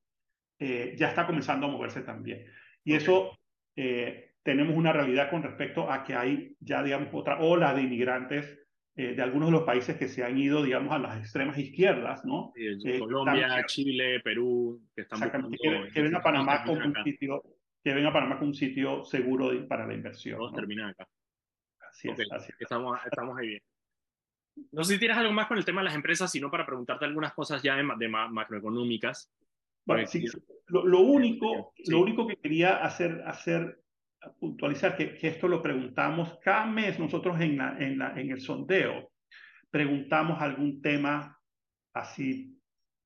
eh, 0.59 0.95
ya 0.97 1.09
está 1.09 1.27
comenzando 1.27 1.67
a 1.67 1.71
moverse 1.71 2.01
también. 2.01 2.47
Y 2.83 2.95
eso 2.95 3.39
eh, 3.77 4.33
tenemos 4.43 4.75
una 4.75 4.95
realidad 4.95 5.29
con 5.29 5.43
respecto 5.43 5.93
a 5.93 6.03
que 6.03 6.15
hay 6.15 6.57
ya, 6.61 6.83
digamos, 6.83 7.11
otra 7.13 7.41
ola 7.41 7.75
de 7.75 7.83
inmigrantes 7.83 8.59
eh, 8.97 9.15
de 9.15 9.23
algunos 9.23 9.49
de 9.49 9.53
los 9.53 9.65
países 9.65 9.99
que 9.99 10.09
se 10.09 10.25
han 10.25 10.39
ido, 10.39 10.63
digamos, 10.63 10.95
a 10.95 10.99
las 10.99 11.19
extremas 11.19 11.59
izquierdas, 11.59 12.25
¿no? 12.25 12.55
Colombia, 12.99 13.65
Chile, 13.67 14.21
Perú, 14.21 14.81
que 14.95 15.03
están 15.03 15.31
que, 15.31 15.91
que 15.93 16.03
ven 16.03 16.15
a 16.15 16.23
Panamá 16.23 16.65
como 16.65 16.87
un 16.87 16.95
sitio, 17.05 17.43
que 17.83 17.95
ven 17.95 18.07
a 18.07 18.13
Panamá 18.13 18.39
como 18.39 18.51
un 18.51 18.55
sitio 18.55 19.05
seguro 19.05 19.51
para 19.69 19.87
la 19.87 19.95
inversión. 19.95 20.39
Todos 20.39 20.55
terminan 20.55 20.91
acá. 20.91 21.09
Así 21.89 22.09
es, 22.09 22.33
así 22.33 22.53
Estamos, 22.59 22.99
estamos 23.05 23.39
ahí 23.39 23.49
bien. 23.49 23.63
No 24.73 24.85
sé 24.85 24.95
si 24.95 24.99
tienes 24.99 25.17
algo 25.17 25.33
más 25.33 25.47
con 25.47 25.57
el 25.57 25.65
tema 25.65 25.81
de 25.81 25.87
las 25.87 25.95
empresas, 25.95 26.31
sino 26.31 26.51
para 26.51 26.67
preguntarte 26.67 27.07
algunas 27.07 27.33
cosas 27.33 27.63
ya 27.63 27.77
de, 27.77 28.09
macroeconómicas. 28.09 29.33
Bueno, 29.87 30.07
sí, 30.07 30.27
lo, 30.67 31.01
único, 31.01 31.73
lo 31.87 32.01
único 32.01 32.27
que 32.27 32.37
quería 32.37 32.85
hacer, 32.85 33.23
hacer 33.27 33.81
puntualizar 34.39 34.97
que, 34.97 35.15
que, 35.15 35.29
esto 35.29 35.49
lo 35.49 35.63
preguntamos 35.63 36.39
cada 36.43 36.67
mes 36.67 36.99
nosotros 36.99 37.41
en, 37.41 37.57
la, 37.57 37.79
en, 37.79 37.99
la, 37.99 38.21
en 38.21 38.31
el 38.31 38.41
sondeo, 38.41 39.11
preguntamos 39.71 40.43
algún 40.43 40.83
tema 40.83 41.41
así 41.95 42.60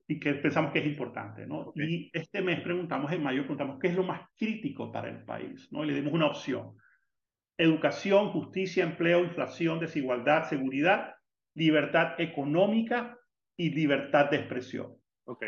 y 0.07 0.21
que 0.21 0.35
pensamos 0.35 0.73
que 0.73 0.81
es 0.81 0.87
importante, 0.87 1.47
¿no? 1.47 1.73
Y 1.77 2.11
este 2.13 2.43
mes 2.43 2.61
preguntamos, 2.61 3.11
en 3.13 3.23
mayo 3.23 3.43
preguntamos 3.43 3.79
qué 3.81 3.89
es 3.89 3.95
lo 3.95 4.05
más 4.05 4.29
crítico 4.37 4.93
para 4.93 5.09
el 5.09 5.25
país, 5.25 5.69
¿no? 5.73 5.85
Y 5.85 5.89
le 5.89 5.95
dimos 5.95 6.13
una 6.13 6.27
opción. 6.27 6.77
Educación, 7.57 8.31
justicia, 8.31 8.85
empleo, 8.85 9.25
inflación, 9.25 9.81
desigualdad, 9.81 10.49
seguridad, 10.49 11.15
libertad 11.55 12.21
económica 12.21 13.19
y 13.57 13.71
libertad 13.71 14.31
de 14.31 14.39
expresión. 14.39 14.95
Ok. 15.25 15.45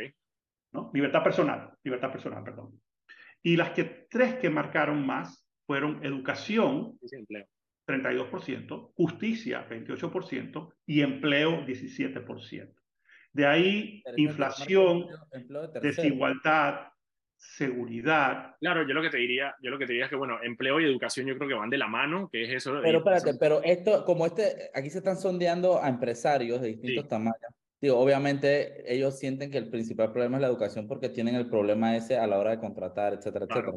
¿no? 0.72 0.90
Libertad 0.94 1.22
personal, 1.22 1.72
libertad 1.82 2.12
personal, 2.12 2.44
perdón. 2.44 2.80
Y 3.42 3.56
las 3.56 3.70
que 3.70 3.84
tres 4.08 4.36
que 4.36 4.50
marcaron 4.50 5.04
más 5.04 5.46
fueron 5.66 6.04
educación, 6.04 6.98
32%, 7.86 8.92
justicia, 8.94 9.68
28%, 9.68 10.72
y 10.86 11.00
empleo, 11.02 11.64
17%. 11.66 12.74
De 13.36 13.44
ahí, 13.44 14.02
inflación, 14.16 15.08
desigualdad, 15.82 16.88
seguridad. 17.36 18.56
Claro, 18.58 18.88
yo 18.88 18.94
lo 18.94 19.02
que 19.02 19.10
te 19.10 19.18
diría, 19.18 19.54
yo 19.62 19.70
lo 19.70 19.78
que 19.78 19.84
te 19.84 19.92
diría 19.92 20.06
es 20.06 20.10
que 20.10 20.16
bueno, 20.16 20.38
empleo 20.42 20.80
y 20.80 20.86
educación 20.86 21.26
yo 21.26 21.36
creo 21.36 21.46
que 21.50 21.54
van 21.54 21.68
de 21.68 21.76
la 21.76 21.86
mano, 21.86 22.30
que 22.32 22.44
es 22.44 22.50
eso. 22.54 22.80
Pero 22.82 22.98
espérate, 22.98 23.34
pero 23.38 23.62
esto, 23.62 24.06
como 24.06 24.24
este, 24.24 24.70
aquí 24.74 24.88
se 24.88 24.98
están 24.98 25.18
sondeando 25.18 25.82
a 25.82 25.90
empresarios 25.90 26.62
de 26.62 26.68
distintos 26.68 27.08
tamaños. 27.08 27.52
Digo, 27.78 27.98
obviamente 27.98 28.90
ellos 28.90 29.18
sienten 29.18 29.50
que 29.50 29.58
el 29.58 29.68
principal 29.68 30.12
problema 30.12 30.38
es 30.38 30.40
la 30.40 30.48
educación 30.48 30.88
porque 30.88 31.10
tienen 31.10 31.34
el 31.34 31.50
problema 31.50 31.94
ese 31.94 32.16
a 32.16 32.26
la 32.26 32.38
hora 32.38 32.52
de 32.52 32.58
contratar, 32.58 33.12
etcétera, 33.12 33.44
etcétera. 33.44 33.76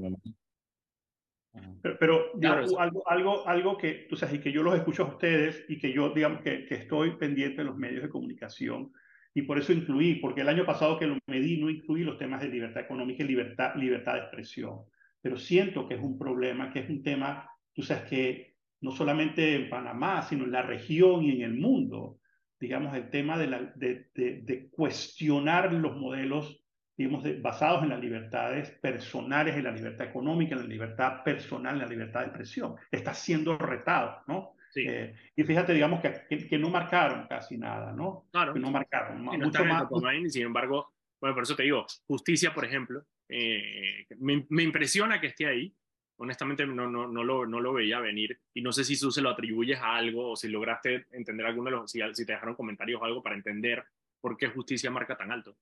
Pero, 1.99 2.31
algo, 2.79 3.09
algo, 3.09 3.45
algo 3.45 3.77
que, 3.77 4.07
tú 4.09 4.15
sabes, 4.15 4.35
y 4.35 4.39
que 4.39 4.53
yo 4.53 4.63
los 4.63 4.75
escucho 4.75 5.03
a 5.03 5.07
ustedes 5.07 5.65
y 5.67 5.77
que 5.77 5.91
yo, 5.91 6.11
digamos, 6.11 6.41
que, 6.43 6.65
que, 6.65 6.75
estoy 6.75 7.17
pendiente 7.17 7.57
de 7.57 7.65
los 7.65 7.75
medios 7.75 8.03
de 8.03 8.09
comunicación 8.09 8.93
y 9.33 9.43
por 9.43 9.57
eso 9.59 9.73
incluí, 9.73 10.15
porque 10.15 10.41
el 10.41 10.49
año 10.49 10.65
pasado 10.65 10.97
que 10.97 11.07
lo 11.07 11.17
medí 11.27 11.57
no 11.57 11.69
incluí 11.69 12.03
los 12.03 12.17
temas 12.17 12.41
de 12.41 12.49
libertad 12.49 12.83
económica 12.83 13.23
y 13.23 13.27
libertad, 13.27 13.75
libertad 13.75 14.13
de 14.13 14.19
expresión. 14.19 14.81
Pero 15.21 15.37
siento 15.37 15.87
que 15.87 15.95
es 15.95 16.01
un 16.01 16.17
problema, 16.17 16.71
que 16.71 16.79
es 16.79 16.89
un 16.89 17.03
tema, 17.03 17.49
tú 17.73 17.81
sabes, 17.81 18.03
que 18.03 18.55
no 18.81 18.91
solamente 18.91 19.55
en 19.55 19.69
Panamá, 19.69 20.21
sino 20.23 20.45
en 20.45 20.51
la 20.51 20.61
región 20.61 21.23
y 21.23 21.31
en 21.31 21.41
el 21.41 21.53
mundo, 21.53 22.19
digamos, 22.59 22.95
el 22.95 23.09
tema 23.09 23.37
de, 23.37 23.47
la, 23.47 23.61
de, 23.75 24.09
de, 24.15 24.41
de 24.41 24.69
cuestionar 24.69 25.73
los 25.73 25.95
modelos 25.97 26.63
digamos, 26.99 27.23
basados 27.41 27.83
en 27.83 27.89
las 27.89 28.01
libertades 28.01 28.71
personales, 28.71 29.55
en 29.55 29.63
la 29.63 29.71
libertad 29.71 30.07
económica, 30.07 30.55
en 30.55 30.63
la 30.63 30.67
libertad 30.67 31.23
personal, 31.23 31.75
en 31.75 31.81
la 31.81 31.87
libertad 31.87 32.19
de 32.19 32.25
expresión. 32.25 32.75
Está 32.91 33.13
siendo 33.13 33.57
retado, 33.57 34.21
¿no? 34.27 34.55
Sí. 34.71 34.85
Eh, 34.87 35.15
y 35.35 35.43
fíjate, 35.43 35.73
digamos, 35.73 36.01
que, 36.01 36.47
que, 36.47 36.57
no 36.57 36.69
marcaron 36.69 37.27
casi 37.27 37.57
nada, 37.57 37.91
¿no? 37.91 38.27
Claro. 38.31 38.53
Que 38.53 38.59
no 38.59 38.71
marcaron. 38.71 39.23
no 39.23 39.31
mucho 39.33 39.65
más. 39.65 39.87
sin 40.27 40.43
embargo, 40.43 40.93
bueno, 41.19 41.33
por 41.33 41.43
eso 41.43 41.55
te 41.55 41.63
digo, 41.63 41.85
justicia, 42.05 42.53
por 42.53 42.65
ejemplo, 42.65 43.03
eh, 43.27 44.05
me, 44.19 44.45
me, 44.49 44.63
impresiona 44.63 45.19
que 45.19 45.27
esté 45.27 45.47
ahí. 45.47 45.75
Honestamente, 46.17 46.65
no, 46.67 46.89
no, 46.89 47.07
no, 47.07 47.23
lo, 47.23 47.45
no 47.45 47.61
lo 47.61 47.73
veía 47.73 47.99
venir. 47.99 48.39
Y 48.53 48.61
no 48.61 48.71
sé 48.73 48.83
si 48.83 48.99
tú 48.99 49.09
se 49.09 49.21
lo 49.21 49.29
atribuyes 49.29 49.79
a 49.79 49.95
algo 49.95 50.31
o 50.31 50.35
si 50.35 50.49
lograste 50.49 51.05
entender 51.11 51.45
alguno 51.45 51.69
de 51.69 51.77
los. 51.77 51.91
Si, 51.91 52.01
si 52.13 52.25
te 52.25 52.33
dejaron 52.33 52.55
comentarios 52.55 53.01
o 53.01 53.05
algo 53.05 53.23
para 53.23 53.35
entender 53.35 53.83
por 54.19 54.35
qué 54.35 54.47
justicia 54.47 54.91
marca 54.91 55.15
tan 55.15 55.31
alto 55.31 55.55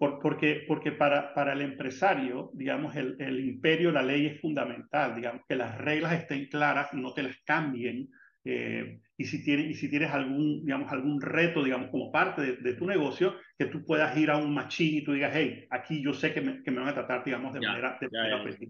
porque, 0.00 0.64
porque 0.66 0.92
para, 0.92 1.34
para 1.34 1.52
el 1.52 1.60
empresario, 1.60 2.50
digamos, 2.54 2.96
el, 2.96 3.16
el, 3.20 3.38
imperio, 3.38 3.92
la 3.92 4.02
ley 4.02 4.26
es 4.26 4.40
fundamental, 4.40 5.14
digamos, 5.14 5.42
que 5.46 5.56
las 5.56 5.76
reglas 5.76 6.14
estén 6.14 6.46
claras, 6.46 6.94
no 6.94 7.12
te 7.12 7.22
las 7.22 7.36
cambien, 7.44 8.10
eh, 8.44 9.00
y, 9.16 9.24
si 9.24 9.44
tienes, 9.44 9.66
y 9.66 9.74
si 9.74 9.88
tienes 9.88 10.10
algún, 10.10 10.64
digamos, 10.64 10.90
algún 10.92 11.20
reto, 11.20 11.62
digamos, 11.62 11.90
como 11.90 12.10
parte 12.10 12.56
de, 12.56 12.74
tu 12.74 12.86
negocio, 12.86 13.36
que 13.58 13.66
tú 13.66 13.84
puedas 13.84 14.16
ir 14.16 14.30
a 14.30 14.36
un 14.36 14.54
machín 14.54 14.98
y 14.98 15.04
tú 15.04 15.12
digas, 15.12 15.32
hey, 15.34 15.66
aquí 15.70 16.02
yo 16.02 16.14
sé 16.14 16.32
que 16.32 16.40
me, 16.40 16.62
que 16.62 16.70
me 16.70 16.80
van 16.80 16.88
a 16.88 16.94
tratar, 16.94 17.24
digamos, 17.24 17.52
de 17.52 17.60
manera, 17.60 17.98
de 18.00 18.08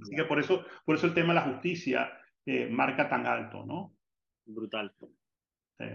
Así 0.01 0.17
que 0.17 0.25
por 0.25 0.41
eso, 0.41 0.65
por 0.85 0.97
eso 0.97 1.07
el 1.07 1.15
tema 1.15 1.29
de 1.29 1.41
la 1.41 1.53
justicia 1.53 2.13
eh, 2.47 2.69
marca 2.69 3.09
tan 3.09 3.27
alto, 3.27 3.65
¿no? 3.65 3.95
Brutal. 4.45 4.93
Sí 5.79 5.87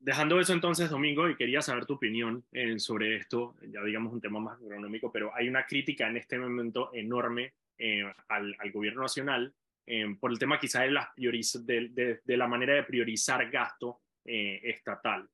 dejando 0.00 0.40
eso 0.40 0.52
entonces, 0.52 0.90
Domingo, 0.90 1.28
y 1.28 1.36
quería 1.36 1.60
saber 1.62 1.86
tu 1.86 1.94
opinión 1.94 2.44
eh, 2.52 2.78
sobre 2.78 3.16
esto, 3.16 3.54
ya 3.68 3.82
digamos 3.84 4.12
un 4.12 4.20
tema 4.20 4.40
más 4.40 4.60
económico, 4.62 5.12
pero 5.12 5.30
hay 5.34 5.48
una 5.48 5.66
crítica 5.66 6.08
en 6.08 6.16
este 6.16 6.38
momento 6.38 6.90
enorme 6.92 7.54
eh, 7.78 8.02
al, 8.28 8.56
gobierno 8.72 9.02
nacional 9.02 9.54
eh, 9.90 10.16
por 10.20 10.30
el 10.30 10.38
tema 10.38 10.60
quizá 10.60 10.82
de, 10.82 10.90
las 10.90 11.08
de, 11.16 12.20
de, 12.24 12.36
la 12.36 12.46
manera 12.46 12.74
de 12.74 12.84
priorizar 12.84 13.50
gasto 13.50 14.00
estatal. 14.24 15.28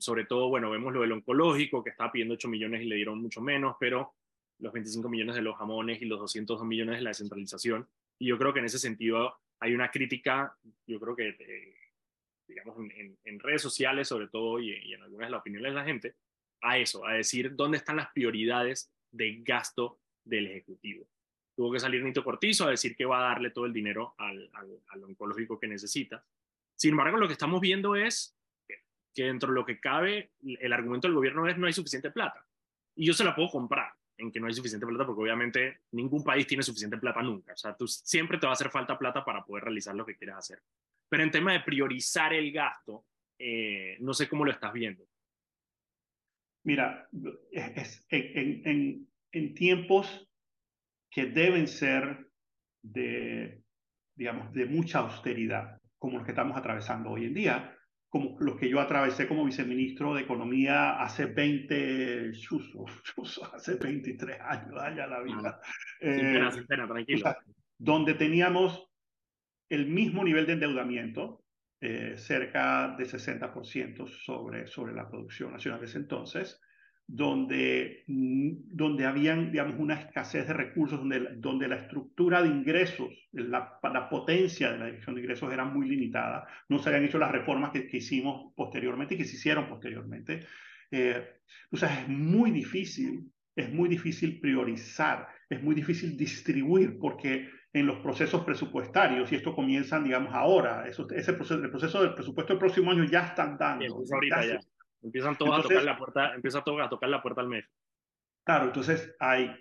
sobre 0.00 0.24
todo, 0.24 0.48
bueno, 0.48 0.70
vemos 0.70 0.92
lo 0.92 1.02
del 1.02 1.12
oncológico, 1.12 1.84
que 1.84 1.90
estaba 1.90 2.10
pidiendo 2.10 2.34
8 2.34 2.48
millones 2.48 2.82
y 2.82 2.86
le 2.86 2.96
dieron 2.96 3.20
mucho 3.20 3.40
menos, 3.40 3.76
pero 3.78 4.14
los 4.58 4.72
25 4.72 5.08
millones 5.08 5.36
de 5.36 5.42
los 5.42 5.56
jamones 5.56 6.00
y 6.02 6.06
los 6.06 6.18
202 6.18 6.66
millones 6.66 6.96
de 6.96 7.02
la 7.02 7.10
descentralización. 7.10 7.88
Y 8.18 8.26
yo 8.26 8.38
creo 8.38 8.52
que 8.52 8.58
en 8.58 8.66
ese 8.66 8.78
sentido 8.78 9.38
hay 9.60 9.74
una 9.74 9.90
crítica, 9.90 10.56
yo 10.86 10.98
creo 10.98 11.14
que 11.14 11.36
digamos, 12.48 12.76
en, 13.24 13.38
redes 13.38 13.62
sociales 13.62 14.08
sobre 14.08 14.28
todo 14.28 14.58
y, 14.58 14.92
en 14.92 15.02
algunas 15.02 15.28
de 15.28 15.30
las 15.30 15.40
opiniones 15.40 15.72
de 15.72 15.76
la 15.76 15.84
gente, 15.84 16.14
a 16.62 16.78
eso, 16.78 17.06
a 17.06 17.12
decir 17.14 17.54
dónde 17.54 17.78
están 17.78 17.96
las 17.96 18.12
prioridades 18.12 18.92
de 19.12 19.36
gasto 19.42 20.00
del 20.24 20.48
Ejecutivo. 20.48 21.06
Tuvo 21.60 21.72
que 21.72 21.78
salir 21.78 22.02
Nito 22.02 22.24
Cortizo 22.24 22.66
a 22.66 22.70
decir 22.70 22.96
que 22.96 23.04
va 23.04 23.18
a 23.18 23.28
darle 23.34 23.50
todo 23.50 23.66
el 23.66 23.72
dinero 23.74 24.14
al, 24.16 24.48
al, 24.54 25.04
oncológico 25.04 25.60
que 25.60 25.68
necesita. 25.68 26.24
Sin 26.74 26.92
embargo, 26.92 27.18
lo 27.18 27.26
que 27.26 27.34
estamos 27.34 27.60
viendo 27.60 27.96
es 27.96 28.34
que 29.14 29.24
dentro 29.24 29.50
de 29.50 29.56
lo 29.56 29.66
que 29.66 29.78
cabe, 29.78 30.30
el 30.42 30.72
argumento 30.72 31.06
del 31.06 31.14
gobierno 31.14 31.46
es 31.46 31.58
no 31.58 31.66
hay 31.66 31.74
suficiente 31.74 32.10
plata. 32.10 32.46
Y 32.96 33.04
yo 33.04 33.12
se 33.12 33.24
la 33.24 33.34
puedo 33.34 33.50
comprar 33.50 33.92
en 34.16 34.32
que 34.32 34.40
no 34.40 34.46
hay 34.46 34.54
suficiente 34.54 34.86
plata 34.86 35.04
porque 35.04 35.20
obviamente 35.20 35.80
ningún 35.90 36.24
país 36.24 36.46
tiene 36.46 36.62
suficiente 36.62 36.96
plata 36.96 37.20
nunca. 37.20 37.52
O 37.52 37.56
sea, 37.58 37.76
tú 37.76 37.86
siempre 37.86 38.38
te 38.38 38.46
va 38.46 38.52
a 38.52 38.54
hacer 38.54 38.70
falta 38.70 38.98
plata 38.98 39.22
para 39.22 39.44
poder 39.44 39.64
realizar 39.64 39.94
lo 39.94 40.06
que 40.06 40.16
quieres 40.16 40.36
hacer. 40.36 40.62
Pero 41.10 41.24
en 41.24 41.30
tema 41.30 41.52
de 41.52 41.60
priorizar 41.60 42.32
el 42.32 42.52
gasto, 42.52 43.04
eh, 43.38 43.98
no 44.00 44.14
sé 44.14 44.30
cómo 44.30 44.46
lo 44.46 44.50
estás 44.50 44.72
viendo. 44.72 45.06
Mira, 46.64 47.06
es, 47.52 48.06
en, 48.08 48.66
en, 48.66 49.08
en, 49.32 49.54
tiempos 49.54 50.29
que 51.10 51.26
deben 51.26 51.66
ser 51.66 52.28
de, 52.82 53.62
digamos, 54.14 54.52
de 54.52 54.66
mucha 54.66 55.00
austeridad, 55.00 55.78
como 55.98 56.18
los 56.18 56.24
que 56.24 56.32
estamos 56.32 56.56
atravesando 56.56 57.10
hoy 57.10 57.26
en 57.26 57.34
día, 57.34 57.76
como 58.08 58.36
los 58.40 58.56
que 58.56 58.68
yo 58.68 58.80
atravesé 58.80 59.28
como 59.28 59.44
viceministro 59.44 60.14
de 60.14 60.22
Economía 60.22 61.00
hace 61.00 61.26
20, 61.26 62.32
chuso, 62.32 62.84
hace 63.54 63.76
23 63.76 64.40
años, 64.40 64.80
allá 64.80 65.06
la 65.06 65.20
vida. 65.20 65.60
sin 66.00 66.16
pena, 66.16 66.48
eh, 66.48 66.52
sin 66.52 66.66
pena, 66.66 66.88
tranquilo. 66.88 67.36
Donde 67.78 68.14
teníamos 68.14 68.88
el 69.68 69.86
mismo 69.86 70.24
nivel 70.24 70.46
de 70.46 70.54
endeudamiento, 70.54 71.44
eh, 71.80 72.14
cerca 72.18 72.94
de 72.98 73.04
60% 73.06 74.06
sobre, 74.06 74.66
sobre 74.66 74.92
la 74.92 75.08
producción 75.08 75.52
nacional 75.52 75.80
de 75.80 75.86
ese 75.86 75.98
entonces, 75.98 76.60
donde, 77.12 78.04
mm, 78.06 78.50
donde 78.72 79.04
habían, 79.04 79.50
digamos, 79.50 79.74
una 79.78 79.94
escasez 79.94 80.46
de 80.46 80.54
recursos, 80.54 80.98
donde, 81.00 81.36
donde 81.38 81.66
la 81.66 81.76
estructura 81.76 82.40
de 82.40 82.48
ingresos, 82.48 83.08
la, 83.32 83.80
la 83.82 84.08
potencia 84.08 84.70
de 84.70 84.78
la 84.78 84.86
dirección 84.86 85.16
de 85.16 85.22
ingresos 85.22 85.52
era 85.52 85.64
muy 85.64 85.88
limitada. 85.88 86.46
No 86.68 86.78
se 86.78 86.88
habían 86.88 87.04
hecho 87.04 87.18
las 87.18 87.32
reformas 87.32 87.72
que, 87.72 87.88
que 87.88 87.96
hicimos 87.96 88.52
posteriormente 88.54 89.14
y 89.14 89.18
que 89.18 89.24
se 89.24 89.34
hicieron 89.36 89.68
posteriormente. 89.68 90.40
Eh, 90.92 91.40
o 91.72 91.76
sea, 91.76 92.00
es 92.00 92.08
muy 92.08 92.52
difícil, 92.52 93.28
es 93.56 93.72
muy 93.72 93.88
difícil 93.88 94.40
priorizar, 94.40 95.26
es 95.48 95.60
muy 95.60 95.74
difícil 95.74 96.16
distribuir, 96.16 96.96
porque 96.96 97.48
en 97.72 97.86
los 97.86 97.98
procesos 97.98 98.44
presupuestarios, 98.44 99.32
y 99.32 99.34
esto 99.34 99.52
comienzan, 99.52 100.04
digamos, 100.04 100.32
ahora. 100.32 100.86
Eso, 100.88 101.08
ese 101.10 101.32
proceso, 101.32 101.60
el 101.60 101.70
proceso 101.70 102.02
del 102.02 102.14
presupuesto 102.14 102.52
del 102.52 102.60
próximo 102.60 102.92
año 102.92 103.04
ya 103.04 103.26
están 103.26 103.58
dando. 103.58 104.04
ahorita 104.12 104.46
ya. 104.46 104.60
Empiezan 105.02 105.36
todos 105.36 105.58
a 105.58 105.62
tocar 105.62 105.84
la 105.84 105.98
puerta, 105.98 106.34
empieza 106.34 106.62
todo 106.62 106.82
a 106.82 106.88
tocar 106.88 107.08
la 107.08 107.22
puerta 107.22 107.40
al 107.40 107.48
mes. 107.48 107.64
Claro, 108.44 108.66
entonces 108.66 109.14
hay, 109.18 109.54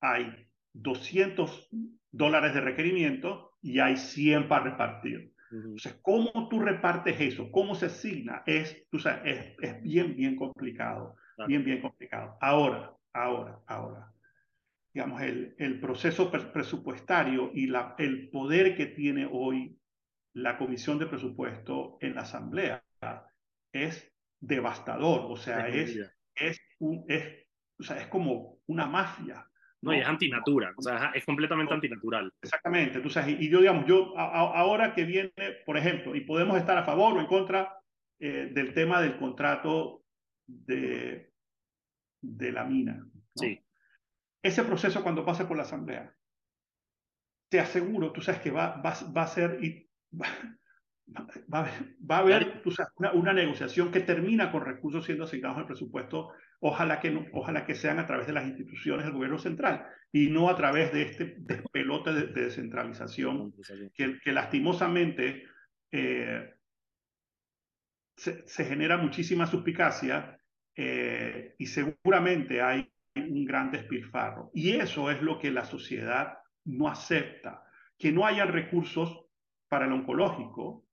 hay 0.00 0.48
200 0.72 1.68
dólares 2.10 2.54
de 2.54 2.60
requerimiento 2.60 3.52
y 3.62 3.78
hay 3.78 3.96
100 3.96 4.48
para 4.48 4.64
repartir. 4.64 5.32
Entonces, 5.50 5.98
¿cómo 6.02 6.48
tú 6.48 6.60
repartes 6.60 7.20
eso? 7.20 7.50
¿Cómo 7.50 7.74
se 7.74 7.86
asigna? 7.86 8.42
Es, 8.46 8.86
tú 8.88 9.00
sabes, 9.00 9.20
es, 9.24 9.56
es 9.60 9.82
bien, 9.82 10.14
bien 10.14 10.36
complicado. 10.36 11.16
Bien, 11.46 11.64
bien 11.64 11.80
complicado. 11.80 12.36
Ahora, 12.40 12.94
ahora, 13.12 13.60
ahora. 13.66 14.12
Digamos, 14.92 15.22
el, 15.22 15.54
el 15.58 15.80
proceso 15.80 16.30
presupuestario 16.30 17.50
y 17.54 17.66
la, 17.66 17.94
el 17.98 18.28
poder 18.30 18.76
que 18.76 18.86
tiene 18.86 19.28
hoy 19.30 19.76
la 20.32 20.58
Comisión 20.58 20.98
de 20.98 21.06
Presupuesto 21.06 21.98
en 22.00 22.14
la 22.14 22.22
Asamblea 22.22 22.84
es 23.72 24.12
devastador. 24.40 25.30
O 25.30 25.36
sea, 25.36 25.68
es, 25.68 25.96
es, 26.34 26.60
un, 26.78 27.04
es, 27.08 27.46
o 27.78 27.82
sea, 27.82 28.00
es 28.00 28.06
como 28.08 28.58
una 28.66 28.86
mafia. 28.86 29.46
No, 29.82 29.94
y 29.94 29.98
es 29.98 30.06
antinatura, 30.06 30.74
o 30.76 30.82
sea, 30.82 31.10
es 31.14 31.24
completamente 31.24 31.72
antinatural. 31.72 32.30
Exactamente, 32.42 33.00
tú 33.00 33.08
sabes, 33.08 33.40
y 33.40 33.48
yo 33.48 33.60
digamos, 33.60 33.86
yo 33.86 34.12
ahora 34.18 34.94
que 34.94 35.04
viene, 35.04 35.32
por 35.64 35.78
ejemplo, 35.78 36.14
y 36.14 36.20
podemos 36.20 36.58
estar 36.58 36.76
a 36.76 36.84
favor 36.84 37.16
o 37.16 37.20
en 37.20 37.26
contra 37.26 37.80
eh, 38.18 38.50
del 38.52 38.74
tema 38.74 39.00
del 39.00 39.16
contrato 39.16 40.04
de, 40.46 41.32
de 42.20 42.52
la 42.52 42.64
mina. 42.64 43.06
Sí. 43.34 43.58
Ese 44.42 44.64
proceso 44.64 45.02
cuando 45.02 45.24
pase 45.24 45.46
por 45.46 45.56
la 45.56 45.62
asamblea, 45.62 46.14
te 47.48 47.58
aseguro, 47.58 48.12
tú 48.12 48.20
sabes 48.20 48.42
que 48.42 48.50
va, 48.50 48.82
va, 48.82 48.94
va 49.16 49.22
a 49.22 49.26
ser, 49.28 49.64
y, 49.64 49.88
va, 51.52 51.68
va, 52.10 52.16
a 52.16 52.20
haber 52.20 52.62
una, 52.96 53.12
una, 53.12 53.32
negociación 53.32 53.90
que 53.90 54.00
termina 54.00 54.50
con 54.52 54.64
recursos 54.64 55.04
siendo 55.04 55.24
asignados 55.24 55.58
al 55.58 55.66
presupuesto 55.66 56.32
Ojalá 56.62 57.00
que, 57.00 57.10
no, 57.10 57.26
ojalá 57.32 57.64
que 57.64 57.74
sean 57.74 57.98
a 57.98 58.06
través 58.06 58.26
de 58.26 58.34
las 58.34 58.46
instituciones 58.46 59.06
del 59.06 59.14
gobierno 59.14 59.38
central 59.38 59.86
y 60.12 60.28
no 60.28 60.50
a 60.50 60.56
través 60.56 60.92
de 60.92 61.02
este 61.02 61.36
despelote 61.38 62.12
de, 62.12 62.26
de 62.26 62.44
descentralización 62.44 63.54
que, 63.94 64.18
que 64.22 64.32
lastimosamente 64.32 65.44
eh, 65.90 66.54
se, 68.14 68.46
se, 68.46 68.64
genera 68.66 68.98
muchísima 68.98 69.46
suspicacia 69.46 70.38
eh, 70.76 71.54
y 71.56 71.66
seguramente 71.66 72.60
hay 72.60 72.92
un 73.16 73.46
gran 73.46 73.70
despilfarro. 73.70 74.50
Y 74.52 74.72
eso 74.72 75.10
es 75.10 75.22
lo 75.22 75.38
que 75.38 75.50
la 75.50 75.64
sociedad 75.64 76.40
no 76.66 76.88
acepta, 76.88 77.64
que 77.96 78.12
no 78.12 78.26
hayan 78.26 78.48
recursos 78.48 79.24
para 79.66 79.86
el 79.86 79.92
oncológico, 79.92 80.84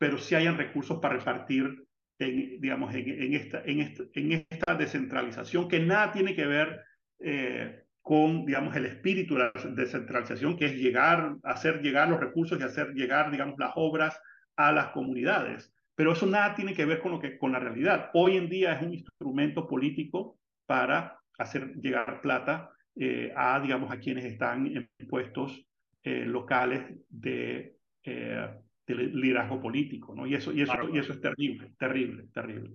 pero 0.00 0.16
sí 0.16 0.34
hayan 0.34 0.56
recursos 0.56 0.98
para 0.98 1.18
repartir 1.18 1.84
en, 2.18 2.58
digamos, 2.58 2.94
en, 2.94 3.34
esta, 3.34 3.62
en, 3.66 3.80
esta, 3.80 4.04
en 4.14 4.46
esta 4.48 4.74
descentralización 4.74 5.68
que 5.68 5.78
nada 5.78 6.10
tiene 6.10 6.34
que 6.34 6.46
ver 6.46 6.80
eh, 7.18 7.84
con, 8.00 8.46
digamos, 8.46 8.74
el 8.76 8.86
espíritu 8.86 9.34
de 9.34 9.40
la 9.40 9.52
descentralización, 9.74 10.56
que 10.56 10.64
es 10.64 10.72
llegar, 10.72 11.36
hacer 11.44 11.82
llegar 11.82 12.08
los 12.08 12.18
recursos 12.18 12.58
y 12.58 12.62
hacer 12.62 12.94
llegar, 12.94 13.30
digamos, 13.30 13.56
las 13.58 13.72
obras 13.74 14.18
a 14.56 14.72
las 14.72 14.86
comunidades. 14.88 15.70
Pero 15.94 16.12
eso 16.12 16.24
nada 16.24 16.54
tiene 16.54 16.72
que 16.72 16.86
ver 16.86 17.00
con, 17.00 17.12
lo 17.12 17.20
que, 17.20 17.36
con 17.36 17.52
la 17.52 17.58
realidad. 17.58 18.08
Hoy 18.14 18.38
en 18.38 18.48
día 18.48 18.72
es 18.72 18.80
un 18.80 18.94
instrumento 18.94 19.68
político 19.68 20.38
para 20.64 21.18
hacer 21.36 21.74
llegar 21.74 22.22
plata 22.22 22.70
eh, 22.96 23.34
a, 23.36 23.60
digamos, 23.60 23.92
a 23.92 24.00
quienes 24.00 24.24
están 24.24 24.66
en 24.66 24.88
puestos 25.10 25.62
eh, 26.02 26.24
locales 26.24 26.86
de, 27.10 27.79
liderazgo 28.94 29.60
político, 29.60 30.14
¿no? 30.14 30.26
Y 30.26 30.34
eso, 30.34 30.52
y 30.52 30.62
eso, 30.62 30.74
y 30.92 30.98
eso 30.98 31.12
es 31.12 31.20
terrible, 31.20 31.72
terrible, 31.78 32.24
terrible. 32.32 32.70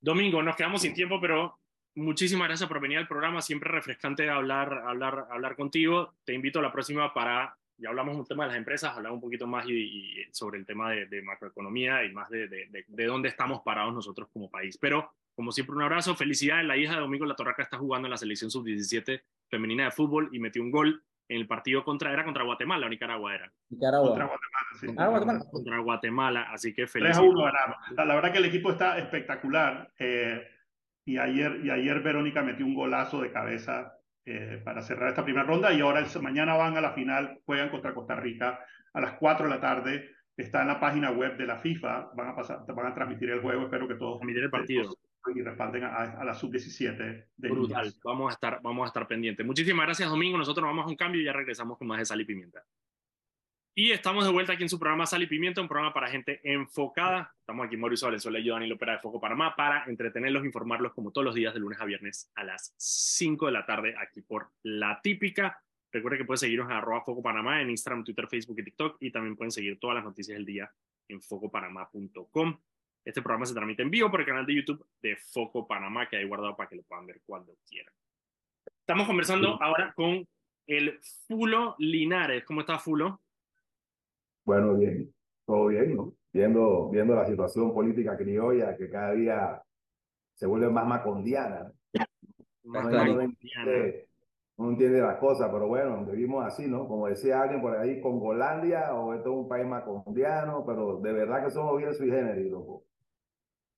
Domingo, 0.00 0.42
nos 0.42 0.56
quedamos 0.56 0.82
sin 0.82 0.92
tiempo, 0.92 1.20
pero 1.20 1.58
muchísimas 1.94 2.48
gracias 2.48 2.68
por 2.68 2.80
venir 2.80 2.98
al 2.98 3.08
programa. 3.08 3.40
Siempre 3.40 3.70
refrescante 3.70 4.28
hablar, 4.28 4.82
hablar, 4.86 5.26
hablar 5.30 5.56
contigo. 5.56 6.14
Te 6.24 6.34
invito 6.34 6.58
a 6.58 6.62
la 6.62 6.72
próxima 6.72 7.14
para, 7.14 7.56
ya 7.78 7.88
hablamos 7.88 8.16
un 8.16 8.26
tema 8.26 8.44
de 8.44 8.50
las 8.50 8.58
empresas, 8.58 8.96
hablar 8.96 9.12
un 9.12 9.20
poquito 9.20 9.46
más 9.46 9.66
y, 9.68 10.24
sobre 10.30 10.58
el 10.58 10.66
tema 10.66 10.90
de, 10.90 11.06
de, 11.06 11.22
macroeconomía 11.22 12.04
y 12.04 12.12
más 12.12 12.28
de, 12.28 12.48
de, 12.48 12.84
de, 12.86 13.04
dónde 13.06 13.28
estamos 13.28 13.62
parados 13.62 13.94
nosotros 13.94 14.28
como 14.32 14.50
país. 14.50 14.76
Pero, 14.78 15.10
como 15.34 15.52
siempre, 15.52 15.74
un 15.74 15.82
abrazo. 15.82 16.14
Felicidades. 16.14 16.66
La 16.66 16.76
hija 16.76 16.94
de 16.94 17.00
Domingo 17.00 17.24
La 17.24 17.34
Torraca 17.34 17.62
está 17.62 17.78
jugando 17.78 18.06
en 18.06 18.10
la 18.10 18.18
selección 18.18 18.50
sub-17 18.50 19.22
femenina 19.48 19.84
de 19.84 19.90
fútbol 19.90 20.28
y 20.32 20.38
metió 20.38 20.62
un 20.62 20.70
gol 20.70 21.02
el 21.28 21.46
partido 21.46 21.84
contra, 21.84 22.12
era 22.12 22.24
contra 22.24 22.44
Guatemala 22.44 22.86
o 22.86 22.88
Nicaragua 22.88 23.34
era. 23.34 23.52
Nicaragua. 23.70 24.08
Contra 24.08 24.26
Guatemala, 24.26 24.66
sí. 24.80 24.86
Ah, 24.96 25.08
Guatemala. 25.08 25.44
Contra 25.50 25.78
Guatemala, 25.78 26.42
así 26.52 26.74
que 26.74 26.86
feliz. 26.86 27.10
3 27.12 27.18
a 27.18 27.22
1 27.22 27.42
ganaron. 27.44 27.74
La, 27.96 28.04
la, 28.04 28.14
verdad 28.14 28.32
que 28.32 28.38
el 28.38 28.44
equipo 28.44 28.70
está 28.70 28.98
espectacular. 28.98 29.90
Eh, 29.98 30.46
y, 31.06 31.18
ayer, 31.18 31.60
y 31.64 31.70
ayer 31.70 32.00
Verónica 32.00 32.42
metió 32.42 32.66
un 32.66 32.74
golazo 32.74 33.20
de 33.20 33.32
cabeza 33.32 33.98
eh, 34.24 34.60
para 34.64 34.82
cerrar 34.82 35.10
esta 35.10 35.24
primera 35.24 35.46
ronda. 35.46 35.72
Y 35.72 35.80
ahora 35.80 36.00
el, 36.00 36.22
mañana 36.22 36.56
van 36.56 36.76
a 36.76 36.80
la 36.80 36.92
final, 36.92 37.40
juegan 37.46 37.70
contra 37.70 37.94
Costa 37.94 38.16
Rica 38.16 38.60
a 38.92 39.00
las 39.00 39.14
4 39.14 39.46
de 39.46 39.54
la 39.54 39.60
tarde. 39.60 40.10
Está 40.36 40.62
en 40.62 40.68
la 40.68 40.80
página 40.80 41.10
web 41.10 41.36
de 41.36 41.46
la 41.46 41.58
FIFA. 41.58 42.10
Van 42.14 42.28
a, 42.28 42.36
pasar, 42.36 42.64
van 42.66 42.86
a 42.86 42.94
transmitir 42.94 43.30
el 43.30 43.40
juego. 43.40 43.64
Espero 43.64 43.88
que 43.88 43.94
todos. 43.94 44.18
Transmitir 44.18 44.44
el 44.44 44.50
partido 44.50 44.94
y 45.34 45.42
respalden 45.42 45.84
a, 45.84 45.96
a 45.96 46.24
la 46.24 46.34
sub-17. 46.34 47.26
Brutal, 47.36 47.94
vamos 48.04 48.30
a, 48.30 48.34
estar, 48.34 48.60
vamos 48.62 48.84
a 48.84 48.86
estar 48.88 49.06
pendientes. 49.06 49.44
Muchísimas 49.44 49.86
gracias, 49.86 50.08
Domingo. 50.08 50.38
Nosotros 50.38 50.64
vamos 50.64 50.86
a 50.86 50.88
un 50.88 50.96
cambio 50.96 51.20
y 51.20 51.24
ya 51.24 51.32
regresamos 51.32 51.78
con 51.78 51.86
más 51.86 51.98
de 51.98 52.04
Sal 52.04 52.20
y 52.20 52.24
Pimienta. 52.24 52.64
Y 53.76 53.90
estamos 53.90 54.24
de 54.24 54.30
vuelta 54.30 54.52
aquí 54.52 54.62
en 54.62 54.68
su 54.68 54.78
programa 54.78 55.04
Sal 55.04 55.24
y 55.24 55.26
Pimienta, 55.26 55.60
un 55.60 55.66
programa 55.66 55.92
para 55.92 56.08
gente 56.08 56.40
enfocada. 56.44 57.34
Estamos 57.40 57.66
aquí 57.66 57.76
Mauricio 57.76 58.06
Valenzuela 58.06 58.38
y 58.38 58.44
yo, 58.44 58.54
Daniel 58.54 58.74
Opera 58.74 58.92
de 58.92 58.98
Foco 59.00 59.20
Panamá, 59.20 59.56
para 59.56 59.84
entretenerlos, 59.86 60.44
informarlos 60.44 60.92
como 60.92 61.10
todos 61.10 61.24
los 61.24 61.34
días 61.34 61.52
de 61.54 61.60
lunes 61.60 61.80
a 61.80 61.84
viernes 61.84 62.30
a 62.36 62.44
las 62.44 62.72
5 62.76 63.46
de 63.46 63.52
la 63.52 63.66
tarde 63.66 63.96
aquí 63.98 64.20
por 64.20 64.50
La 64.62 65.00
Típica. 65.02 65.60
Recuerden 65.90 66.20
que 66.20 66.24
pueden 66.24 66.38
seguirnos 66.38 66.70
en 66.70 66.76
arroba 66.76 67.02
Foco 67.02 67.20
Panamá 67.20 67.62
en 67.62 67.70
Instagram, 67.70 68.04
Twitter, 68.04 68.28
Facebook 68.28 68.60
y 68.60 68.64
TikTok 68.64 68.96
y 69.00 69.10
también 69.10 69.34
pueden 69.34 69.50
seguir 69.50 69.80
todas 69.80 69.96
las 69.96 70.04
noticias 70.04 70.36
del 70.36 70.46
día 70.46 70.70
en 71.08 71.20
focopanamá.com. 71.20 72.58
Este 73.04 73.20
programa 73.20 73.44
se 73.44 73.52
transmite 73.52 73.82
en 73.82 73.90
vivo 73.90 74.10
por 74.10 74.20
el 74.20 74.26
canal 74.26 74.46
de 74.46 74.54
YouTube 74.54 74.86
de 75.02 75.16
Foco 75.16 75.66
Panamá, 75.66 76.08
que 76.08 76.16
hay 76.16 76.26
guardado 76.26 76.56
para 76.56 76.70
que 76.70 76.76
lo 76.76 76.82
puedan 76.84 77.06
ver 77.06 77.20
cuando 77.26 77.54
quieran. 77.68 77.92
Estamos 78.80 79.06
conversando 79.06 79.62
ahora 79.62 79.92
con 79.94 80.26
el 80.66 80.98
Fulo 81.26 81.74
Linares. 81.78 82.44
¿Cómo 82.44 82.60
está 82.60 82.78
Fulo? 82.78 83.20
Bueno, 84.46 84.74
bien, 84.74 85.12
todo 85.44 85.66
bien, 85.66 85.94
¿no? 85.94 86.14
Viendo, 86.32 86.88
viendo 86.88 87.14
la 87.14 87.26
situación 87.26 87.74
política 87.74 88.16
criolla 88.16 88.74
que 88.74 88.88
cada 88.88 89.12
día 89.12 89.62
se 90.34 90.46
vuelve 90.46 90.70
más 90.70 90.86
macondiana. 90.86 91.70
Más 92.64 92.84
no, 92.86 93.04
no, 93.04 93.20
entiende, 93.20 94.08
no 94.56 94.70
entiende 94.70 95.00
las 95.02 95.18
cosas, 95.18 95.50
pero 95.52 95.68
bueno, 95.68 96.06
vivimos 96.06 96.42
así, 96.46 96.66
¿no? 96.66 96.88
Como 96.88 97.06
decía 97.06 97.42
alguien 97.42 97.60
por 97.60 97.76
ahí, 97.76 98.00
Congolandia, 98.00 98.94
o 98.94 99.12
esto 99.12 99.30
es 99.30 99.36
un 99.36 99.48
país 99.48 99.66
macondiano, 99.66 100.64
pero 100.64 100.98
de 101.00 101.12
verdad 101.12 101.44
que 101.44 101.50
somos 101.50 101.76
bien 101.76 101.94
sui 101.94 102.10
generis, 102.10 102.50
loco. 102.50 102.84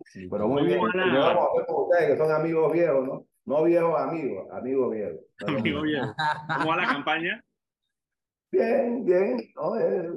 Sí, 0.07 0.29
pero 0.29 0.49
muy 0.49 0.67
bien. 0.67 0.81
Vamos 0.81 0.95
a 0.95 1.57
ver 1.57 1.67
con 1.67 1.85
ustedes, 1.85 2.11
que 2.11 2.17
son 2.17 2.33
amigos 2.33 2.73
viejos, 2.73 3.07
¿no? 3.07 3.27
No 3.45 3.63
viejos 3.63 4.01
amigos, 4.01 4.51
amigos 4.51 4.93
viejos. 4.93 5.21
Amigos 5.47 5.83
viejos. 5.83 6.15
¿Cómo 6.49 6.71
va 6.71 6.77
la 6.77 6.87
campaña? 6.87 7.45
Bien, 8.51 9.05
bien, 9.05 9.37
¿no? 9.55 9.79
Eh, 9.79 10.11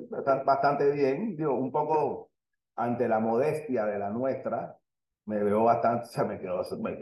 bastante 0.45 0.91
bien. 0.91 1.35
Digo, 1.35 1.53
un 1.53 1.71
poco 1.71 2.31
ante 2.75 3.07
la 3.07 3.19
modestia 3.19 3.85
de 3.85 3.99
la 3.99 4.09
nuestra, 4.09 4.77
me 5.25 5.43
veo 5.43 5.63
bastante, 5.63 6.05
o 6.09 6.09
sea, 6.09 6.23
me, 6.23 6.39
quedo, 6.39 6.63
me, 6.79 6.97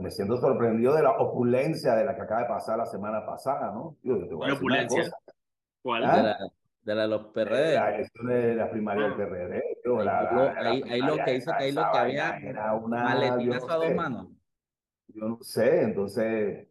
me, 0.00 0.10
siento 0.10 0.36
sorprendido 0.38 0.94
de 0.94 1.02
la 1.02 1.12
opulencia 1.18 1.94
de 1.94 2.04
la 2.04 2.14
que 2.14 2.22
acaba 2.22 2.42
de 2.42 2.48
pasar 2.48 2.78
la 2.78 2.86
semana 2.86 3.24
pasada, 3.26 3.72
¿no? 3.72 3.96
Digo, 4.02 4.40
¿Qué 4.40 4.52
opulencia? 4.52 5.10
¿Cuál? 5.82 6.04
¿Ah? 6.04 6.38
De, 6.88 6.94
la, 6.94 7.02
de 7.02 7.08
los 7.08 7.26
PRD. 7.26 7.74
La 7.74 7.94
elección 7.94 8.26
de 8.28 8.54
la 8.54 8.70
primaria 8.70 9.08
del 9.08 9.14
PRD. 9.14 9.62
Digo, 9.84 10.02
la, 10.02 10.22
la, 10.22 10.70
ahí, 10.70 10.82
ahí 10.88 11.00
lo 11.02 11.22
que 11.22 11.34
hizo, 11.34 11.52
ahí 11.52 11.70
lo 11.70 11.82
que 11.92 11.98
había 11.98 12.38
era 12.38 12.74
una 12.74 13.04
maletinazo 13.04 13.66
no 13.66 13.72
a 13.72 13.76
dos 13.76 13.94
manos. 13.94 14.28
Yo 15.08 15.28
no 15.28 15.38
sé, 15.42 15.82
entonces 15.82 16.66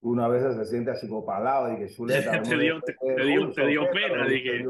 uno 0.00 0.24
a 0.24 0.28
veces 0.28 0.56
se 0.56 0.64
siente 0.64 0.90
achicopalado 0.90 1.72
y 1.72 1.78
que 1.78 1.86
chuleta. 1.86 2.32
te, 2.42 2.56
dio, 2.56 2.80
te, 2.80 2.94
te, 2.94 3.24
dio, 3.24 3.52
te 3.52 3.66
dio 3.66 3.88
pena, 3.92 4.26
dije. 4.26 4.64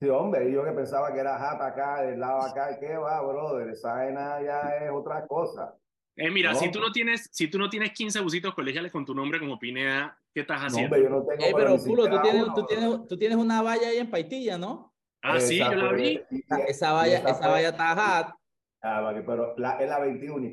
Sí, 0.00 0.08
hombre, 0.08 0.48
y 0.48 0.52
yo 0.52 0.64
que 0.64 0.72
pensaba 0.72 1.12
que 1.12 1.20
era 1.20 1.38
jata 1.38 1.66
acá, 1.66 2.02
del 2.02 2.18
lado 2.18 2.40
acá, 2.40 2.78
¿qué 2.80 2.96
va, 2.96 3.20
brother? 3.20 3.68
Esa 3.68 3.92
vaina 3.92 4.40
ya 4.40 4.60
es 4.86 4.90
otra 4.90 5.26
cosa. 5.26 5.74
Eh, 6.20 6.32
mira, 6.32 6.52
¿No? 6.52 6.58
si 6.58 6.68
tú 6.68 6.80
no 6.80 6.90
tienes, 6.90 7.30
si 7.32 7.48
tú 7.48 7.58
no 7.58 7.70
tienes 7.70 7.92
15 7.92 8.18
busitos 8.20 8.52
colegiales 8.52 8.90
con 8.90 9.04
tu 9.04 9.14
nombre 9.14 9.38
como 9.38 9.56
Pineda, 9.56 10.18
¿qué 10.34 10.40
estás 10.40 10.62
haciendo? 10.62 10.96
No, 10.96 11.02
hombre, 11.02 11.02
yo 11.02 11.16
no 11.16 11.24
tengo. 11.24 11.44
Eh, 11.44 11.52
pero, 11.54 11.76
Pulo, 11.84 12.10
tú 12.10 12.20
tienes, 12.20 12.44
tú, 12.54 12.66
tienes, 12.66 13.06
tú 13.06 13.16
tienes 13.16 13.38
una 13.38 13.62
valla 13.62 13.88
ahí 13.88 13.98
en 13.98 14.10
Paitilla, 14.10 14.58
¿no? 14.58 14.92
Ah, 15.22 15.38
sí, 15.38 15.58
yo 15.58 15.74
la 15.74 15.92
vi. 15.92 16.20
Esa 16.66 16.92
valla, 16.92 17.18
esa, 17.18 17.30
esa 17.30 17.48
valla 17.48 17.68
está 17.68 17.94
hot. 17.94 18.34
Ah, 18.82 19.22
pero 19.24 19.54
la, 19.58 19.78
es 19.78 19.88
la 19.88 20.00
21. 20.00 20.52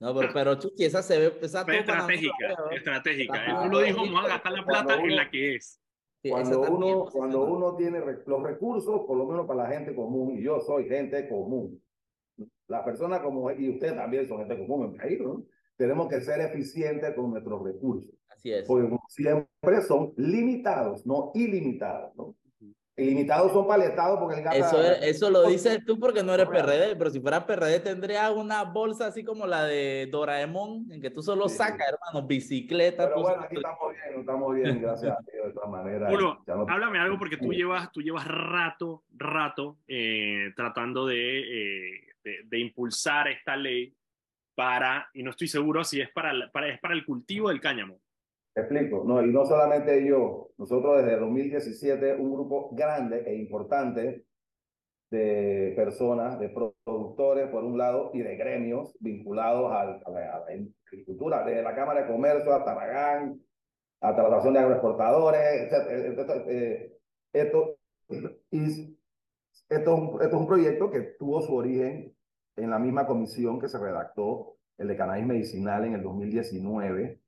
No, 0.00 0.14
pero, 0.14 0.32
pero 0.32 0.54
Chucky, 0.54 0.86
esa 0.86 1.02
se 1.02 1.18
ve. 1.18 1.38
Esa 1.42 1.62
Fue 1.64 1.80
estratégica, 1.80 2.34
estratégica. 2.72 3.64
Él 3.64 3.70
lo 3.70 3.80
dijo, 3.80 3.98
vamos 3.98 4.24
a 4.24 4.28
gastar 4.28 4.52
la 4.52 4.64
plata 4.64 4.96
uno, 4.96 5.04
en 5.04 5.16
la 5.16 5.30
que 5.30 5.56
es. 5.56 5.78
Cuando 6.26 6.62
uno, 6.62 7.04
cuando 7.12 7.42
uno 7.44 7.76
tiene 7.76 8.00
los 8.00 8.42
recursos, 8.42 9.02
por 9.06 9.18
lo 9.18 9.26
menos 9.26 9.46
para 9.46 9.64
la 9.64 9.68
gente 9.68 9.94
común, 9.94 10.38
y 10.38 10.42
yo 10.42 10.60
soy 10.60 10.88
gente 10.88 11.28
común, 11.28 11.82
la 12.70 12.84
persona 12.84 13.20
como, 13.20 13.50
y 13.50 13.68
usted 13.68 13.94
también 13.94 14.26
son 14.28 14.38
gente 14.38 14.56
común 14.56 14.86
en 14.86 14.96
país, 14.96 15.20
¿no? 15.20 15.44
Tenemos 15.76 16.08
que 16.08 16.20
ser 16.20 16.40
eficientes 16.40 17.14
con 17.14 17.30
nuestros 17.30 17.62
recursos. 17.64 18.14
Así 18.28 18.52
es. 18.52 18.64
Porque 18.66 18.96
siempre 19.08 19.82
son 19.82 20.12
limitados, 20.16 21.04
no 21.04 21.32
ilimitados, 21.34 22.14
¿no? 22.16 22.36
Ilimitados 22.96 23.52
son 23.52 23.80
Estado 23.80 24.20
porque 24.20 24.40
el 24.40 24.46
Eso, 24.52 24.82
eso 24.82 25.30
lo 25.30 25.44
dices 25.44 25.78
tú 25.86 25.98
porque 25.98 26.22
no 26.22 26.34
eres 26.34 26.46
PRD, 26.48 26.96
pero 26.96 27.08
si 27.08 27.18
fuera 27.18 27.46
PRD 27.46 27.80
tendrías 27.80 28.30
una 28.30 28.64
bolsa 28.64 29.06
así 29.06 29.24
como 29.24 29.46
la 29.46 29.64
de 29.64 30.08
Doraemon, 30.12 30.92
en 30.92 31.00
que 31.00 31.08
tú 31.08 31.22
solo 31.22 31.48
sacas, 31.48 31.88
hermano, 31.88 32.26
bicicleta. 32.26 33.08
Pero 33.08 33.22
bueno, 33.22 33.42
aquí 33.42 33.56
estamos 33.56 33.92
bien, 33.92 34.20
estamos 34.20 34.54
bien, 34.54 34.82
gracias 34.82 35.12
a 35.12 35.18
Dios, 35.32 35.46
de 35.46 35.52
todas 35.54 35.70
maneras. 35.70 36.12
Uno, 36.12 36.44
háblame 36.68 36.98
algo 36.98 37.18
porque 37.18 37.38
tú 37.38 37.52
llevas, 37.54 37.90
tú 37.90 38.02
llevas 38.02 38.26
rato, 38.28 39.02
rato 39.16 39.78
eh, 39.88 40.52
tratando 40.54 41.06
de, 41.06 41.40
eh, 41.40 42.09
de, 42.22 42.38
de, 42.44 42.58
impulsar 42.58 43.28
esta 43.28 43.56
ley 43.56 43.94
para, 44.54 45.08
y 45.14 45.22
no 45.22 45.30
estoy 45.30 45.48
seguro 45.48 45.84
si 45.84 46.00
es 46.00 46.10
para, 46.12 46.32
para, 46.52 46.68
es 46.68 46.80
para 46.80 46.94
el 46.94 47.04
cultivo 47.04 47.48
del 47.48 47.60
cáñamo. 47.60 48.00
Te 48.52 48.62
explico, 48.62 49.04
no, 49.06 49.22
y 49.22 49.30
no 49.32 49.46
solamente 49.46 50.04
yo, 50.04 50.50
nosotros 50.58 51.02
desde 51.02 51.18
2017, 51.18 52.14
un 52.16 52.34
grupo 52.34 52.70
grande 52.72 53.22
e 53.26 53.34
importante 53.36 54.24
de 55.10 55.72
personas, 55.76 56.38
de 56.38 56.48
productores, 56.48 57.48
por 57.48 57.64
un 57.64 57.78
lado, 57.78 58.10
y 58.14 58.20
de 58.22 58.36
gremios 58.36 58.96
vinculados 59.00 59.72
al, 59.72 60.02
a, 60.04 60.10
la, 60.10 60.44
agricultura, 60.86 61.44
desde 61.44 61.62
la 61.62 61.74
Cámara 61.74 62.02
de 62.02 62.12
Comercio 62.12 62.52
hasta 62.52 62.74
Taragán, 62.74 63.40
hasta 64.00 64.22
la 64.22 64.28
Asociación 64.28 64.54
de 64.54 64.60
Agroexportadores, 64.60 65.72
etc. 65.72 66.44
Eh, 66.48 66.92
esto, 67.32 67.76
y 68.50 68.64
esto, 68.64 68.99
esto 69.70 70.20
es 70.20 70.32
un 70.32 70.46
proyecto 70.46 70.90
que 70.90 71.00
tuvo 71.18 71.40
su 71.40 71.54
origen 71.54 72.12
en 72.56 72.70
la 72.70 72.78
misma 72.78 73.06
comisión 73.06 73.60
que 73.60 73.68
se 73.68 73.78
redactó, 73.78 74.56
el 74.76 74.88
de 74.88 74.96
cannabis 74.96 75.26
medicinal 75.26 75.84
en 75.84 75.94
el 75.94 76.02
2019, 76.02 77.20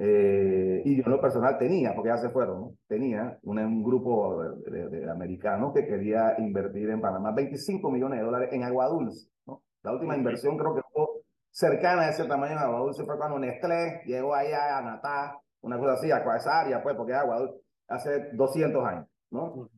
eh, 0.00 0.82
y 0.84 0.96
yo 0.96 1.02
en 1.06 1.10
lo 1.10 1.20
personal 1.20 1.58
tenía, 1.58 1.94
porque 1.94 2.10
ya 2.10 2.18
se 2.18 2.28
fueron, 2.28 2.60
¿no? 2.60 2.74
tenía 2.86 3.38
un 3.42 3.82
grupo 3.82 4.42
de, 4.66 4.88
de, 4.90 5.10
americanos 5.10 5.72
que 5.72 5.86
quería 5.86 6.34
invertir 6.38 6.90
en 6.90 7.00
Panamá 7.00 7.32
25 7.32 7.90
millones 7.90 8.18
de 8.18 8.24
dólares 8.24 8.50
en 8.52 8.64
agua 8.64 8.88
dulce. 8.88 9.30
¿no? 9.46 9.62
La 9.82 9.92
última 9.92 10.14
inversión 10.14 10.58
creo 10.58 10.74
que 10.74 10.82
fue 10.92 11.06
cercana 11.50 12.02
a 12.02 12.10
ese 12.10 12.24
tamaño 12.26 12.52
en 12.52 12.58
agua 12.58 12.80
dulce 12.80 13.04
fue 13.04 13.16
cuando 13.16 13.38
Nestlé 13.38 14.02
llegó 14.04 14.34
allá 14.34 14.76
a 14.76 14.82
Natá, 14.82 15.40
una 15.62 15.78
cosa 15.78 15.94
así, 15.94 16.10
a 16.10 16.18
esa 16.18 16.60
área, 16.60 16.82
pues, 16.82 16.94
porque 16.94 17.12
es 17.12 17.18
agua 17.18 17.38
dulce, 17.38 17.60
hace 17.88 18.28
200 18.34 18.84
años. 18.84 19.06
¿no? 19.30 19.70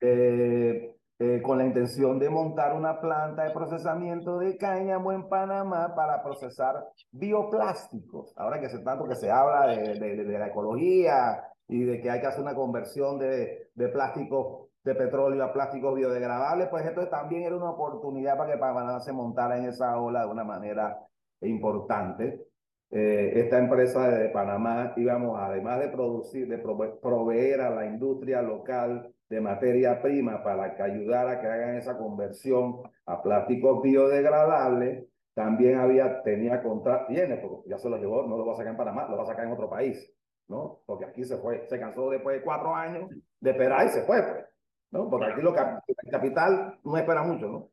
eh, 0.00 0.93
eh, 1.20 1.40
con 1.42 1.58
la 1.58 1.64
intención 1.64 2.18
de 2.18 2.28
montar 2.28 2.74
una 2.74 3.00
planta 3.00 3.44
de 3.44 3.50
procesamiento 3.52 4.38
de 4.38 4.56
cáñamo 4.56 5.12
en 5.12 5.28
Panamá 5.28 5.94
para 5.94 6.22
procesar 6.24 6.88
bioplásticos. 7.12 8.32
Ahora 8.36 8.60
que 8.60 8.68
se 8.68 8.80
tanto 8.80 9.06
que 9.06 9.14
se 9.14 9.30
habla 9.30 9.66
de, 9.68 9.94
de, 9.94 10.38
la 10.38 10.48
ecología 10.48 11.44
y 11.68 11.84
de 11.84 12.00
que 12.00 12.10
hay 12.10 12.20
que 12.20 12.26
hacer 12.26 12.42
una 12.42 12.56
conversión 12.56 13.18
de, 13.20 13.70
de 13.74 13.88
plástico 13.90 14.70
de 14.82 14.94
petróleo 14.96 15.44
a 15.44 15.52
plásticos 15.52 15.94
biodegradables, 15.94 16.68
pues 16.68 16.84
esto 16.84 17.08
también 17.08 17.44
era 17.44 17.56
una 17.56 17.70
oportunidad 17.70 18.36
para 18.36 18.52
que 18.52 18.58
Panamá 18.58 19.00
se 19.00 19.12
montara 19.12 19.56
en 19.56 19.66
esa 19.66 19.98
ola 20.00 20.24
de 20.24 20.30
una 20.32 20.44
manera 20.44 20.98
importante. 21.42 22.44
Eh, 22.90 23.32
esta 23.36 23.58
empresa 23.58 24.08
de 24.08 24.30
Panamá 24.30 24.92
íbamos, 24.96 25.38
además 25.38 25.78
de 25.78 25.88
producir, 25.88 26.48
de 26.48 26.58
proveer 26.58 27.60
a 27.60 27.70
la 27.70 27.86
industria 27.86 28.42
local 28.42 29.13
de 29.28 29.40
materia 29.40 30.00
prima 30.02 30.42
para 30.42 30.74
que 30.74 30.82
ayudara 30.82 31.32
a 31.32 31.40
que 31.40 31.46
hagan 31.46 31.76
esa 31.76 31.96
conversión 31.96 32.82
a 33.06 33.22
plásticos 33.22 33.82
biodegradables, 33.82 35.06
también 35.34 35.78
había, 35.78 36.22
tenía 36.22 36.62
contrato, 36.62 37.06
tiene, 37.08 37.36
porque 37.36 37.68
ya 37.68 37.78
se 37.78 37.88
lo 37.88 37.96
llevó, 37.96 38.26
no 38.26 38.36
lo 38.36 38.46
va 38.46 38.52
a 38.52 38.56
sacar 38.56 38.72
en 38.72 38.76
Panamá, 38.76 39.08
lo 39.08 39.16
va 39.16 39.24
a 39.24 39.26
sacar 39.26 39.46
en 39.46 39.52
otro 39.52 39.68
país, 39.68 40.12
¿no? 40.48 40.80
Porque 40.86 41.06
aquí 41.06 41.24
se 41.24 41.36
fue, 41.38 41.66
se 41.68 41.78
cansó 41.80 42.10
después 42.10 42.36
de 42.36 42.44
cuatro 42.44 42.74
años 42.74 43.10
de 43.40 43.50
esperar 43.50 43.86
y 43.86 43.88
se 43.88 44.02
fue, 44.02 44.22
pues, 44.22 44.46
¿no? 44.92 45.10
Porque 45.10 45.26
aquí 45.26 45.42
lo 45.42 45.54
el 45.56 46.10
capital 46.10 46.78
no 46.84 46.96
espera 46.96 47.22
mucho, 47.22 47.48
¿no? 47.48 47.70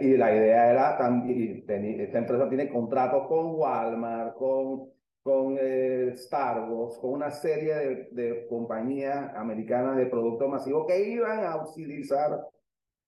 y 0.00 0.16
la 0.16 0.34
idea 0.34 0.72
era 0.72 0.98
también, 0.98 1.64
esta 2.00 2.18
empresa 2.18 2.48
tiene 2.48 2.68
contratos 2.68 3.28
con 3.28 3.54
Walmart, 3.54 4.34
con 4.34 4.88
con 5.22 5.56
eh, 5.58 6.10
Star 6.14 6.68
Wars, 6.68 6.98
con 6.98 7.12
una 7.12 7.30
serie 7.30 7.74
de, 7.74 8.08
de 8.10 8.46
compañías 8.48 9.34
americanas 9.36 9.96
de 9.96 10.06
productos 10.06 10.48
masivos 10.48 10.86
que 10.86 11.10
iban 11.10 11.44
a 11.44 11.56
utilizar 11.62 12.46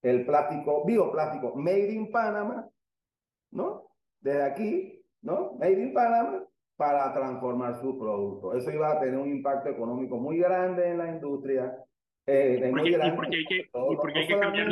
el 0.03 0.25
plástico, 0.25 0.85
bioplástico, 0.85 1.55
made 1.57 1.93
in 1.93 2.11
Panama, 2.11 2.69
¿no? 3.51 3.89
Desde 4.21 4.43
aquí, 4.43 5.03
¿no? 5.23 5.55
Made 5.59 5.83
in 5.83 5.93
Panama, 5.93 6.45
para 6.77 7.12
transformar 7.12 7.81
sus 7.81 7.97
productos. 7.97 8.57
Eso 8.57 8.71
iba 8.71 8.93
a 8.93 9.01
tener 9.01 9.19
un 9.19 9.31
impacto 9.31 9.71
económico 9.71 10.17
muy 10.19 10.39
grande 10.39 10.91
en 10.91 10.99
la 10.99 11.09
industria. 11.11 11.77
Eh, 12.27 12.62
¿Y, 12.65 12.71
por 12.71 12.83
qué, 12.83 12.91
y 12.91 13.11
por 13.12 13.29
qué 13.29 13.37
hay 13.37 13.45
que, 13.47 13.57
y 13.57 13.97
por 13.97 14.12
qué 14.12 14.19
hay 14.19 14.27
que 14.27 14.39
cambiar 14.39 14.69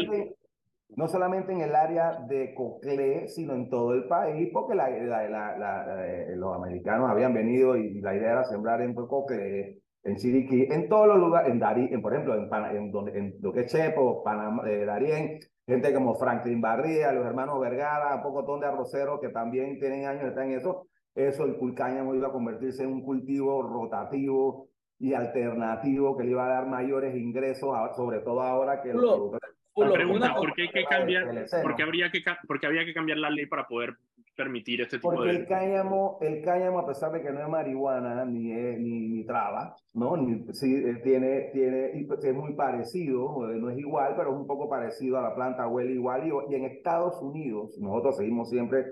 no 0.96 1.08
solamente 1.08 1.52
en 1.52 1.60
el 1.60 1.74
área 1.74 2.18
de 2.28 2.54
Coclé, 2.54 3.28
sino 3.28 3.54
en 3.54 3.68
todo 3.68 3.94
el 3.94 4.06
país, 4.08 4.50
porque 4.52 4.74
la, 4.74 4.90
la, 4.90 5.58
la, 5.58 6.06
eh, 6.06 6.36
los 6.36 6.54
americanos 6.54 7.10
habían 7.10 7.32
venido 7.32 7.76
y 7.76 8.00
la 8.00 8.14
idea 8.14 8.32
era 8.32 8.44
sembrar 8.44 8.82
en 8.82 8.94
Coclé, 8.94 9.78
en 10.04 10.16
Chiriquí, 10.16 10.66
en 10.70 10.88
todos 10.88 11.06
los 11.06 11.18
lugares, 11.18 11.50
en 11.50 11.58
Darí, 11.58 11.88
en, 11.92 12.02
por 12.02 12.12
ejemplo, 12.12 12.34
en, 12.34 12.76
en, 12.76 12.90
donde, 12.90 13.18
en 13.18 13.34
lo 13.40 13.52
que 13.52 13.60
es 13.60 13.72
Chepo, 13.72 14.22
Panamá, 14.22 14.68
eh, 14.68 14.84
Darién, 14.84 15.38
gente 15.66 15.94
como 15.94 16.14
Franklin 16.14 16.60
Barría, 16.60 17.12
los 17.12 17.24
hermanos 17.24 17.60
Vergara, 17.60 18.16
un 18.16 18.22
poco 18.22 18.58
de 18.58 18.66
arroceros 18.66 19.20
que 19.20 19.28
también 19.28 19.78
tienen 19.78 20.06
años, 20.06 20.24
están 20.24 20.50
en 20.50 20.58
eso, 20.58 20.88
eso 21.14 21.44
el 21.44 21.56
culcáñamo 21.56 22.14
iba 22.14 22.28
a 22.28 22.32
convertirse 22.32 22.82
en 22.82 22.92
un 22.92 23.02
cultivo 23.02 23.62
rotativo 23.62 24.68
y 24.98 25.14
alternativo 25.14 26.16
que 26.16 26.24
le 26.24 26.30
iba 26.30 26.46
a 26.46 26.48
dar 26.48 26.66
mayores 26.66 27.14
ingresos, 27.16 27.70
sobre 27.96 28.20
todo 28.20 28.42
ahora 28.42 28.82
que 28.82 28.92
los 28.92 29.32
productores 29.74 30.06
pregunta, 30.06 30.34
¿por 30.34 30.54
qué 30.54 30.62
hay 30.62 30.68
que 30.68 30.84
cambiar, 30.84 31.46
porque 31.62 31.82
habría 31.82 32.10
que, 32.10 32.22
porque 32.46 32.66
había 32.66 32.84
que 32.84 32.94
cambiar 32.94 33.18
la 33.18 33.30
ley 33.30 33.46
para 33.46 33.66
poder 33.66 33.96
permitir 34.34 34.80
este 34.80 34.96
tipo 34.96 35.10
porque 35.10 35.30
de... 35.30 35.38
el 35.38 35.46
cáñamo, 35.46 36.18
el 36.20 36.42
cáñamo, 36.42 36.78
a 36.78 36.86
pesar 36.86 37.12
de 37.12 37.22
que 37.22 37.30
no 37.30 37.40
es 37.40 37.48
marihuana 37.48 38.24
ni, 38.24 38.52
ni, 38.52 39.08
ni 39.08 39.24
traba, 39.24 39.74
¿no? 39.94 40.16
Ni, 40.16 40.52
sí, 40.54 40.74
eh, 40.74 41.00
tiene, 41.02 41.50
tiene, 41.52 42.04
pues, 42.06 42.24
es 42.24 42.34
muy 42.34 42.54
parecido, 42.54 43.50
eh, 43.50 43.58
no 43.58 43.70
es 43.70 43.78
igual, 43.78 44.14
pero 44.16 44.32
es 44.32 44.36
un 44.36 44.46
poco 44.46 44.68
parecido 44.68 45.18
a 45.18 45.22
la 45.22 45.34
planta, 45.34 45.68
huele 45.68 45.92
igual. 45.92 46.26
Y, 46.26 46.52
y 46.52 46.56
en 46.56 46.64
Estados 46.64 47.20
Unidos, 47.20 47.76
nosotros 47.78 48.16
seguimos 48.16 48.48
siempre 48.48 48.84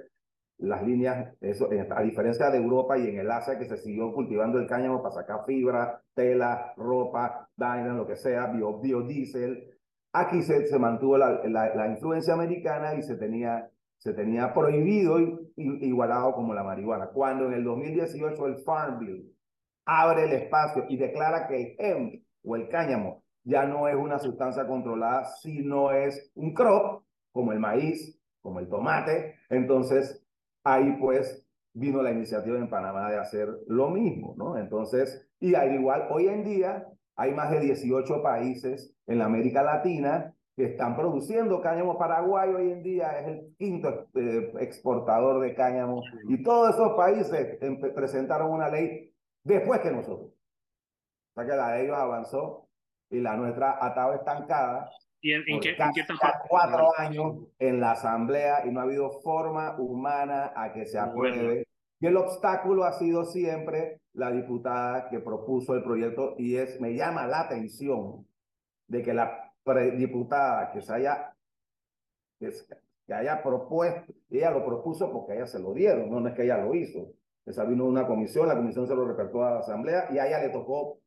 las 0.59 0.83
líneas, 0.83 1.35
eso, 1.41 1.68
a 1.91 2.03
diferencia 2.03 2.51
de 2.51 2.59
Europa 2.59 2.99
y 2.99 3.09
en 3.09 3.18
el 3.18 3.31
Asia 3.31 3.59
que 3.59 3.64
se 3.64 3.78
siguió 3.78 4.12
cultivando 4.12 4.59
el 4.59 4.66
cáñamo 4.66 5.03
para 5.03 5.14
sacar 5.14 5.45
fibra, 5.47 6.03
tela, 6.14 6.74
ropa, 6.76 7.49
vaina, 7.57 7.95
lo 7.95 8.07
que 8.07 8.16
sea, 8.16 8.47
bio, 8.49 8.78
biodiesel, 8.78 9.70
Aquí 10.12 10.42
se, 10.42 10.78
mantuvo 10.78 11.16
la, 11.18 11.86
influencia 11.88 12.34
americana 12.34 12.94
y 12.94 13.02
se 13.02 13.16
tenía, 13.16 14.54
prohibido 14.54 15.20
y, 15.20 15.38
igualado 15.56 16.32
como 16.32 16.52
la 16.52 16.64
marihuana. 16.64 17.08
Cuando 17.08 17.46
en 17.46 17.54
el 17.54 17.64
2018 17.64 18.46
el 18.46 18.56
Farm 18.58 18.98
Bill 18.98 19.32
abre 19.84 20.24
el 20.24 20.32
espacio 20.32 20.84
y 20.88 20.96
declara 20.96 21.46
que 21.46 21.61
el 21.61 21.76
hemp 21.78 22.22
o 22.44 22.56
el 22.56 22.68
cáñamo 22.68 23.22
ya 23.44 23.64
no 23.66 23.88
es 23.88 23.96
una 23.96 24.18
sustancia 24.18 24.66
controlada, 24.66 25.24
sino 25.40 25.92
es 25.92 26.30
un 26.34 26.54
crop, 26.54 27.04
como 27.32 27.52
el 27.52 27.61
maíz, 27.61 28.20
como 28.42 28.61
el 28.61 28.68
tomate, 28.68 29.36
entonces 29.48 30.24
ahí 30.64 30.96
pues 31.00 31.46
vino 31.72 32.02
la 32.02 32.11
iniciativa 32.11 32.58
en 32.58 32.68
Panamá 32.68 33.11
de 33.11 33.18
hacer 33.18 33.48
lo 33.68 33.90
mismo, 33.90 34.34
¿no? 34.36 34.58
Entonces, 34.58 35.28
y 35.38 35.54
al 35.54 35.74
igual, 35.74 36.08
hoy 36.11 36.28
en 36.28 36.44
día 36.44 36.86
hay 37.20 37.34
más 37.34 37.50
de 37.50 37.60
18 37.60 38.22
países 38.22 38.96
en 39.06 39.18
la 39.18 39.26
América 39.26 39.62
Latina 39.62 40.34
que 40.56 40.64
están 40.64 40.96
produciendo 40.96 41.60
cáñamo. 41.60 41.98
Paraguay 41.98 42.48
hoy 42.48 42.72
en 42.72 42.82
día 42.82 43.20
es 43.20 43.28
el 43.28 43.54
quinto 43.58 44.08
eh, 44.14 44.50
exportador 44.60 45.38
de 45.42 45.54
cáñamo 45.54 46.02
y 46.26 46.42
todos 46.42 46.74
esos 46.74 46.92
países 46.96 47.58
presentaron 47.94 48.50
una 48.50 48.70
ley 48.70 49.12
después 49.44 49.80
que 49.80 49.90
nosotros. 49.90 50.30
O 50.30 51.34
sea 51.34 51.44
que 51.44 51.56
la 51.56 51.72
de 51.72 51.84
ellos 51.84 51.96
avanzó 51.98 52.70
y 53.10 53.20
la 53.20 53.36
nuestra 53.36 53.72
estado 53.86 54.14
estancada. 54.14 54.90
¿Y 55.20 55.34
en, 55.34 55.60
qué, 55.60 55.76
cuatro 56.48 56.88
años 56.96 57.34
en 57.58 57.80
la 57.80 57.90
asamblea 57.90 58.64
y 58.64 58.70
no 58.70 58.80
ha 58.80 58.84
habido 58.84 59.10
forma 59.20 59.78
humana 59.78 60.54
a 60.56 60.72
que 60.72 60.86
se 60.86 60.98
apruebe. 60.98 61.66
Y 62.01 62.07
el 62.07 62.16
obstáculo 62.16 62.84
ha 62.84 62.92
sido 62.92 63.24
siempre 63.26 64.01
la 64.14 64.32
diputada 64.32 65.09
que 65.11 65.20
propuso 65.20 65.74
el 65.74 65.84
proyecto 65.84 66.34
y 66.38 66.57
es, 66.57 66.80
me 66.80 66.94
llama 66.94 67.26
la 67.26 67.42
atención 67.42 68.26
de 68.88 69.03
que 69.03 69.12
la 69.12 69.53
diputada 69.96 70.72
que 70.72 70.80
se 70.80 70.94
haya, 70.94 71.36
que 72.38 73.14
haya 73.14 73.42
propuesto, 73.42 74.14
ella 74.30 74.51
lo 74.51 74.64
propuso 74.64 75.12
porque 75.12 75.32
a 75.32 75.36
ella 75.36 75.46
se 75.46 75.61
lo 75.61 75.74
dieron, 75.74 76.11
no 76.11 76.26
es 76.26 76.34
que 76.34 76.44
ella 76.44 76.59
lo 76.59 76.74
hizo. 76.74 77.12
Esa 77.44 77.64
vino 77.64 77.84
una 77.84 78.07
comisión, 78.07 78.48
la 78.48 78.57
comisión 78.57 78.86
se 78.86 78.94
lo 78.94 79.07
repartió 79.07 79.44
a 79.44 79.51
la 79.51 79.59
asamblea 79.61 80.09
y 80.11 80.18
a 80.18 80.26
ella 80.26 80.42
le 80.42 80.48
tocó, 80.48 81.01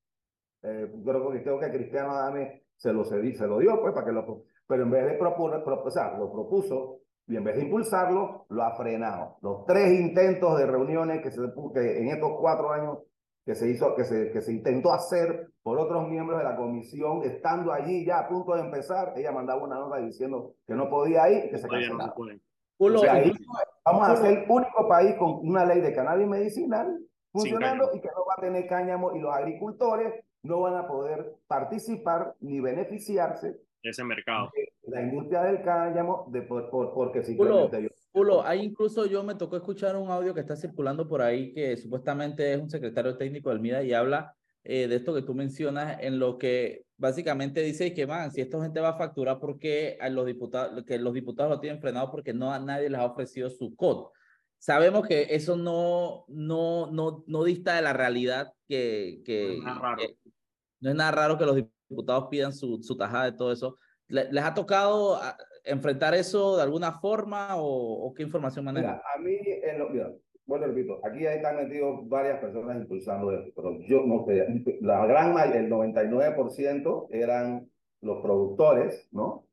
eh, 0.62 0.92
creo, 1.04 1.32
que, 1.32 1.42
creo 1.42 1.60
que 1.60 1.72
Cristiano 1.72 2.12
Adame 2.12 2.64
se 2.76 2.94
lo, 2.94 3.04
se, 3.04 3.36
se 3.36 3.48
lo 3.48 3.60
dio, 3.60 3.82
pues, 3.82 3.94
para 3.94 4.06
que 4.06 4.12
lo, 4.12 4.44
pero 4.68 4.84
en 4.84 4.92
vez 4.92 5.06
de 5.06 5.14
proponer, 5.18 5.64
o 5.66 5.92
sea, 5.92 6.18
lo 6.18 6.32
propuso 6.32 7.00
y 7.28 7.38
en 7.38 7.44
vez 7.44 7.56
de 7.56 7.64
impulsarlo, 7.64 8.46
lo 8.50 8.64
ha 8.64 8.76
frenado. 8.76 9.38
Los 9.42 9.66
tres 9.66 10.00
intentos 10.00 10.58
de 10.58 10.66
reuniones 10.66 11.22
que, 11.22 11.32
se, 11.32 11.42
que 11.74 12.00
en 12.00 12.08
estos 12.10 12.32
cuatro 12.40 12.72
años 12.72 13.00
que 13.46 13.56
se 13.56 13.70
hizo, 13.70 13.96
que 13.96 14.06
se, 14.06 14.32
que 14.32 14.42
se 14.42 14.54
intentó 14.54 14.94
hacer 14.94 15.50
por 15.64 15.80
otros 15.80 16.08
miembros 16.08 16.40
de 16.40 16.46
la 16.46 16.56
comisión, 16.56 17.24
estando 17.24 17.74
allí 17.74 18.06
ya 18.06 18.20
a 18.20 18.28
punto 18.28 18.56
de 18.56 18.62
empezar, 18.62 19.14
ella 19.16 19.32
mandaba 19.32 19.64
una 19.64 19.76
nota 19.76 19.98
diciendo 19.98 20.56
que 20.66 20.76
no 20.76 20.90
podía 20.90 21.30
ir 21.30 21.46
y 21.46 21.50
que 21.50 21.58
se 21.58 21.68
cancelaba. 21.68 22.14
o 22.78 22.98
sea, 22.98 23.14
ahí 23.14 23.34
vamos 23.86 24.10
a 24.10 24.16
ser 24.18 24.40
el 24.40 24.46
único 24.50 24.88
país 24.88 25.16
con 25.18 25.48
una 25.48 25.66
ley 25.66 25.82
de 25.82 25.94
cannabis 25.94 26.28
medicinal 26.28 27.00
funcionando 27.32 27.90
y 27.94 28.00
que 28.00 28.08
no 28.10 28.26
va 28.26 28.36
a 28.38 28.42
tener 28.42 28.68
cáñamo 28.68 29.16
y 29.16 29.20
los 29.20 29.34
agricultores 29.34 30.14
no 30.44 30.62
van 30.62 30.76
a 30.76 30.88
poder 30.88 31.36
participar 31.48 32.36
ni 32.42 32.60
beneficiarse 32.60 33.60
ese 33.90 34.04
mercado. 34.04 34.52
La 34.84 35.02
industria 35.02 35.44
del 35.44 35.62
cáñamo 35.62 36.28
de, 36.32 36.42
por, 36.44 36.70
porque 36.70 37.24
simplemente 37.24 37.90
Pulo, 38.12 38.46
ahí 38.46 38.62
incluso 38.62 39.08
yo 39.08 39.24
me 39.24 39.34
tocó 39.34 39.58
escuchar 39.58 39.96
un 39.96 40.10
audio 40.12 40.34
que 40.34 40.42
está 40.42 40.56
circulando 40.56 41.08
por 41.08 41.22
ahí 41.22 41.52
que 41.52 41.76
supuestamente 41.78 42.54
es 42.54 42.62
un 42.62 42.70
secretario 42.70 43.18
técnico 43.18 43.50
del 43.50 43.60
MIDA 43.60 43.82
y 43.84 43.94
habla 43.94 44.36
eh, 44.64 44.88
de 44.88 44.96
esto 44.96 45.16
que 45.16 45.24
tú 45.24 45.34
mencionas 45.34 45.98
en 46.00 46.20
lo 46.20 46.38
que 46.38 46.86
básicamente 46.96 47.62
dice 47.62 47.94
que, 47.94 48.06
man, 48.06 48.32
si 48.32 48.42
esta 48.42 48.62
gente 48.62 48.80
va 48.80 48.90
a 48.90 48.98
facturar, 48.98 49.40
¿por 49.40 49.58
qué 49.58 49.98
a 50.00 50.10
los 50.10 50.26
diputados, 50.26 50.84
que 50.86 51.00
los 51.00 51.14
diputados 51.14 51.52
lo 51.52 51.60
tienen 51.60 51.82
frenado? 51.82 52.12
Porque 52.12 52.34
no 52.34 52.54
a 52.54 52.60
nadie 52.60 52.90
les 52.90 53.00
ha 53.00 53.06
ofrecido 53.06 53.50
su 53.50 53.76
COD. 53.76 54.12
Sabemos 54.60 55.06
que 55.08 55.28
eso 55.32 55.58
no, 55.58 56.24
no, 56.30 56.92
no, 56.92 57.24
no 57.28 57.44
dista 57.44 57.76
de 57.76 57.82
la 57.82 57.94
realidad 57.94 58.54
que, 58.68 59.22
que, 59.26 59.60
no, 59.62 59.74
es 59.74 59.80
raro. 59.80 60.04
no 60.80 60.90
es 60.92 60.96
nada 60.96 61.12
raro 61.12 61.38
que 61.38 61.46
los 61.46 61.56
diputados 61.56 61.73
pidan 62.30 62.54
su, 62.54 62.80
su 62.82 62.98
tajada 62.98 63.26
de 63.26 63.34
todo 63.34 63.52
eso. 63.52 63.78
¿Les 64.08 64.44
ha 64.44 64.54
tocado 64.54 65.20
enfrentar 65.64 66.14
eso 66.14 66.58
de 66.58 66.64
alguna 66.64 67.00
forma 67.00 67.56
o, 67.56 68.14
qué 68.16 68.24
información 68.24 68.66
maneja? 68.66 69.02
a 69.16 69.20
mí, 69.20 69.38
en 69.46 69.80
lo, 69.80 69.90
mira, 69.90 70.12
bueno, 70.46 70.68
repito, 70.68 71.00
aquí 71.06 71.26
están 71.26 71.56
metidos 71.56 72.08
varias 72.10 72.40
personas 72.40 72.78
impulsando 72.78 73.32
esto, 73.32 73.52
pero 73.56 73.80
yo 73.88 74.06
no 74.06 74.26
sé, 74.26 74.46
la 74.82 75.06
gran 75.06 75.38
el 75.54 75.70
99% 75.70 77.08
eran 77.12 77.70
los 78.02 78.22
productores, 78.22 79.08
¿no? 79.12 79.46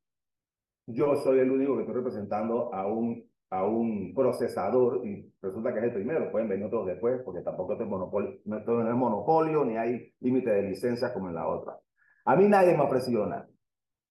Yo 0.86 1.14
soy 1.16 1.38
el 1.38 1.50
único 1.50 1.76
que 1.76 1.82
estoy 1.82 1.94
representando 1.94 2.74
a 2.74 2.86
un, 2.88 3.24
a 3.50 3.64
un 3.64 4.12
procesador 4.12 5.06
y 5.06 5.32
resulta 5.40 5.72
que 5.72 5.78
es 5.78 5.84
el 5.86 5.92
primero, 5.92 6.32
pueden 6.32 6.48
venir 6.48 6.66
otros 6.66 6.86
después 6.86 7.20
porque 7.24 7.42
tampoco 7.42 7.74
es 7.74 7.86
monopolio, 7.86 8.40
no 8.44 8.58
es 8.58 8.96
monopolio 8.96 9.64
ni 9.64 9.76
hay 9.76 10.12
límite 10.18 10.50
de 10.50 10.62
licencias 10.62 11.12
como 11.12 11.28
en 11.28 11.36
la 11.36 11.46
otra. 11.46 11.78
A 12.24 12.36
mí 12.36 12.48
nadie 12.48 12.76
me 12.76 12.84
ofreció 12.84 13.26
nada. 13.26 13.48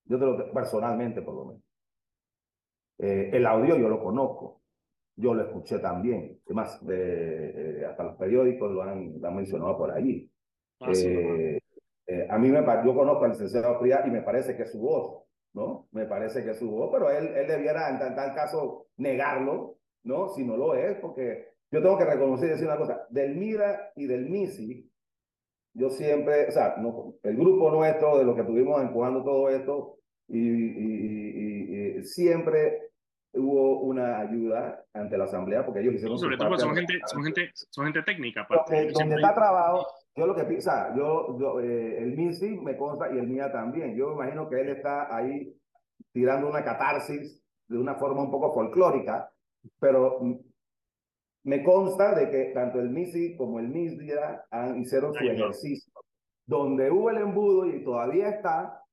Yo 0.05 0.17
te 0.17 0.25
lo 0.25 0.51
personalmente 0.51 1.21
por 1.21 1.35
lo 1.35 1.45
menos. 1.45 1.63
Eh, 2.97 3.29
el 3.33 3.45
audio 3.45 3.77
yo 3.77 3.87
lo 3.87 4.03
conozco, 4.03 4.61
yo 5.15 5.33
lo 5.33 5.43
escuché 5.43 5.79
también, 5.79 6.41
además, 6.45 6.85
de, 6.85 7.81
eh, 7.81 7.85
hasta 7.85 8.03
los 8.03 8.17
periódicos 8.17 8.71
lo 8.71 8.81
han, 8.83 9.21
mencionado 9.33 9.77
por 9.77 9.91
allí. 9.91 10.29
Ah, 10.81 10.91
eh, 10.91 12.27
a 12.29 12.37
mí 12.39 12.49
me 12.49 12.59
yo 12.59 12.95
conozco 12.95 13.23
al 13.23 13.31
licenciado 13.31 13.79
Frías 13.79 14.05
y 14.05 14.09
me 14.09 14.21
parece 14.21 14.57
que 14.57 14.63
es 14.63 14.71
su 14.71 14.79
voz, 14.79 15.23
¿no? 15.53 15.87
Me 15.91 16.07
parece 16.07 16.43
que 16.43 16.51
es 16.51 16.59
su 16.59 16.69
voz, 16.69 16.89
pero 16.91 17.09
él, 17.11 17.27
él 17.27 17.47
debiera 17.47 17.89
en 17.89 17.99
tal, 17.99 18.33
caso 18.33 18.87
negarlo, 18.97 19.77
¿no? 20.03 20.29
Si 20.29 20.43
no 20.43 20.57
lo 20.57 20.73
es, 20.73 20.97
porque 20.99 21.53
yo 21.71 21.81
tengo 21.81 21.97
que 21.97 22.05
reconocer 22.05 22.47
y 22.47 22.51
decir 22.51 22.67
una 22.67 22.77
cosa, 22.77 23.05
del 23.09 23.35
MIRA 23.35 23.91
y 23.95 24.07
del 24.07 24.27
MISI, 24.27 24.88
yo 25.73 25.89
siempre, 25.89 26.47
o 26.47 26.51
sea, 26.51 26.75
no, 26.77 27.15
el 27.23 27.35
grupo 27.35 27.71
nuestro 27.71 28.17
de 28.17 28.25
los 28.25 28.35
que 28.35 28.41
estuvimos 28.41 28.81
empujando 28.81 29.23
todo 29.23 29.49
esto, 29.49 29.97
y, 30.27 30.37
y, 30.37 31.97
y, 31.97 32.03
siempre 32.03 32.91
hubo 33.33 33.81
una 33.81 34.19
ayuda 34.19 34.83
ante 34.93 35.17
la 35.17 35.25
asamblea 35.25 35.65
porque 35.65 35.81
ellos 35.81 35.95
hicieron 35.95 36.17
sobre 36.17 36.37
todo 36.37 36.57
son 36.57 36.75
gente, 36.75 36.99
son 37.05 37.23
gente 37.23 37.51
son 37.53 37.85
gente 37.85 38.01
técnica 38.03 38.47
donde, 38.49 38.91
donde 38.91 39.15
está 39.15 39.35
trabajo 39.35 39.85
yo 40.15 40.27
lo 40.27 40.35
que 40.35 40.43
pienso 40.43 40.71
yo, 40.95 41.37
yo 41.39 41.59
eh, 41.61 42.03
el 42.03 42.15
MISI 42.15 42.57
me 42.57 42.75
consta 42.75 43.13
y 43.13 43.17
el 43.17 43.27
MIA 43.27 43.51
también. 43.51 43.95
Yo 43.95 44.09
me 44.09 44.15
imagino 44.15 44.49
que 44.49 44.59
él 44.59 44.69
está 44.69 45.15
ahí 45.15 45.55
tirando 46.11 46.47
una 46.47 46.63
catarsis 46.63 47.41
de 47.67 47.77
una 47.77 47.95
forma 47.95 48.23
un 48.23 48.31
poco 48.31 48.53
folclórica 48.53 49.31
pero 49.79 50.19
me 51.43 51.63
consta 51.63 52.15
de 52.15 52.29
que 52.29 52.51
tanto 52.53 52.79
el 52.79 52.89
MISI 52.89 53.35
como 53.35 53.59
el 53.59 53.69
MISIA 53.69 54.45
han, 54.51 54.81
hicieron 54.81 55.13
su 55.13 55.23
ejercicio 55.23 55.93
donde 56.45 56.89
hubo 56.91 57.09
el 57.09 57.17
embudo 57.17 57.65
y 57.67 57.83
todavía 57.83 58.29
está 58.29 58.83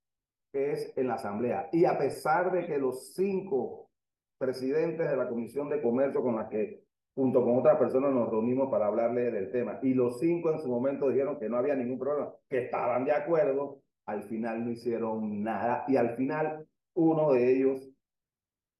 es 0.53 0.93
en 0.95 1.07
la 1.07 1.15
asamblea 1.15 1.69
y 1.71 1.85
a 1.85 1.97
pesar 1.97 2.51
de 2.51 2.65
que 2.65 2.77
los 2.77 3.13
cinco 3.13 3.89
presidentes 4.37 5.09
de 5.09 5.17
la 5.17 5.27
Comisión 5.27 5.69
de 5.69 5.81
Comercio 5.81 6.21
con 6.21 6.35
la 6.35 6.47
que 6.47 6.83
junto 7.17 7.43
con 7.43 7.57
otras 7.57 7.77
personas 7.79 8.13
nos 8.13 8.29
reunimos 8.29 8.69
para 8.69 8.85
hablarle 8.85 9.31
del 9.31 9.51
tema. 9.51 9.79
Y 9.81 9.95
los 9.95 10.19
cinco 10.19 10.51
en 10.51 10.59
su 10.59 10.69
momento 10.69 11.09
dijeron 11.09 11.39
que 11.39 11.49
no 11.49 11.57
había 11.57 11.75
ningún 11.75 11.97
problema, 11.97 12.31
que 12.47 12.65
estaban 12.65 13.05
de 13.05 13.11
acuerdo. 13.11 13.81
Al 14.05 14.21
final 14.25 14.63
no 14.63 14.69
hicieron 14.69 15.41
nada. 15.41 15.83
Y 15.87 15.95
al 15.95 16.15
final 16.15 16.67
uno 16.93 17.33
de 17.33 17.55
ellos, 17.55 17.89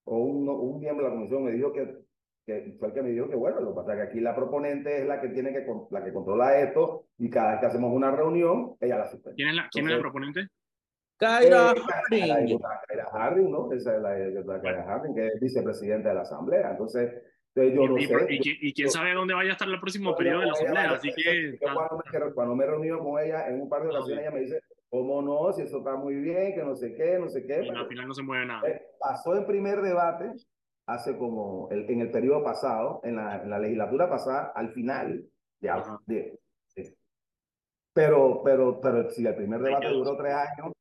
o 0.05 0.19
uno, 0.19 0.53
un 0.53 0.79
miembro 0.79 1.05
de 1.05 1.09
la 1.09 1.15
comisión, 1.15 1.45
me 1.45 1.51
dijo 1.51 1.73
que, 1.73 2.06
que 2.47 2.77
fue 2.79 2.87
el 2.87 2.93
que 2.93 3.01
me 3.01 3.09
dijo 3.09 3.27
que 3.27 3.35
bueno, 3.35 3.59
lo 3.59 3.71
que 3.71 3.75
pasa 3.75 3.91
es 3.91 3.97
que 3.97 4.07
aquí 4.07 4.19
la 4.21 4.33
proponente 4.33 5.01
es 5.01 5.05
la 5.05 5.19
que 5.19 5.27
tiene 5.27 5.51
que, 5.51 5.67
la 5.91 6.01
que 6.01 6.13
controla 6.13 6.57
esto 6.61 7.07
y 7.17 7.29
cada 7.29 7.51
vez 7.51 7.59
que 7.59 7.65
hacemos 7.65 7.93
una 7.93 8.09
reunión, 8.09 8.77
ella 8.79 8.99
la 8.99 9.05
suspende. 9.05 9.35
¿Quién 9.35 9.49
es 9.49 9.55
la, 9.55 9.67
¿quién 9.69 9.85
es 9.85 9.91
la 9.91 9.99
proponente? 9.99 10.47
Kyra 11.19 11.73
Harding. 11.75 12.59
Kyra 12.87 13.05
Harding, 13.11 13.51
¿no? 13.51 13.73
Esa 13.73 13.95
es 13.97 14.01
la, 14.01 14.61
Kyra 14.61 14.85
Harding, 14.85 15.13
que 15.13 15.27
es 15.27 15.39
vicepresidenta 15.41 16.09
de 16.09 16.15
la 16.15 16.21
Asamblea. 16.21 16.71
Entonces, 16.71 17.21
yo 17.53 17.63
y, 17.63 17.73
no 17.73 17.97
sé. 17.97 18.27
Y, 18.29 18.73
quién 18.73 18.89
sabe 18.89 19.13
dónde 19.13 19.33
vaya 19.33 19.49
a 19.49 19.53
estar 19.53 19.67
el 19.67 19.79
próximo 19.81 20.15
periodo 20.15 20.39
de 20.41 20.45
la 20.45 20.51
Asamblea. 20.53 20.91
Así 20.91 21.11
que. 21.13 21.57
Cuando 21.59 21.97
me, 21.97 22.33
cuando 22.33 22.55
me 22.55 22.63
he 22.63 22.67
reunido 22.67 22.99
con 22.99 23.21
ella 23.21 23.49
en 23.49 23.61
un 23.61 23.67
par 23.67 23.83
de 23.83 23.89
ocasiones, 23.89 24.23
ella 24.23 24.31
me 24.31 24.39
dice, 24.41 24.61
¿cómo 24.89 25.21
no? 25.21 25.51
Si 25.51 25.63
eso 25.63 25.79
está 25.79 25.97
muy 25.97 26.15
bien, 26.15 26.55
que 26.55 26.63
no 26.63 26.75
sé 26.75 26.93
qué, 26.93 27.19
no 27.19 27.27
sé 27.27 27.45
qué. 27.45 27.65
Y 27.65 27.69
al 27.69 27.87
final 27.87 28.07
no 28.07 28.13
se 28.13 28.23
mueve 28.23 28.45
nada. 28.45 28.69
Eh, 28.69 28.81
pasó 28.99 29.33
el 29.33 29.45
primer 29.45 29.81
debate 29.81 30.31
hace 30.87 31.17
como 31.17 31.67
el, 31.69 31.89
en 31.89 32.01
el 32.01 32.11
periodo 32.11 32.43
pasado, 32.43 33.01
en 33.03 33.17
la, 33.17 33.43
en 33.43 33.49
la 33.49 33.59
legislatura 33.59 34.09
pasada, 34.09 34.51
al 34.55 34.71
final, 34.73 35.25
ya, 35.59 35.83
de, 36.05 36.39
pero, 37.97 38.41
pero, 38.43 38.79
pero 38.79 39.09
si 39.09 39.25
el 39.25 39.35
primer 39.35 39.59
debate 39.59 39.89
duró 39.89 40.15
tres 40.15 40.33
años, 40.33 40.71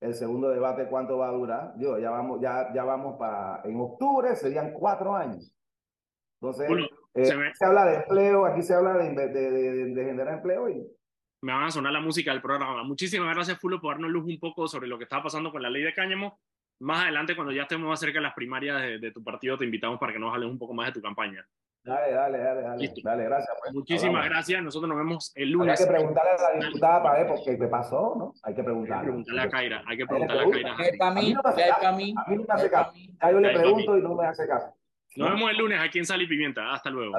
el 0.00 0.14
segundo 0.14 0.50
debate, 0.50 0.86
¿cuánto 0.86 1.18
va 1.18 1.30
a 1.30 1.32
durar? 1.32 1.74
Yo, 1.78 1.98
ya 1.98 2.10
vamos, 2.10 2.40
ya, 2.40 2.72
ya 2.72 2.84
vamos 2.84 3.16
para, 3.18 3.60
en 3.64 3.80
octubre 3.80 4.36
serían 4.36 4.72
cuatro 4.72 5.16
años. 5.16 5.52
Entonces, 6.40 6.70
eh, 7.14 7.24
se, 7.24 7.64
habla 7.64 7.86
de 7.86 7.96
empleo, 7.96 8.46
aquí 8.46 8.62
se 8.62 8.72
habla 8.72 8.96
de, 8.98 9.28
de, 9.28 9.50
de, 9.92 10.04
generar 10.04 10.34
empleo 10.34 10.68
y... 10.68 10.86
Me 11.42 11.52
van 11.52 11.64
a 11.64 11.70
sonar 11.72 11.92
la 11.92 12.00
música 12.00 12.30
del 12.30 12.40
programa. 12.40 12.84
Muchísimas 12.84 13.34
gracias, 13.34 13.58
Fulo, 13.58 13.80
por 13.80 13.94
darnos 13.94 14.10
luz 14.10 14.24
un 14.24 14.38
poco 14.38 14.68
sobre 14.68 14.86
lo 14.86 14.96
que 14.96 15.04
está 15.04 15.20
pasando 15.20 15.50
con 15.50 15.60
la 15.60 15.70
ley 15.70 15.82
de 15.82 15.94
cáñamo. 15.94 16.38
Más 16.80 17.02
adelante, 17.02 17.34
cuando 17.34 17.52
ya 17.52 17.62
estemos 17.62 17.88
más 17.88 17.98
cerca 17.98 18.18
de 18.18 18.22
las 18.22 18.34
primarias 18.34 19.00
de, 19.00 19.10
tu 19.10 19.22
partido, 19.22 19.58
te 19.58 19.64
invitamos 19.64 19.98
para 19.98 20.12
que 20.12 20.18
nos 20.18 20.32
hables 20.32 20.48
un 20.48 20.58
poco 20.58 20.74
más 20.74 20.86
de 20.86 20.92
tu 20.92 21.02
campaña. 21.02 21.44
Dale, 21.82 22.12
dale, 22.12 22.38
dale, 22.38 22.62
dale. 22.62 22.92
Dale, 23.02 23.24
gracias. 23.24 23.56
Pues. 23.60 23.74
Muchísimas 23.74 24.24
gracias. 24.26 24.62
Nosotros 24.62 24.88
nos 24.88 24.98
vemos 24.98 25.32
el 25.34 25.50
lunes. 25.50 25.80
Hay 25.80 25.86
que 25.86 25.92
preguntarle 25.92 26.30
a 26.32 26.58
la 26.58 26.66
diputada 26.66 27.02
para 27.02 27.18
ver 27.18 27.28
por 27.28 27.42
qué 27.42 27.56
me 27.56 27.68
pasó, 27.68 28.14
¿no? 28.16 28.34
Hay 28.42 28.54
que 28.54 28.62
preguntarle. 28.62 28.94
Hay 28.94 29.00
que 29.00 29.06
preguntarle 29.06 29.40
a 29.40 29.48
Kaira. 29.48 29.82
Hay 29.86 29.96
que 29.96 30.06
preguntarle 30.06 30.42
a 30.42 30.76
Kaira. 30.76 31.08
A 31.08 31.10
mí 31.12 31.32
no 31.32 32.42
me 32.42 32.54
hace 32.54 32.70
caso. 32.70 32.92
Ya 32.94 33.30
yo 33.30 33.40
le 33.40 33.58
pregunto 33.58 33.98
y 33.98 34.02
no 34.02 34.14
me 34.14 34.26
hace 34.26 34.46
caso. 34.46 34.74
Nos 35.16 35.30
vemos 35.30 35.50
el 35.50 35.56
lunes 35.56 35.80
aquí 35.80 35.98
en 35.98 36.06
Sal 36.06 36.22
y 36.22 36.26
Pimienta. 36.26 36.72
Hasta 36.72 36.90
luego. 36.90 37.16